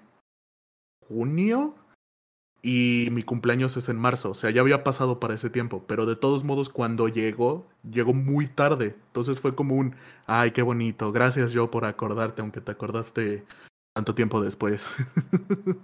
junio 1.13 1.75
y 2.61 3.09
mi 3.11 3.23
cumpleaños 3.23 3.75
es 3.77 3.89
en 3.89 3.97
marzo, 3.97 4.31
o 4.31 4.33
sea, 4.33 4.49
ya 4.49 4.61
había 4.61 4.83
pasado 4.83 5.19
para 5.19 5.33
ese 5.33 5.49
tiempo, 5.49 5.83
pero 5.85 6.05
de 6.05 6.15
todos 6.15 6.43
modos 6.43 6.69
cuando 6.69 7.09
llegó, 7.09 7.67
llegó 7.83 8.13
muy 8.13 8.47
tarde, 8.47 8.95
entonces 9.07 9.39
fue 9.39 9.53
como 9.53 9.75
un, 9.75 9.95
ay, 10.27 10.51
qué 10.51 10.61
bonito, 10.61 11.11
gracias 11.11 11.51
yo 11.51 11.69
por 11.69 11.85
acordarte, 11.85 12.41
aunque 12.41 12.61
te 12.61 12.71
acordaste 12.71 13.45
tanto 13.93 14.15
tiempo 14.15 14.41
después. 14.41 14.87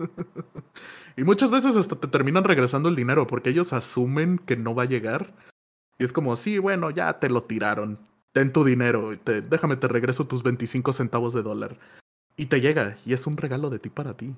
y 1.17 1.23
muchas 1.23 1.51
veces 1.51 1.75
hasta 1.75 1.97
te 1.97 2.07
terminan 2.07 2.45
regresando 2.45 2.88
el 2.89 2.95
dinero 2.95 3.27
porque 3.27 3.49
ellos 3.49 3.73
asumen 3.73 4.39
que 4.39 4.55
no 4.55 4.73
va 4.73 4.84
a 4.84 4.88
llegar 4.88 5.34
y 5.99 6.05
es 6.05 6.13
como, 6.13 6.36
sí, 6.38 6.57
bueno, 6.59 6.89
ya 6.91 7.19
te 7.19 7.30
lo 7.30 7.43
tiraron, 7.43 7.99
ten 8.32 8.53
tu 8.53 8.63
dinero, 8.63 9.19
te, 9.19 9.41
déjame 9.41 9.75
te 9.75 9.89
regreso 9.89 10.27
tus 10.27 10.43
25 10.43 10.93
centavos 10.93 11.34
de 11.34 11.43
dólar. 11.43 11.77
Y 12.38 12.45
te 12.45 12.61
llega, 12.61 12.97
y 13.05 13.11
es 13.11 13.27
un 13.27 13.36
regalo 13.36 13.69
de 13.69 13.80
ti 13.80 13.89
para 13.89 14.15
ti. 14.15 14.34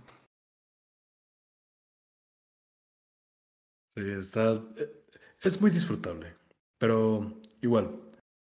Sí, 3.95 4.01
está. 4.11 4.53
eh, 4.77 5.03
Es 5.41 5.61
muy 5.61 5.71
disfrutable. 5.71 6.35
Pero 6.77 7.39
igual, 7.61 7.99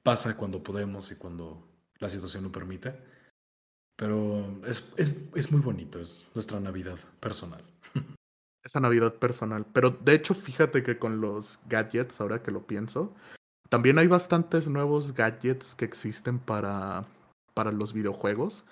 pasa 0.03 0.35
cuando 0.37 0.63
podemos 0.63 1.11
y 1.11 1.15
cuando 1.15 1.67
la 1.99 2.09
situación 2.09 2.43
lo 2.43 2.51
permite. 2.51 2.95
Pero 3.95 4.61
es, 4.65 4.93
es, 4.97 5.29
es 5.33 5.51
muy 5.51 5.61
bonito, 5.61 5.99
es 5.99 6.27
nuestra 6.35 6.59
Navidad 6.59 6.99
personal. 7.19 7.63
esa 8.63 8.79
Navidad 8.79 9.15
personal. 9.15 9.65
Pero 9.73 9.89
de 9.89 10.13
hecho, 10.13 10.33
fíjate 10.33 10.83
que 10.83 10.99
con 10.99 11.21
los 11.21 11.59
gadgets, 11.67 12.21
ahora 12.21 12.43
que 12.43 12.51
lo 12.51 12.67
pienso, 12.67 13.15
también 13.69 13.97
hay 13.97 14.07
bastantes 14.07 14.67
nuevos 14.67 15.13
gadgets 15.13 15.75
que 15.75 15.85
existen 15.85 16.39
para, 16.39 17.05
para 17.53 17.71
los 17.71 17.93
videojuegos. 17.93 18.65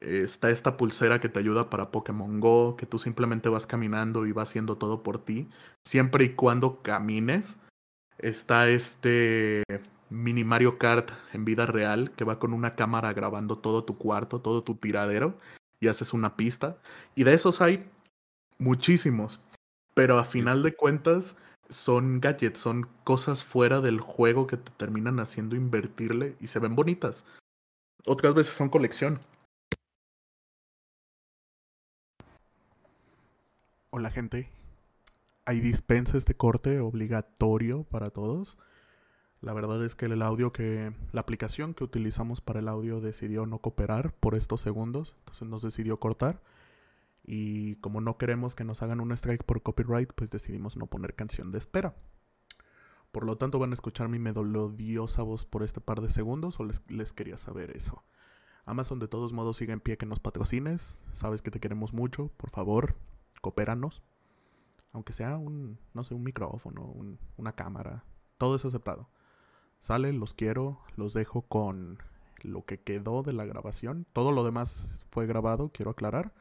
Está 0.00 0.50
esta 0.50 0.76
pulsera 0.76 1.20
que 1.20 1.28
te 1.28 1.38
ayuda 1.38 1.68
para 1.68 1.90
Pokémon 1.90 2.40
Go, 2.40 2.76
que 2.76 2.86
tú 2.86 2.98
simplemente 2.98 3.50
vas 3.50 3.66
caminando 3.66 4.26
y 4.26 4.32
va 4.32 4.42
haciendo 4.42 4.78
todo 4.78 5.02
por 5.02 5.22
ti, 5.24 5.48
siempre 5.84 6.24
y 6.24 6.30
cuando 6.30 6.82
camines. 6.82 7.58
Está 8.18 8.68
este 8.68 9.62
mini 10.08 10.42
Mario 10.44 10.78
Kart 10.78 11.10
en 11.32 11.44
vida 11.44 11.66
real, 11.66 12.10
que 12.12 12.24
va 12.24 12.38
con 12.38 12.52
una 12.52 12.74
cámara 12.74 13.12
grabando 13.12 13.58
todo 13.58 13.84
tu 13.84 13.98
cuarto, 13.98 14.40
todo 14.40 14.62
tu 14.62 14.74
tiradero, 14.74 15.38
y 15.80 15.88
haces 15.88 16.12
una 16.12 16.36
pista. 16.36 16.78
Y 17.14 17.24
de 17.24 17.34
esos 17.34 17.60
hay 17.60 17.88
muchísimos. 18.58 19.40
Pero 19.94 20.18
a 20.18 20.24
final 20.24 20.62
de 20.62 20.74
cuentas 20.74 21.36
son 21.68 22.20
gadgets, 22.20 22.60
son 22.60 22.88
cosas 23.04 23.44
fuera 23.44 23.80
del 23.80 24.00
juego 24.00 24.46
que 24.46 24.56
te 24.56 24.70
terminan 24.72 25.20
haciendo 25.20 25.56
invertirle 25.56 26.36
y 26.40 26.46
se 26.46 26.58
ven 26.58 26.74
bonitas. 26.74 27.24
Otras 28.06 28.34
veces 28.34 28.54
son 28.54 28.68
colección. 28.68 29.18
Hola 33.92 34.12
gente. 34.12 34.48
Hay 35.44 35.58
dispensa 35.58 36.16
este 36.16 36.36
corte 36.36 36.78
obligatorio 36.78 37.82
para 37.82 38.10
todos. 38.10 38.56
La 39.40 39.52
verdad 39.52 39.84
es 39.84 39.96
que 39.96 40.06
el 40.06 40.22
audio 40.22 40.52
que 40.52 40.92
la 41.10 41.22
aplicación 41.22 41.74
que 41.74 41.82
utilizamos 41.82 42.40
para 42.40 42.60
el 42.60 42.68
audio 42.68 43.00
decidió 43.00 43.46
no 43.46 43.58
cooperar 43.58 44.14
por 44.14 44.36
estos 44.36 44.60
segundos, 44.60 45.16
entonces 45.18 45.48
nos 45.48 45.62
decidió 45.62 45.98
cortar. 45.98 46.40
Y 47.24 47.74
como 47.76 48.00
no 48.00 48.16
queremos 48.16 48.54
que 48.54 48.62
nos 48.62 48.80
hagan 48.80 49.00
un 49.00 49.10
strike 49.10 49.42
por 49.42 49.60
copyright, 49.60 50.12
pues 50.12 50.30
decidimos 50.30 50.76
no 50.76 50.86
poner 50.86 51.16
canción 51.16 51.50
de 51.50 51.58
espera. 51.58 51.96
Por 53.10 53.26
lo 53.26 53.38
tanto, 53.38 53.58
van 53.58 53.72
a 53.72 53.74
escuchar 53.74 54.08
mi 54.08 54.20
melodiosa 54.20 55.22
voz 55.22 55.44
por 55.44 55.64
este 55.64 55.80
par 55.80 56.00
de 56.00 56.10
segundos 56.10 56.60
o 56.60 56.64
les, 56.64 56.80
les 56.88 57.12
quería 57.12 57.36
saber 57.38 57.76
eso. 57.76 58.04
Amazon 58.66 59.00
de 59.00 59.08
todos 59.08 59.32
modos 59.32 59.56
sigue 59.56 59.72
en 59.72 59.80
pie 59.80 59.98
que 59.98 60.06
nos 60.06 60.20
patrocines. 60.20 61.04
Sabes 61.12 61.42
que 61.42 61.50
te 61.50 61.58
queremos 61.58 61.92
mucho. 61.92 62.28
Por 62.36 62.50
favor, 62.50 62.94
coopéranos. 63.40 64.02
Aunque 64.92 65.12
sea 65.12 65.36
un, 65.36 65.78
no 65.94 66.02
sé, 66.04 66.14
un 66.14 66.24
micrófono, 66.24 66.82
un- 66.84 67.18
una 67.36 67.52
cámara. 67.52 68.04
Todo 68.38 68.56
es 68.56 68.64
aceptado. 68.64 69.08
Sale, 69.78 70.12
los 70.12 70.34
quiero, 70.34 70.80
los 70.96 71.12
dejo 71.14 71.42
con 71.42 71.98
lo 72.42 72.64
que 72.64 72.80
quedó 72.80 73.22
de 73.22 73.32
la 73.32 73.44
grabación. 73.44 74.06
Todo 74.12 74.32
lo 74.32 74.44
demás 74.44 75.04
fue 75.10 75.26
grabado, 75.26 75.70
quiero 75.72 75.90
aclarar 75.92 76.32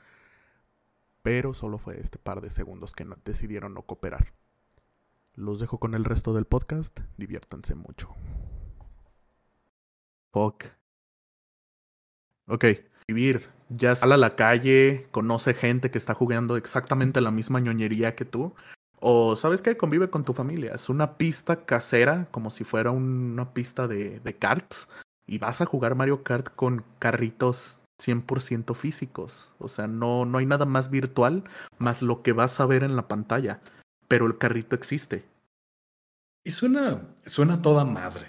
pero 1.22 1.54
solo 1.54 1.78
fue 1.78 2.00
este 2.00 2.18
par 2.18 2.40
de 2.40 2.50
segundos 2.50 2.94
que 2.94 3.04
no- 3.04 3.18
decidieron 3.26 3.74
no 3.74 3.82
cooperar. 3.82 4.32
Los 5.36 5.60
dejo 5.60 5.78
con 5.78 5.94
el 5.94 6.06
resto 6.06 6.34
del 6.34 6.46
podcast, 6.46 6.98
diviértanse 7.18 7.76
mucho. 7.76 8.10
Fuck. 10.32 10.66
Ok, 12.48 12.66
vivir. 13.14 13.50
Ya 13.70 13.96
sale 13.96 14.16
a 14.16 14.18
la 14.18 14.36
calle, 14.36 15.08
conoce 15.12 15.54
gente 15.54 15.92
que 15.92 15.98
está 15.98 16.14
jugando 16.14 16.58
exactamente 16.58 17.22
la 17.22 17.32
misma 17.32 17.60
ñoñería 17.60 18.16
que 18.16 18.26
tú. 18.26 18.54
O, 19.00 19.36
¿sabes 19.36 19.62
qué? 19.62 19.78
Convive 19.78 20.10
con 20.10 20.26
tu 20.26 20.34
familia. 20.34 20.74
Es 20.74 20.90
una 20.90 21.18
pista 21.18 21.66
casera, 21.66 22.28
como 22.32 22.50
si 22.50 22.64
fuera 22.64 22.92
una 22.92 23.54
pista 23.54 23.88
de, 23.88 24.20
de. 24.20 24.36
Y 25.28 25.38
vas 25.38 25.62
a 25.62 25.66
jugar 25.66 25.96
Mario 25.96 26.24
Kart 26.24 26.50
con 26.56 26.84
carritos 27.00 27.80
100% 28.04 28.76
físicos. 28.76 29.54
O 29.60 29.70
sea, 29.70 29.88
no, 29.88 30.26
no 30.26 30.38
hay 30.38 30.46
nada 30.46 30.66
más 30.66 30.90
virtual 30.90 31.44
más 31.78 32.02
lo 32.02 32.22
que 32.24 32.34
vas 32.34 32.60
a 32.60 32.66
ver 32.66 32.84
en 32.84 32.96
la 32.96 33.08
pantalla. 33.08 33.62
Pero 34.08 34.26
el 34.26 34.38
carrito 34.38 34.76
existe. 34.76 35.24
Y 36.44 36.52
suena, 36.52 37.02
suena 37.26 37.62
toda 37.62 37.86
madre. 37.86 38.28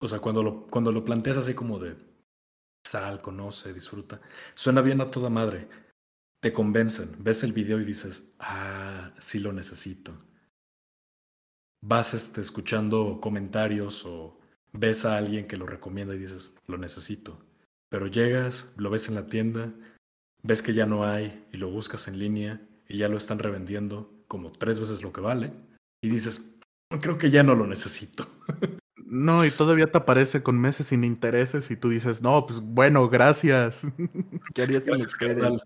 O 0.00 0.08
sea, 0.08 0.20
cuando 0.20 0.42
lo, 0.42 0.66
cuando 0.66 0.92
lo 0.92 1.04
planteas 1.04 1.38
así 1.38 1.54
como 1.54 1.78
de 1.78 2.07
sal, 2.88 3.20
conoce, 3.20 3.72
disfruta, 3.72 4.20
suena 4.54 4.80
bien 4.80 5.00
a 5.00 5.10
toda 5.10 5.30
madre. 5.30 5.68
Te 6.40 6.52
convencen, 6.52 7.16
ves 7.18 7.42
el 7.42 7.52
video 7.52 7.80
y 7.80 7.84
dices, 7.84 8.34
ah, 8.38 9.12
sí 9.18 9.40
lo 9.40 9.52
necesito. 9.52 10.12
Vas 11.82 12.14
este, 12.14 12.40
escuchando 12.40 13.20
comentarios 13.20 14.04
o 14.06 14.38
ves 14.72 15.04
a 15.04 15.16
alguien 15.16 15.46
que 15.46 15.56
lo 15.56 15.66
recomienda 15.66 16.14
y 16.14 16.18
dices, 16.18 16.56
lo 16.66 16.78
necesito. 16.78 17.44
Pero 17.90 18.06
llegas, 18.06 18.72
lo 18.76 18.90
ves 18.90 19.08
en 19.08 19.14
la 19.14 19.26
tienda, 19.26 19.72
ves 20.42 20.62
que 20.62 20.74
ya 20.74 20.86
no 20.86 21.04
hay 21.04 21.46
y 21.52 21.56
lo 21.56 21.70
buscas 21.70 22.08
en 22.08 22.18
línea 22.18 22.60
y 22.88 22.98
ya 22.98 23.08
lo 23.08 23.16
están 23.16 23.38
revendiendo 23.38 24.12
como 24.28 24.52
tres 24.52 24.78
veces 24.78 25.02
lo 25.02 25.12
que 25.12 25.20
vale 25.20 25.52
y 26.02 26.08
dices, 26.08 26.54
creo 27.00 27.18
que 27.18 27.30
ya 27.30 27.42
no 27.42 27.54
lo 27.54 27.66
necesito. 27.66 28.26
No, 29.10 29.42
y 29.42 29.50
todavía 29.50 29.90
te 29.90 29.96
aparece 29.96 30.42
con 30.42 30.60
meses 30.60 30.88
sin 30.88 31.02
intereses 31.02 31.70
y 31.70 31.76
tú 31.76 31.88
dices, 31.88 32.20
no, 32.20 32.44
pues 32.44 32.60
bueno, 32.60 33.08
gracias. 33.08 33.82
¿Qué 34.54 34.62
harías 34.62 34.82
con 34.82 34.98
Gracias. 34.98 35.62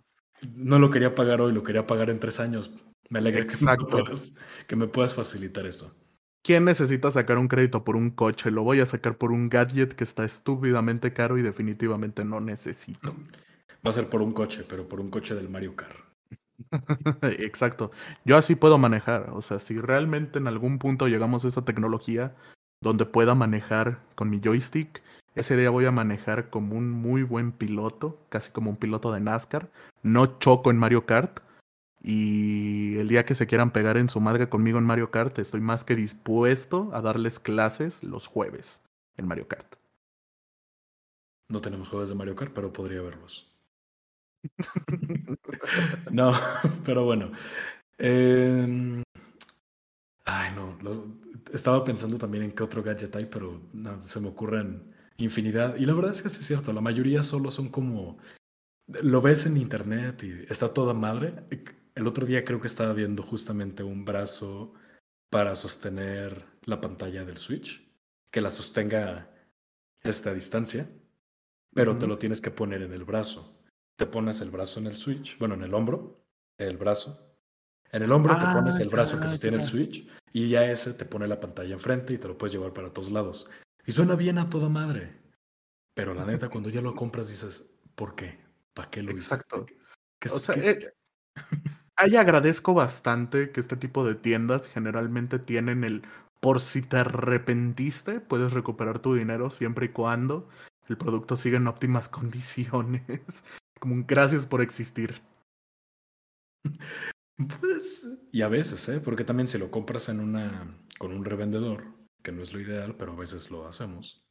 No 0.55 0.78
lo 0.78 0.90
quería 0.90 1.14
pagar 1.14 1.40
hoy, 1.40 1.53
lo 1.53 1.64
quería 1.64 1.86
pagar 1.86 2.09
en 2.11 2.20
tres 2.20 2.38
años. 2.38 2.70
Me 3.09 3.18
alegra 3.18 3.45
que 3.47 3.57
me, 3.64 3.76
puedas, 3.76 4.36
que 4.68 4.76
me 4.76 4.86
puedas 4.86 5.14
facilitar 5.14 5.66
eso. 5.66 5.93
¿Quién 6.43 6.64
necesita 6.64 7.11
sacar 7.11 7.36
un 7.38 7.49
crédito 7.49 7.82
por 7.82 7.97
un 7.97 8.11
coche? 8.11 8.53
Lo 8.53 8.62
voy 8.62 8.80
a 8.80 8.86
sacar 8.86 9.18
por 9.18 9.32
un 9.32 9.49
gadget 9.49 9.93
que 9.93 10.05
está 10.05 10.24
estúpidamente 10.24 11.12
caro 11.12 11.36
y 11.36 11.43
definitivamente 11.43 12.24
no 12.24 12.40
necesito. 12.40 13.14
Va 13.84 13.90
a 13.90 13.93
ser 13.93 14.09
por 14.09 14.22
un 14.22 14.32
coche, 14.32 14.64
pero 14.68 14.88
por 14.88 15.01
un 15.01 15.11
coche 15.11 15.34
del 15.34 15.49
Mario 15.49 15.74
Kart. 15.74 15.97
Exacto. 17.22 17.90
Yo 18.24 18.36
así 18.36 18.55
puedo 18.55 18.78
manejar. 18.78 19.30
O 19.30 19.43
sea, 19.43 19.59
si 19.59 19.78
realmente 19.78 20.38
en 20.38 20.47
algún 20.47 20.78
punto 20.78 21.09
llegamos 21.09 21.45
a 21.45 21.49
esa 21.49 21.64
tecnología 21.64 22.36
donde 22.82 23.06
pueda 23.06 23.34
manejar 23.34 24.00
con 24.14 24.28
mi 24.28 24.40
joystick, 24.40 25.02
ese 25.34 25.56
día 25.56 25.70
voy 25.70 25.86
a 25.86 25.92
manejar 25.92 26.50
como 26.50 26.76
un 26.76 26.90
muy 26.90 27.22
buen 27.22 27.52
piloto, 27.52 28.18
casi 28.28 28.50
como 28.50 28.70
un 28.70 28.76
piloto 28.76 29.12
de 29.12 29.20
NASCAR. 29.20 29.70
No 30.02 30.38
choco 30.38 30.70
en 30.70 30.76
Mario 30.76 31.06
Kart. 31.06 31.40
Y 32.02 32.96
el 32.98 33.08
día 33.08 33.24
que 33.24 33.34
se 33.34 33.46
quieran 33.46 33.70
pegar 33.70 33.96
en 33.96 34.10
su 34.10 34.20
madre 34.20 34.48
conmigo 34.48 34.78
en 34.78 34.84
Mario 34.84 35.10
Kart, 35.10 35.38
estoy 35.38 35.60
más 35.60 35.84
que 35.84 35.94
dispuesto 35.94 36.90
a 36.92 37.00
darles 37.00 37.38
clases 37.38 38.02
los 38.02 38.26
jueves 38.26 38.82
en 39.16 39.26
Mario 39.26 39.46
Kart. 39.48 39.76
No 41.48 41.60
tenemos 41.60 41.88
juegos 41.88 42.08
de 42.08 42.14
Mario 42.16 42.34
Kart, 42.34 42.52
pero 42.52 42.72
podría 42.72 43.00
verlos. 43.00 43.48
No, 46.10 46.32
pero 46.84 47.04
bueno. 47.04 47.30
Em, 47.96 49.02
ay, 50.24 50.50
no. 50.56 50.76
Estaba 51.53 51.84
pensando 51.84 52.18
también 52.18 52.45
en 52.45 52.53
qué 52.53 52.62
otro 52.62 52.82
gadget 52.82 53.14
hay, 53.16 53.26
pero 53.26 53.61
no, 53.72 54.01
se 54.03 54.20
me 54.20 54.28
ocurren 54.28 54.93
infinidad. 55.16 55.76
Y 55.76 55.86
la 55.86 55.95
verdad 55.95 56.12
es 56.12 56.22
que 56.22 56.28
sí 56.28 56.40
es 56.40 56.47
cierto, 56.47 56.72
la 56.72 56.80
mayoría 56.80 57.22
solo 57.22 57.51
son 57.51 57.68
como. 57.68 58.18
Lo 58.86 59.22
ves 59.22 59.47
en 59.47 59.57
internet 59.57 60.22
y 60.24 60.45
está 60.51 60.72
toda 60.72 60.95
madre. 60.95 61.34
El 61.95 62.07
otro 62.07 62.26
día 62.26 62.45
creo 62.45 62.61
que 62.61 62.66
estaba 62.66 62.93
viendo 62.93 63.22
justamente 63.22 63.82
un 63.82 64.05
brazo 64.05 64.74
para 65.30 65.55
sostener 65.55 66.45
la 66.64 66.80
pantalla 66.80 67.24
del 67.24 67.38
Switch, 67.38 67.88
que 68.30 68.40
la 68.40 68.51
sostenga 68.51 69.30
a 70.03 70.09
esta 70.09 70.34
distancia, 70.34 70.88
pero 71.72 71.97
te 71.97 72.07
lo 72.07 72.18
tienes 72.18 72.40
que 72.40 72.51
poner 72.51 72.82
en 72.82 72.93
el 72.93 73.05
brazo. 73.05 73.62
Te 73.97 74.07
pones 74.07 74.40
el 74.40 74.51
brazo 74.51 74.80
en 74.80 74.86
el 74.86 74.97
Switch, 74.97 75.38
bueno, 75.38 75.55
en 75.55 75.62
el 75.62 75.74
hombro, 75.74 76.26
el 76.59 76.76
brazo. 76.76 77.36
En 77.90 78.03
el 78.03 78.12
hombro 78.12 78.36
te 78.38 78.47
pones 78.47 78.80
el 78.80 78.88
brazo 78.88 79.20
que 79.20 79.28
sostiene 79.28 79.59
el 79.59 79.64
Switch 79.64 80.07
y 80.32 80.48
ya 80.48 80.64
ese 80.70 80.94
te 80.94 81.04
pone 81.04 81.28
la 81.28 81.40
pantalla 81.40 81.74
enfrente 81.74 82.14
y 82.14 82.18
te 82.18 82.28
lo 82.28 82.38
puedes 82.38 82.52
llevar 82.52 82.72
para 82.72 82.92
todos 82.92 83.10
lados. 83.10 83.48
Y 83.86 83.92
suena 83.92 84.14
bien 84.14 84.38
a 84.38 84.46
toda 84.46 84.68
madre. 84.68 85.12
Pero 85.94 86.14
la 86.14 86.24
neta, 86.24 86.48
cuando 86.48 86.70
ya 86.70 86.80
lo 86.80 86.94
compras 86.94 87.28
dices, 87.28 87.74
¿por 87.94 88.14
qué? 88.14 88.38
¿Para 88.72 88.90
qué 88.90 89.02
lo 89.02 89.10
Exacto. 89.10 89.66
o 90.32 90.38
sea, 90.38 90.54
eh, 90.54 90.94
ahí 91.96 92.16
agradezco 92.16 92.72
bastante 92.72 93.50
que 93.50 93.60
este 93.60 93.76
tipo 93.76 94.04
de 94.04 94.14
tiendas 94.14 94.66
generalmente 94.68 95.38
tienen 95.38 95.84
el 95.84 96.02
por 96.40 96.60
si 96.60 96.82
te 96.82 96.96
arrepentiste, 96.96 98.20
puedes 98.20 98.52
recuperar 98.52 98.98
tu 98.98 99.14
dinero 99.14 99.48
siempre 99.48 99.86
y 99.86 99.88
cuando 99.90 100.48
el 100.88 100.96
producto 100.96 101.36
siga 101.36 101.58
en 101.58 101.68
óptimas 101.68 102.08
condiciones. 102.08 103.04
Como 103.80 103.94
un 103.94 104.06
gracias 104.06 104.46
por 104.46 104.60
existir. 104.60 105.22
Pues, 107.36 108.06
y 108.30 108.42
a 108.42 108.48
veces, 108.48 108.88
¿eh? 108.88 109.00
Porque 109.00 109.24
también 109.24 109.46
si 109.46 109.58
lo 109.58 109.70
compras 109.70 110.08
en 110.08 110.20
una, 110.20 110.78
con 110.98 111.12
un 111.12 111.24
revendedor, 111.24 111.84
que 112.22 112.32
no 112.32 112.42
es 112.42 112.52
lo 112.52 112.60
ideal, 112.60 112.96
pero 112.96 113.12
a 113.12 113.16
veces 113.16 113.50
lo 113.50 113.66
hacemos. 113.66 114.24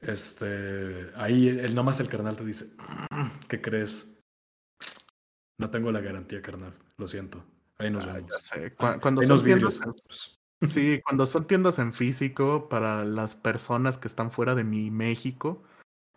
Este, 0.00 1.10
ahí 1.14 1.48
el, 1.48 1.74
nomás 1.74 2.00
el 2.00 2.08
carnal 2.08 2.36
te 2.36 2.44
dice, 2.44 2.74
mm, 3.10 3.46
¿qué 3.48 3.60
crees? 3.60 4.20
No 5.58 5.70
tengo 5.70 5.92
la 5.92 6.00
garantía, 6.00 6.42
carnal. 6.42 6.76
Lo 6.96 7.06
siento. 7.06 7.44
Ahí 7.78 7.90
nos 7.90 8.04
ah, 8.04 8.14
vemos. 8.14 8.52
Ah, 8.78 8.98
cuando 9.00 9.24
son 9.24 9.44
tiendas, 9.44 9.80
sí, 10.68 11.00
cuando 11.04 11.26
son 11.26 11.46
tiendas 11.46 11.78
en 11.78 11.92
físico 11.92 12.68
para 12.68 13.04
las 13.04 13.36
personas 13.36 13.96
que 13.96 14.08
están 14.08 14.32
fuera 14.32 14.54
de 14.54 14.64
mi 14.64 14.90
México, 14.90 15.62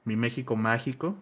mi 0.03 0.15
México 0.15 0.55
mágico, 0.55 1.15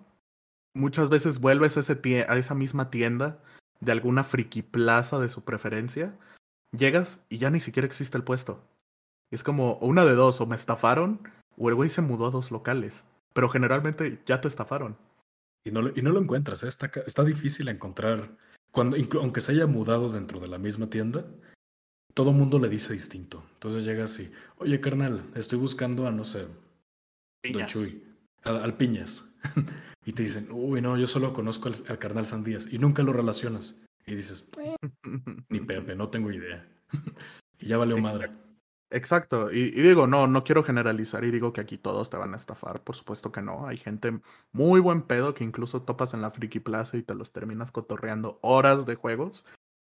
muchas 0.73 1.09
veces 1.09 1.39
vuelves 1.39 1.75
a, 1.75 1.81
ese 1.81 2.25
a 2.27 2.37
esa 2.37 2.55
misma 2.55 2.89
tienda 2.89 3.43
de 3.83 3.91
alguna 3.91 4.23
friki 4.23 4.61
plaza 4.61 5.19
de 5.19 5.29
su 5.29 5.43
preferencia, 5.43 6.17
llegas 6.71 7.19
y 7.29 7.37
ya 7.37 7.49
ni 7.49 7.59
siquiera 7.59 7.85
existe 7.85 8.17
el 8.17 8.23
puesto. 8.23 8.63
Es 9.31 9.43
como 9.43 9.75
una 9.75 10.05
de 10.05 10.13
dos, 10.13 10.41
o 10.41 10.45
me 10.45 10.55
estafaron, 10.55 11.27
o 11.57 11.69
el 11.69 11.75
güey 11.75 11.89
se 11.89 12.01
mudó 12.01 12.27
a 12.27 12.31
dos 12.31 12.51
locales. 12.51 13.03
Pero 13.33 13.49
generalmente 13.49 14.21
ya 14.25 14.41
te 14.41 14.47
estafaron. 14.47 14.95
Y 15.65 15.71
no, 15.71 15.89
y 15.89 16.01
no 16.01 16.11
lo 16.11 16.21
encuentras, 16.21 16.63
¿eh? 16.63 16.67
está, 16.67 16.91
está 17.05 17.23
difícil 17.23 17.67
encontrar, 17.69 18.29
cuando, 18.71 18.97
aunque 19.19 19.41
se 19.41 19.53
haya 19.53 19.65
mudado 19.65 20.11
dentro 20.11 20.39
de 20.39 20.47
la 20.47 20.57
misma 20.57 20.89
tienda, 20.89 21.25
todo 22.13 22.31
mundo 22.31 22.59
le 22.59 22.69
dice 22.69 22.93
distinto. 22.93 23.43
Entonces 23.53 23.85
llegas 23.85 24.19
y, 24.19 24.31
oye 24.57 24.79
carnal, 24.81 25.23
estoy 25.35 25.57
buscando 25.59 26.07
a, 26.07 26.11
no 26.11 26.25
sé, 26.25 26.47
Don 27.51 27.65
Chuy, 27.65 28.03
al 28.43 28.75
Piñas. 28.77 29.35
y 30.05 30.13
te 30.13 30.23
dicen, 30.23 30.47
uy, 30.51 30.81
no, 30.81 30.97
yo 30.97 31.07
solo 31.07 31.33
conozco 31.33 31.69
al, 31.69 31.99
carnal 31.99 32.25
Sandías. 32.25 32.67
Y 32.71 32.79
nunca 32.79 33.03
lo 33.03 33.13
relacionas. 33.13 33.83
Y 34.05 34.15
dices, 34.15 34.49
ni 35.49 35.59
Pepe, 35.59 35.95
no 35.95 36.09
tengo 36.09 36.31
idea. 36.31 36.67
y 37.59 37.67
ya 37.67 37.77
valió 37.77 37.97
madre. 37.97 38.31
Exacto, 38.93 39.51
y, 39.51 39.71
digo, 39.71 40.05
no, 40.05 40.27
no 40.27 40.43
quiero 40.43 40.61
generalizar 40.63 41.23
y 41.23 41.31
digo 41.31 41.51
que 41.51 41.61
aquí 41.61 41.79
todos 41.79 42.11
te 42.11 42.17
van 42.17 42.35
a 42.35 42.37
estafar, 42.37 42.83
por 42.83 42.95
supuesto 42.95 43.31
que 43.31 43.41
no, 43.41 43.65
hay 43.65 43.77
gente 43.77 44.19
muy 44.51 44.79
buen 44.81 45.01
pedo 45.01 45.33
que 45.33 45.43
incluso 45.43 45.81
topas 45.81 46.13
en 46.13 46.21
la 46.21 46.29
Friki 46.29 46.59
Plaza 46.59 46.97
y 46.97 47.01
te 47.01 47.15
los 47.15 47.31
terminas 47.31 47.71
cotorreando 47.71 48.37
horas 48.43 48.85
de 48.85 48.93
juegos 48.93 49.45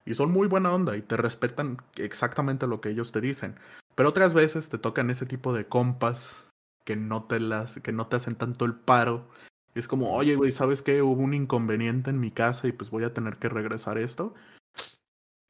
y 0.04 0.14
son 0.14 0.30
muy 0.30 0.46
buena 0.46 0.72
onda 0.72 0.96
y 0.96 1.02
te 1.02 1.16
respetan 1.16 1.78
exactamente 1.96 2.68
lo 2.68 2.80
que 2.80 2.90
ellos 2.90 3.10
te 3.10 3.20
dicen, 3.20 3.56
pero 3.96 4.10
otras 4.10 4.34
veces 4.34 4.68
te 4.68 4.78
tocan 4.78 5.10
ese 5.10 5.26
tipo 5.26 5.52
de 5.52 5.66
compas 5.66 6.44
que 6.84 6.94
no 6.94 7.24
te 7.24 7.40
las, 7.40 7.80
que 7.80 7.90
no 7.90 8.06
te 8.06 8.14
hacen 8.14 8.36
tanto 8.36 8.64
el 8.64 8.76
paro, 8.76 9.28
es 9.75 9.89
como, 9.89 10.14
oye, 10.14 10.37
güey, 10.37 10.53
¿sabes 10.53 10.83
qué? 10.83 11.03
Hubo 11.03 11.23
un 11.23 11.35
inconveniente 11.35 12.11
en 12.11 12.20
mi 12.20 12.31
casa 12.31 12.68
y 12.68 12.73
pues 12.73 12.91
voy 12.91 13.05
a 13.05 13.14
tener 13.14 13.39
que 13.39 13.49
regresar 13.49 13.99
esto. 13.99 14.35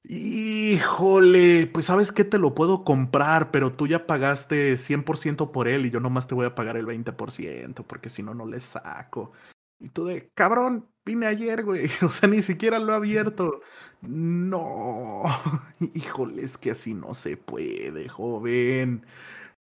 Híjole, 0.05 1.69
pues 1.73 1.87
sabes 1.87 2.11
que 2.11 2.25
te 2.25 2.39
lo 2.39 2.55
puedo 2.55 2.83
comprar, 2.85 3.53
pero 3.53 3.73
tú 3.73 3.87
ya 3.87 4.07
pagaste 4.07 4.77
100% 4.77 5.53
por 5.53 5.69
él 5.69 5.87
y 5.87 5.91
yo 5.91 6.01
nomás 6.01 6.27
te 6.27 6.35
voy 6.35 6.47
a 6.47 6.55
pagar 6.57 6.77
el 6.77 6.87
20% 6.87 7.85
porque 7.87 8.09
si 8.11 8.23
no, 8.23 8.35
no 8.35 8.47
le 8.47 8.59
saco. 8.61 9.33
Y 9.79 9.89
tú 9.91 10.05
de, 10.07 10.31
cabrón, 10.35 10.89
vine 11.05 11.27
ayer, 11.27 11.65
güey. 11.65 11.89
O 12.03 12.09
sea, 12.11 12.29
ni 12.29 12.43
siquiera 12.43 12.79
lo 12.79 12.93
he 12.93 12.97
abierto. 12.97 13.61
No, 14.03 15.23
híjole, 15.95 16.43
es 16.43 16.59
que 16.59 16.73
así 16.73 16.95
no 16.95 17.15
se 17.15 17.37
puede, 17.37 18.09
joven. 18.09 19.07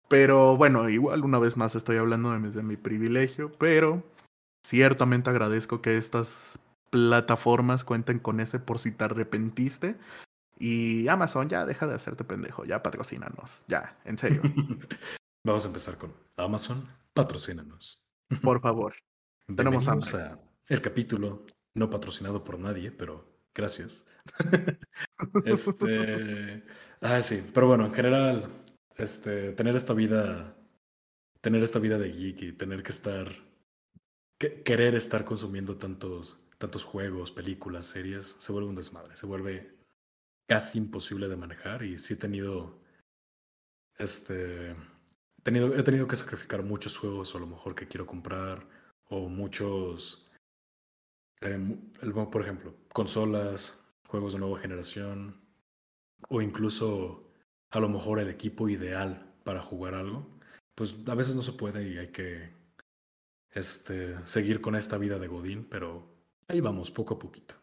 Pero 0.09 0.57
bueno, 0.57 0.89
igual 0.89 1.25
una 1.25 1.39
vez 1.39 1.57
más 1.57 1.77
estoy 1.77 1.97
hablando 1.99 2.33
de, 2.33 2.51
de 2.51 2.63
mi 2.63 2.77
privilegio, 2.77 3.53
pero 3.59 4.03
ciertamente 4.63 5.31
agradezco 5.31 5.83
que 5.83 5.97
estas 5.97 6.59
plataformas 6.91 7.85
cuenten 7.85 8.19
con 8.19 8.41
ese 8.41 8.59
por 8.59 8.79
si 8.79 8.93
te 8.93 9.05
arrepentiste 9.05 9.97
y 10.59 11.09
Amazon, 11.09 11.49
ya 11.49 11.65
deja 11.65 11.87
de 11.87 11.95
hacerte 11.95 12.23
pendejo, 12.23 12.65
ya 12.67 12.83
patrocínanos, 12.83 13.65
ya, 13.67 13.99
en 14.05 14.19
serio. 14.19 14.43
Vamos 15.45 15.65
a 15.65 15.69
empezar 15.69 15.97
con 15.97 16.13
Amazon, 16.37 16.87
patrocínanos. 17.15 18.07
Por 18.43 18.61
favor. 18.61 18.95
Tenemos 19.57 19.89
a 19.89 20.39
el 20.69 20.81
capítulo 20.83 21.47
no 21.75 21.89
patrocinado 21.89 22.45
por 22.45 22.59
nadie, 22.59 22.93
pero 22.93 23.25
gracias. 23.55 24.07
este, 25.45 26.63
ah, 27.01 27.23
sí, 27.23 27.43
pero 27.55 27.67
bueno, 27.67 27.87
en 27.87 27.95
general, 27.95 28.45
este, 28.97 29.53
tener 29.53 29.75
esta 29.75 29.95
vida, 29.95 30.57
tener 31.41 31.63
esta 31.63 31.79
vida 31.79 31.99
de 31.99 32.13
geek 32.13 32.43
y 32.43 32.53
tener 32.53 32.83
que 32.83 32.93
estar, 32.93 33.29
querer 34.41 34.95
estar 34.95 35.25
consumiendo 35.25 35.77
tantos, 35.77 36.41
tantos 36.59 36.85
juegos, 36.85 37.31
películas, 37.31 37.87
series, 37.87 38.37
se 38.39 38.53
vuelve 38.53 38.71
un 38.71 38.75
desmadre, 38.75 39.17
se 39.17 39.27
vuelve 39.27 39.77
casi 40.49 40.79
imposible 40.79 41.29
de 41.29 41.37
manejar. 41.37 41.83
Y 41.83 41.99
sí 41.99 42.15
he 42.15 42.17
tenido, 42.17 42.81
este, 43.99 44.71
he 44.71 45.43
tenido, 45.43 45.75
he 45.77 45.83
tenido 45.83 46.07
que 46.07 46.17
sacrificar 46.17 46.63
muchos 46.63 46.97
juegos 46.97 47.35
a 47.35 47.39
lo 47.39 47.47
mejor 47.47 47.75
que 47.75 47.87
quiero 47.87 48.07
comprar 48.07 48.67
o 49.05 49.29
muchos, 49.29 50.31
em, 51.41 51.93
por 52.31 52.43
ejemplo, 52.43 52.75
consolas, 52.93 53.87
juegos 54.07 54.33
de 54.33 54.39
nueva 54.39 54.59
generación 54.59 55.41
o 56.29 56.41
incluso 56.41 57.31
a 57.71 57.81
lo 57.81 57.89
mejor 57.89 58.19
el 58.21 58.29
equipo 58.29 58.69
ideal 58.69 59.35
para 59.45 59.63
jugar 59.63 59.95
algo, 59.95 60.27
pues 60.75 60.97
a 61.07 61.15
veces 61.15 61.37
no 61.37 61.43
se 61.43 61.53
puede 61.53 61.89
y 61.89 61.99
hay 61.99 62.09
que 62.09 62.60
este, 63.53 64.23
seguir 64.25 64.61
con 64.61 64.77
esta 64.77 64.99
vida 64.99 65.19
de 65.19 65.29
Godín, 65.29 65.67
pero 65.69 66.07
ahí 66.49 66.61
vamos, 66.61 66.91
poco 66.91 67.15
a 67.15 67.19
poquito. 67.19 67.55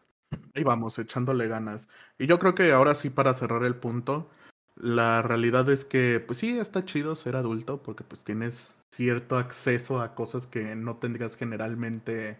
Ahí 0.54 0.62
vamos, 0.62 0.98
echándole 0.98 1.48
ganas. 1.48 1.88
Y 2.18 2.26
yo 2.26 2.38
creo 2.38 2.54
que 2.54 2.72
ahora 2.72 2.94
sí, 2.94 3.10
para 3.10 3.32
cerrar 3.34 3.64
el 3.64 3.76
punto, 3.76 4.30
la 4.76 5.22
realidad 5.22 5.68
es 5.70 5.84
que, 5.84 6.22
pues 6.24 6.38
sí, 6.38 6.58
está 6.58 6.84
chido 6.84 7.16
ser 7.16 7.36
adulto 7.36 7.82
porque 7.82 8.04
pues 8.04 8.24
tienes 8.24 8.76
cierto 8.90 9.36
acceso 9.36 10.00
a 10.00 10.14
cosas 10.14 10.46
que 10.46 10.76
no 10.76 10.96
tendrías 10.96 11.36
generalmente 11.36 12.38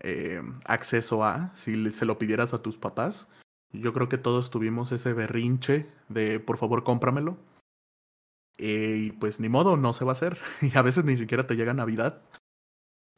eh, 0.00 0.42
acceso 0.64 1.24
a 1.24 1.52
si 1.54 1.92
se 1.92 2.04
lo 2.04 2.18
pidieras 2.18 2.54
a 2.54 2.62
tus 2.62 2.76
papás. 2.76 3.28
Yo 3.72 3.92
creo 3.94 4.08
que 4.08 4.18
todos 4.18 4.50
tuvimos 4.50 4.92
ese 4.92 5.14
berrinche 5.14 5.86
de 6.08 6.40
por 6.40 6.58
favor 6.58 6.84
cómpramelo. 6.84 7.38
Eh, 8.58 9.06
y 9.06 9.12
pues 9.12 9.40
ni 9.40 9.48
modo, 9.48 9.76
no 9.76 9.92
se 9.92 10.04
va 10.04 10.12
a 10.12 10.12
hacer. 10.12 10.38
Y 10.60 10.76
a 10.76 10.82
veces 10.82 11.04
ni 11.04 11.16
siquiera 11.16 11.46
te 11.46 11.56
llega 11.56 11.74
Navidad. 11.74 12.22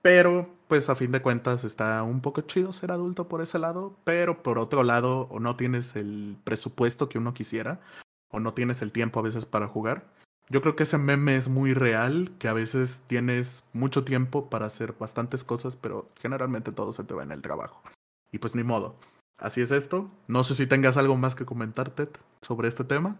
Pero, 0.04 0.54
pues 0.68 0.90
a 0.90 0.94
fin 0.96 1.12
de 1.12 1.22
cuentas 1.22 1.64
está 1.64 2.02
un 2.02 2.20
poco 2.20 2.42
chido 2.42 2.74
ser 2.74 2.92
adulto 2.92 3.26
por 3.26 3.40
ese 3.40 3.58
lado, 3.58 3.96
pero 4.04 4.42
por 4.42 4.58
otro 4.58 4.82
lado, 4.82 5.22
o 5.30 5.40
no 5.40 5.56
tienes 5.56 5.96
el 5.96 6.36
presupuesto 6.44 7.08
que 7.08 7.16
uno 7.16 7.32
quisiera, 7.32 7.80
o 8.28 8.38
no 8.38 8.52
tienes 8.52 8.82
el 8.82 8.92
tiempo 8.92 9.18
a 9.18 9.22
veces 9.22 9.46
para 9.46 9.66
jugar. 9.66 10.04
Yo 10.50 10.60
creo 10.60 10.76
que 10.76 10.82
ese 10.82 10.98
meme 10.98 11.36
es 11.36 11.48
muy 11.48 11.72
real, 11.72 12.32
que 12.38 12.48
a 12.48 12.52
veces 12.52 13.00
tienes 13.06 13.64
mucho 13.72 14.04
tiempo 14.04 14.50
para 14.50 14.66
hacer 14.66 14.92
bastantes 14.92 15.42
cosas, 15.42 15.74
pero 15.74 16.10
generalmente 16.20 16.70
todo 16.70 16.92
se 16.92 17.04
te 17.04 17.14
va 17.14 17.22
en 17.22 17.32
el 17.32 17.40
trabajo. 17.40 17.82
Y 18.30 18.40
pues 18.40 18.54
ni 18.54 18.62
modo. 18.62 18.96
Así 19.38 19.62
es 19.62 19.70
esto. 19.70 20.10
No 20.28 20.44
sé 20.44 20.54
si 20.54 20.66
tengas 20.66 20.98
algo 20.98 21.16
más 21.16 21.34
que 21.34 21.46
comentar, 21.46 21.88
Ted, 21.88 22.10
sobre 22.42 22.68
este 22.68 22.84
tema. 22.84 23.16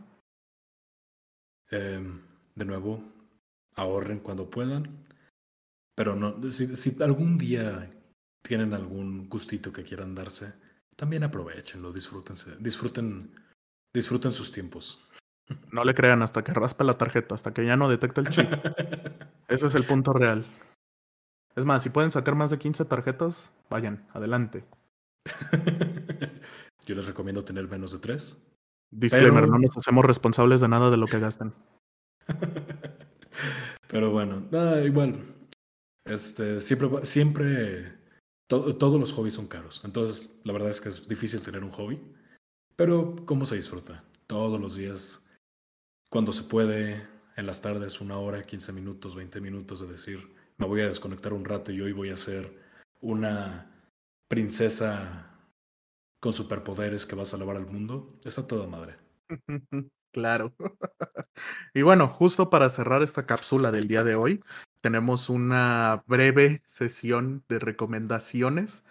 Em, 1.70 2.20
de 2.55 2.64
nuevo, 2.66 3.01
ahorren 3.74 4.18
cuando 4.18 4.51
puedan 4.51 5.05
pero 5.95 6.16
no, 6.16 6.51
si, 6.51 6.76
si 6.76 7.03
algún 7.03 7.38
día 7.38 7.90
tienen 8.42 8.74
algún 8.74 9.28
gustito 9.28 9.72
que 9.72 9.84
quieran 9.84 10.14
darse, 10.14 10.55
también 10.97 11.24
aprovechenlo, 11.24 11.92
disfrútense, 11.92 12.57
disfruten 12.59 13.32
Disfruten 13.95 14.32
sus 14.32 14.51
tiempos. 14.51 15.09
No 15.70 15.84
le 15.84 15.95
crean 15.95 16.22
hasta 16.22 16.42
que 16.42 16.53
raspe 16.53 16.82
la 16.82 16.99
tarjeta, 16.99 17.36
hasta 17.36 17.55
que 17.55 17.64
ya 17.64 17.76
no 17.76 17.88
detecta 17.88 18.20
el 18.20 18.28
chip. 18.28 18.49
Ese 19.49 19.68
es 19.68 19.74
el 19.76 19.84
punto 19.84 20.12
real. 20.12 20.45
Es 21.55 21.64
más, 21.64 21.84
si 21.84 21.90
pueden 21.90 22.11
sacar 22.11 22.34
más 22.34 22.51
de 22.51 22.59
15 22.59 22.84
tarjetas, 22.86 23.51
vayan, 23.70 24.05
adelante. 24.12 24.64
Yo 26.86 26.97
les 26.97 27.07
recomiendo 27.07 27.45
tener 27.45 27.68
menos 27.68 27.92
de 27.92 28.01
3. 28.01 28.42
Disclaimer, 28.90 29.49
no 29.49 29.59
nos 29.59 29.76
hacemos 29.76 30.05
responsables 30.05 30.61
de 30.61 30.68
nada 30.68 30.90
de 30.90 30.97
lo 30.97 31.07
que 31.07 31.20
gastan. 31.20 31.55
Pero 33.88 34.11
bueno, 34.11 34.42
nada, 34.51 34.84
igual. 34.84 35.34
Este, 36.05 36.61
siempre, 36.61 37.05
siempre, 37.05 37.99
todos 38.47 39.01
los 39.01 39.13
hobbies 39.13 39.35
son 39.35 39.49
caros. 39.49 39.83
Entonces, 39.85 40.39
la 40.45 40.53
verdad 40.53 40.71
es 40.71 40.81
que 40.81 40.91
es 40.91 41.09
difícil 41.09 41.43
tener 41.43 41.65
un 41.65 41.71
hobby. 41.71 42.01
Pero, 42.77 43.17
¿cómo 43.25 43.47
se 43.47 43.57
disfruta? 43.57 44.05
Todos 44.27 44.61
los 44.61 44.77
días, 44.77 45.31
cuando 46.11 46.33
se 46.33 46.45
puede, 46.45 47.07
en 47.37 47.47
las 47.47 47.63
tardes, 47.63 48.01
una 48.01 48.19
hora, 48.19 48.43
15 48.43 48.73
minutos, 48.73 49.15
20 49.15 49.41
minutos 49.41 49.81
de 49.81 49.87
decir, 49.87 50.35
me 50.59 50.67
voy 50.67 50.83
a 50.83 50.89
desconectar 50.89 51.33
un 51.33 51.45
rato 51.45 51.73
y 51.73 51.81
hoy 51.81 51.93
voy 51.93 52.11
a 52.11 52.17
ser 52.17 52.53
una 53.01 53.71
princesa 54.29 55.31
con 56.21 56.33
superpoderes 56.33 57.07
que 57.07 57.17
va 57.17 57.23
a 57.23 57.27
salvar 57.27 57.57
al 57.57 57.67
mundo. 57.67 58.19
Está 58.25 58.47
toda 58.47 58.67
madre. 58.67 58.97
Claro. 60.15 60.55
y 61.75 61.83
bueno, 61.83 62.07
justo 62.07 62.49
para 62.49 62.69
cerrar 62.69 63.03
esta 63.03 63.27
cápsula 63.27 63.73
del 63.73 63.89
día 63.89 64.05
de 64.05 64.15
hoy, 64.15 64.41
tenemos 64.85 65.30
una 65.30 66.05
breve 66.07 66.61
sesión 66.66 67.43
de 67.49 67.59
recomendaciones. 67.59 68.85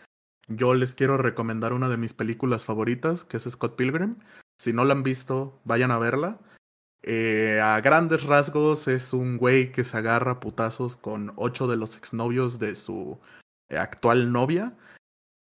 Yo 0.48 0.74
les 0.74 0.94
quiero 0.94 1.20
recomendar 1.20 1.72
una 1.72 1.88
de 1.88 1.98
mis 1.98 2.16
películas 2.16 2.66
favoritas, 2.66 3.26
que 3.26 3.38
es 3.38 3.44
Scott 3.44 3.76
Pilgrim. 3.76 4.16
Si 4.58 4.74
no 4.74 4.86
la 4.86 4.94
han 4.94 5.04
visto, 5.04 5.62
vayan 5.66 5.92
a 5.92 6.00
verla. 6.00 6.40
Eh, 7.04 7.60
a 7.62 7.80
grandes 7.82 8.24
rasgos 8.24 8.88
es 8.88 9.14
un 9.14 9.38
güey 9.38 9.72
que 9.72 9.84
se 9.84 9.96
agarra 9.96 10.40
putazos 10.40 10.98
con 10.98 11.32
ocho 11.36 11.68
de 11.68 11.78
los 11.78 11.96
exnovios 11.96 12.58
de 12.58 12.74
su 12.74 13.20
eh, 13.70 13.78
actual 13.78 14.32
novia. 14.32 14.76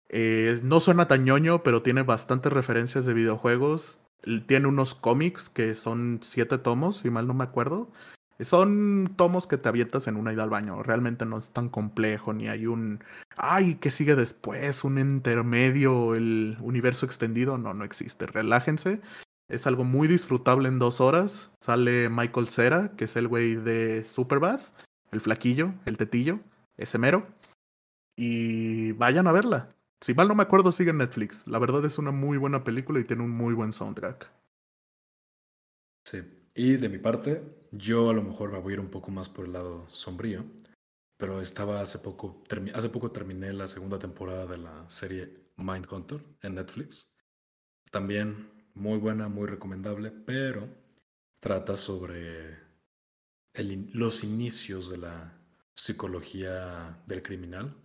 Eh, 0.09 0.59
no 0.61 0.81
suena 0.81 1.07
tan 1.07 1.23
ñoño, 1.23 1.63
pero 1.63 1.83
tiene 1.83 2.01
bastantes 2.01 2.51
referencias 2.51 3.05
de 3.05 3.13
videojuegos 3.13 4.01
tiene 4.47 4.67
unos 4.67 4.95
cómics 4.95 5.49
que 5.49 5.75
son 5.75 6.19
siete 6.21 6.57
tomos, 6.57 6.97
si 6.99 7.09
mal 7.09 7.27
no 7.27 7.33
me 7.33 7.43
acuerdo. 7.43 7.89
Son 8.43 9.13
tomos 9.15 9.47
que 9.47 9.57
te 9.57 9.69
avientas 9.69 10.07
en 10.07 10.15
una 10.15 10.33
ida 10.33 10.43
al 10.43 10.49
baño. 10.49 10.81
Realmente 10.83 11.25
no 11.25 11.37
es 11.37 11.49
tan 11.49 11.69
complejo, 11.69 12.33
ni 12.33 12.47
hay 12.47 12.65
un. 12.65 13.03
¡Ay! 13.35 13.75
¿Qué 13.75 13.91
sigue 13.91 14.15
después? 14.15 14.83
Un 14.83 14.97
intermedio, 14.97 16.15
el 16.15 16.57
universo 16.61 17.05
extendido. 17.05 17.57
No, 17.57 17.73
no 17.73 17.83
existe. 17.83 18.25
Relájense. 18.25 19.01
Es 19.49 19.67
algo 19.67 19.83
muy 19.83 20.07
disfrutable 20.07 20.69
en 20.69 20.79
dos 20.79 21.01
horas. 21.01 21.51
Sale 21.59 22.09
Michael 22.09 22.49
Cera, 22.49 22.91
que 22.97 23.05
es 23.05 23.15
el 23.15 23.27
güey 23.27 23.55
de 23.55 24.03
Superbad, 24.03 24.61
el 25.11 25.21
flaquillo, 25.21 25.73
el 25.85 25.97
tetillo, 25.97 26.39
ese 26.77 26.97
mero. 26.97 27.27
Y 28.15 28.93
vayan 28.93 29.27
a 29.27 29.31
verla. 29.31 29.69
Si 30.01 30.13
mal 30.13 30.27
no 30.27 30.35
me 30.35 30.43
acuerdo, 30.43 30.71
sigue 30.71 30.91
en 30.91 30.97
Netflix. 30.97 31.47
La 31.47 31.59
verdad 31.59 31.85
es 31.85 31.97
una 31.97 32.11
muy 32.11 32.37
buena 32.37 32.63
película 32.63 32.99
y 32.99 33.05
tiene 33.05 33.23
un 33.23 33.31
muy 33.31 33.53
buen 33.53 33.73
soundtrack. 33.73 34.29
Sí, 36.05 36.21
y 36.55 36.77
de 36.77 36.89
mi 36.89 36.99
parte, 36.99 37.43
yo 37.71 38.09
a 38.09 38.13
lo 38.13 38.21
mejor 38.21 38.51
me 38.51 38.59
voy 38.59 38.73
a 38.73 38.75
ir 38.75 38.79
un 38.79 38.89
poco 38.89 39.11
más 39.11 39.29
por 39.29 39.45
el 39.45 39.53
lado 39.53 39.87
sombrío, 39.89 40.45
pero 41.17 41.41
estaba 41.41 41.81
hace 41.81 41.99
poco, 41.99 42.43
hace 42.73 42.89
poco 42.89 43.11
terminé 43.11 43.53
la 43.53 43.67
segunda 43.67 43.97
temporada 43.97 44.45
de 44.45 44.57
la 44.57 44.89
serie 44.89 45.51
Mindhunter 45.57 46.21
en 46.41 46.55
Netflix. 46.55 47.15
También 47.91 48.51
muy 48.73 48.97
buena, 48.97 49.29
muy 49.29 49.47
recomendable, 49.47 50.11
pero 50.11 50.67
trata 51.39 51.77
sobre 51.77 52.57
los 53.53 54.23
inicios 54.23 54.89
de 54.89 54.97
la 54.97 55.39
psicología 55.73 57.03
del 57.07 57.21
criminal 57.21 57.75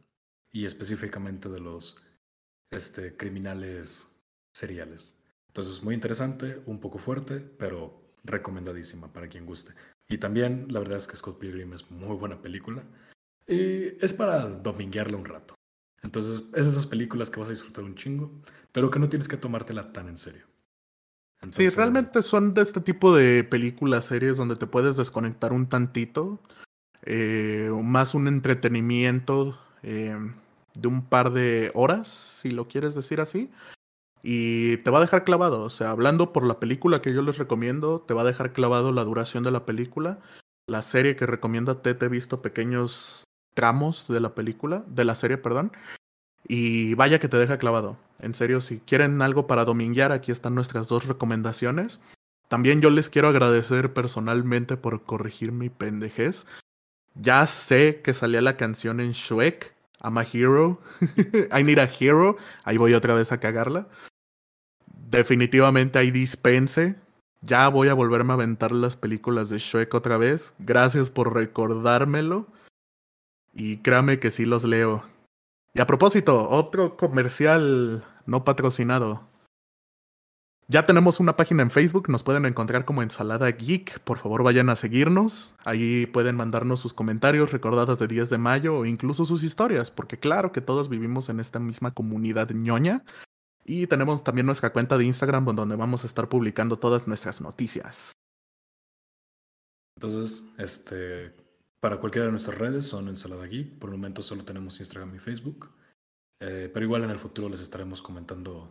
y 0.50 0.64
específicamente 0.64 1.48
de 1.48 1.60
los 1.60 2.02
este, 2.70 3.16
criminales 3.16 4.20
seriales. 4.52 5.22
Entonces, 5.48 5.82
muy 5.82 5.94
interesante, 5.94 6.62
un 6.66 6.80
poco 6.80 6.98
fuerte, 6.98 7.40
pero 7.40 8.07
recomendadísima 8.28 9.12
para 9.12 9.28
quien 9.28 9.46
guste. 9.46 9.72
Y 10.08 10.18
también, 10.18 10.66
la 10.70 10.80
verdad 10.80 10.96
es 10.96 11.06
que 11.06 11.16
Scott 11.16 11.38
Pilgrim 11.38 11.72
es 11.72 11.90
muy 11.90 12.16
buena 12.16 12.40
película. 12.40 12.82
Y 13.46 14.02
es 14.04 14.14
para 14.14 14.46
dominguearla 14.46 15.16
un 15.16 15.24
rato. 15.24 15.54
Entonces, 16.02 16.48
es 16.54 16.66
esas 16.66 16.86
películas 16.86 17.30
que 17.30 17.40
vas 17.40 17.48
a 17.48 17.52
disfrutar 17.52 17.84
un 17.84 17.94
chingo, 17.94 18.30
pero 18.72 18.90
que 18.90 18.98
no 18.98 19.08
tienes 19.08 19.28
que 19.28 19.36
tomártela 19.36 19.92
tan 19.92 20.08
en 20.08 20.16
serio. 20.16 20.46
sí, 21.50 21.68
realmente 21.70 22.22
son 22.22 22.54
de 22.54 22.62
este 22.62 22.80
tipo 22.80 23.14
de 23.14 23.42
películas, 23.44 24.04
series 24.04 24.36
donde 24.36 24.56
te 24.56 24.66
puedes 24.66 24.96
desconectar 24.96 25.52
un 25.52 25.68
tantito. 25.68 26.40
Eh, 27.02 27.70
más 27.82 28.14
un 28.14 28.28
entretenimiento. 28.28 29.58
Eh, 29.82 30.16
de 30.78 30.88
un 30.88 31.04
par 31.04 31.32
de 31.32 31.70
horas, 31.74 32.08
si 32.08 32.50
lo 32.50 32.68
quieres 32.68 32.94
decir 32.94 33.20
así. 33.20 33.50
Y 34.22 34.78
te 34.78 34.90
va 34.90 34.98
a 34.98 35.02
dejar 35.02 35.24
clavado. 35.24 35.62
O 35.62 35.70
sea, 35.70 35.90
hablando 35.90 36.32
por 36.32 36.46
la 36.46 36.60
película 36.60 37.00
que 37.00 37.14
yo 37.14 37.22
les 37.22 37.38
recomiendo, 37.38 38.00
te 38.00 38.14
va 38.14 38.22
a 38.22 38.26
dejar 38.26 38.52
clavado 38.52 38.92
la 38.92 39.04
duración 39.04 39.44
de 39.44 39.50
la 39.50 39.64
película. 39.64 40.18
La 40.66 40.82
serie 40.82 41.16
que 41.16 41.26
recomienda 41.26 41.82
Te 41.82 41.90
he 41.90 42.08
visto 42.08 42.42
pequeños 42.42 43.24
tramos 43.54 44.06
de 44.06 44.20
la 44.20 44.34
película, 44.34 44.84
de 44.86 45.04
la 45.04 45.14
serie, 45.14 45.38
perdón. 45.38 45.72
Y 46.46 46.94
vaya 46.94 47.18
que 47.18 47.28
te 47.28 47.36
deja 47.36 47.58
clavado. 47.58 47.96
En 48.20 48.34
serio, 48.34 48.60
si 48.60 48.80
quieren 48.80 49.20
algo 49.22 49.46
para 49.46 49.64
dominguear, 49.64 50.12
aquí 50.12 50.30
están 50.30 50.54
nuestras 50.54 50.88
dos 50.88 51.06
recomendaciones. 51.06 52.00
También 52.48 52.80
yo 52.80 52.90
les 52.90 53.10
quiero 53.10 53.28
agradecer 53.28 53.92
personalmente 53.92 54.76
por 54.76 55.02
corregir 55.02 55.52
mi 55.52 55.68
pendejez. 55.68 56.46
Ya 57.14 57.46
sé 57.46 58.00
que 58.02 58.14
salía 58.14 58.40
la 58.40 58.56
canción 58.56 59.00
en 59.00 59.12
Shrek, 59.12 59.74
I'm 60.00 60.18
a 60.18 60.22
hero. 60.22 60.80
I 61.52 61.62
need 61.62 61.78
a 61.78 61.86
hero. 61.88 62.36
Ahí 62.64 62.76
voy 62.76 62.94
otra 62.94 63.14
vez 63.14 63.32
a 63.32 63.40
cagarla. 63.40 63.88
Definitivamente 64.86 65.98
hay 65.98 66.10
dispense. 66.10 66.96
Ya 67.40 67.68
voy 67.68 67.88
a 67.88 67.94
volverme 67.94 68.32
a 68.32 68.34
aventar 68.34 68.72
las 68.72 68.96
películas 68.96 69.48
de 69.48 69.58
Shrek 69.58 69.94
otra 69.94 70.18
vez. 70.18 70.54
Gracias 70.58 71.10
por 71.10 71.34
recordármelo. 71.34 72.46
Y 73.54 73.78
créame 73.78 74.18
que 74.18 74.30
sí 74.30 74.44
los 74.44 74.64
leo. 74.64 75.02
Y 75.74 75.80
a 75.80 75.86
propósito, 75.86 76.48
otro 76.48 76.96
comercial 76.96 78.04
no 78.26 78.44
patrocinado. 78.44 79.22
Ya 80.70 80.82
tenemos 80.82 81.18
una 81.18 81.34
página 81.34 81.62
en 81.62 81.70
Facebook, 81.70 82.10
nos 82.10 82.22
pueden 82.22 82.44
encontrar 82.44 82.84
como 82.84 83.02
Ensalada 83.02 83.50
Geek. 83.50 84.00
Por 84.00 84.18
favor, 84.18 84.42
vayan 84.42 84.68
a 84.68 84.76
seguirnos. 84.76 85.54
Ahí 85.64 86.04
pueden 86.04 86.36
mandarnos 86.36 86.80
sus 86.80 86.92
comentarios 86.92 87.52
recordadas 87.52 87.98
de 87.98 88.06
10 88.06 88.28
de 88.28 88.36
mayo 88.36 88.76
o 88.76 88.84
incluso 88.84 89.24
sus 89.24 89.42
historias, 89.42 89.90
porque 89.90 90.18
claro 90.18 90.52
que 90.52 90.60
todos 90.60 90.90
vivimos 90.90 91.30
en 91.30 91.40
esta 91.40 91.58
misma 91.58 91.94
comunidad 91.94 92.50
ñoña. 92.50 93.02
Y 93.64 93.86
tenemos 93.86 94.22
también 94.22 94.44
nuestra 94.44 94.70
cuenta 94.70 94.98
de 94.98 95.06
Instagram 95.06 95.46
donde 95.56 95.74
vamos 95.74 96.02
a 96.04 96.06
estar 96.06 96.28
publicando 96.28 96.78
todas 96.78 97.06
nuestras 97.06 97.40
noticias. 97.40 98.12
Entonces, 99.96 100.50
este, 100.58 101.34
para 101.80 101.96
cualquiera 101.96 102.26
de 102.26 102.32
nuestras 102.32 102.58
redes 102.58 102.84
son 102.84 103.08
Ensalada 103.08 103.46
Geek. 103.46 103.78
Por 103.78 103.88
el 103.88 103.96
momento 103.96 104.20
solo 104.20 104.44
tenemos 104.44 104.78
Instagram 104.80 105.14
y 105.14 105.18
Facebook. 105.18 105.70
Eh, 106.40 106.70
pero 106.74 106.84
igual 106.84 107.04
en 107.04 107.10
el 107.10 107.18
futuro 107.18 107.48
les 107.48 107.62
estaremos 107.62 108.02
comentando 108.02 108.70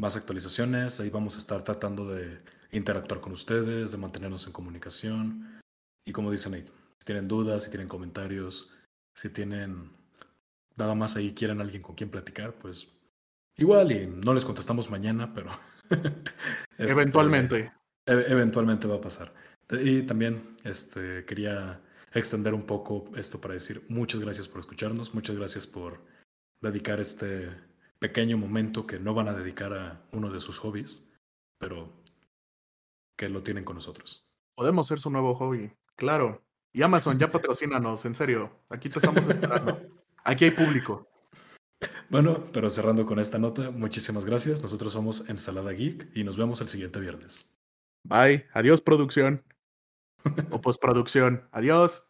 más 0.00 0.16
actualizaciones. 0.16 0.98
Ahí 0.98 1.10
vamos 1.10 1.36
a 1.36 1.38
estar 1.38 1.62
tratando 1.62 2.08
de 2.08 2.40
interactuar 2.72 3.20
con 3.20 3.32
ustedes, 3.32 3.92
de 3.92 3.98
mantenernos 3.98 4.46
en 4.46 4.52
comunicación. 4.52 5.60
Y 6.06 6.12
como 6.12 6.32
dicen 6.32 6.54
ahí, 6.54 6.66
si 6.98 7.04
tienen 7.04 7.28
dudas, 7.28 7.64
si 7.64 7.70
tienen 7.70 7.86
comentarios, 7.86 8.72
si 9.14 9.28
tienen 9.28 9.90
nada 10.76 10.94
más 10.94 11.16
ahí 11.16 11.34
quieren 11.34 11.60
alguien 11.60 11.82
con 11.82 11.94
quien 11.94 12.10
platicar, 12.10 12.54
pues 12.54 12.88
igual 13.56 13.92
y 13.92 14.06
no 14.06 14.32
les 14.32 14.46
contestamos 14.46 14.90
mañana, 14.90 15.34
pero 15.34 15.50
este, 16.78 16.92
eventualmente. 16.92 17.72
E-, 18.06 18.24
eventualmente 18.28 18.88
va 18.88 18.96
a 18.96 19.00
pasar. 19.00 19.34
Y 19.70 20.02
también 20.02 20.56
este, 20.64 21.26
quería 21.26 21.80
extender 22.12 22.54
un 22.54 22.64
poco 22.64 23.04
esto 23.16 23.40
para 23.40 23.54
decir 23.54 23.84
muchas 23.88 24.20
gracias 24.20 24.48
por 24.48 24.60
escucharnos, 24.60 25.14
muchas 25.14 25.36
gracias 25.36 25.66
por 25.66 26.00
dedicar 26.60 26.98
este 27.00 27.50
pequeño 28.00 28.38
momento 28.38 28.86
que 28.86 28.98
no 28.98 29.14
van 29.14 29.28
a 29.28 29.34
dedicar 29.34 29.72
a 29.72 30.02
uno 30.12 30.30
de 30.30 30.40
sus 30.40 30.58
hobbies, 30.58 31.14
pero 31.58 31.92
que 33.16 33.28
lo 33.28 33.42
tienen 33.42 33.64
con 33.64 33.76
nosotros. 33.76 34.26
Podemos 34.56 34.86
ser 34.88 34.98
su 34.98 35.10
nuevo 35.10 35.34
hobby, 35.34 35.72
claro. 35.96 36.42
Y 36.72 36.82
Amazon, 36.82 37.18
ya 37.18 37.28
patrocínanos, 37.30 38.04
en 38.04 38.14
serio. 38.14 38.50
Aquí 38.68 38.88
te 38.88 38.98
estamos 38.98 39.26
esperando. 39.26 39.80
Aquí 40.24 40.46
hay 40.46 40.50
público. 40.50 41.06
Bueno, 42.08 42.50
pero 42.52 42.68
cerrando 42.70 43.06
con 43.06 43.18
esta 43.18 43.38
nota, 43.38 43.70
muchísimas 43.70 44.24
gracias. 44.24 44.62
Nosotros 44.62 44.92
somos 44.92 45.28
Ensalada 45.28 45.72
Geek 45.72 46.10
y 46.14 46.24
nos 46.24 46.36
vemos 46.36 46.60
el 46.60 46.68
siguiente 46.68 47.00
viernes. 47.00 47.56
Bye. 48.04 48.46
Adiós, 48.52 48.80
producción. 48.80 49.44
o 50.50 50.60
postproducción. 50.60 51.48
Adiós. 51.52 52.08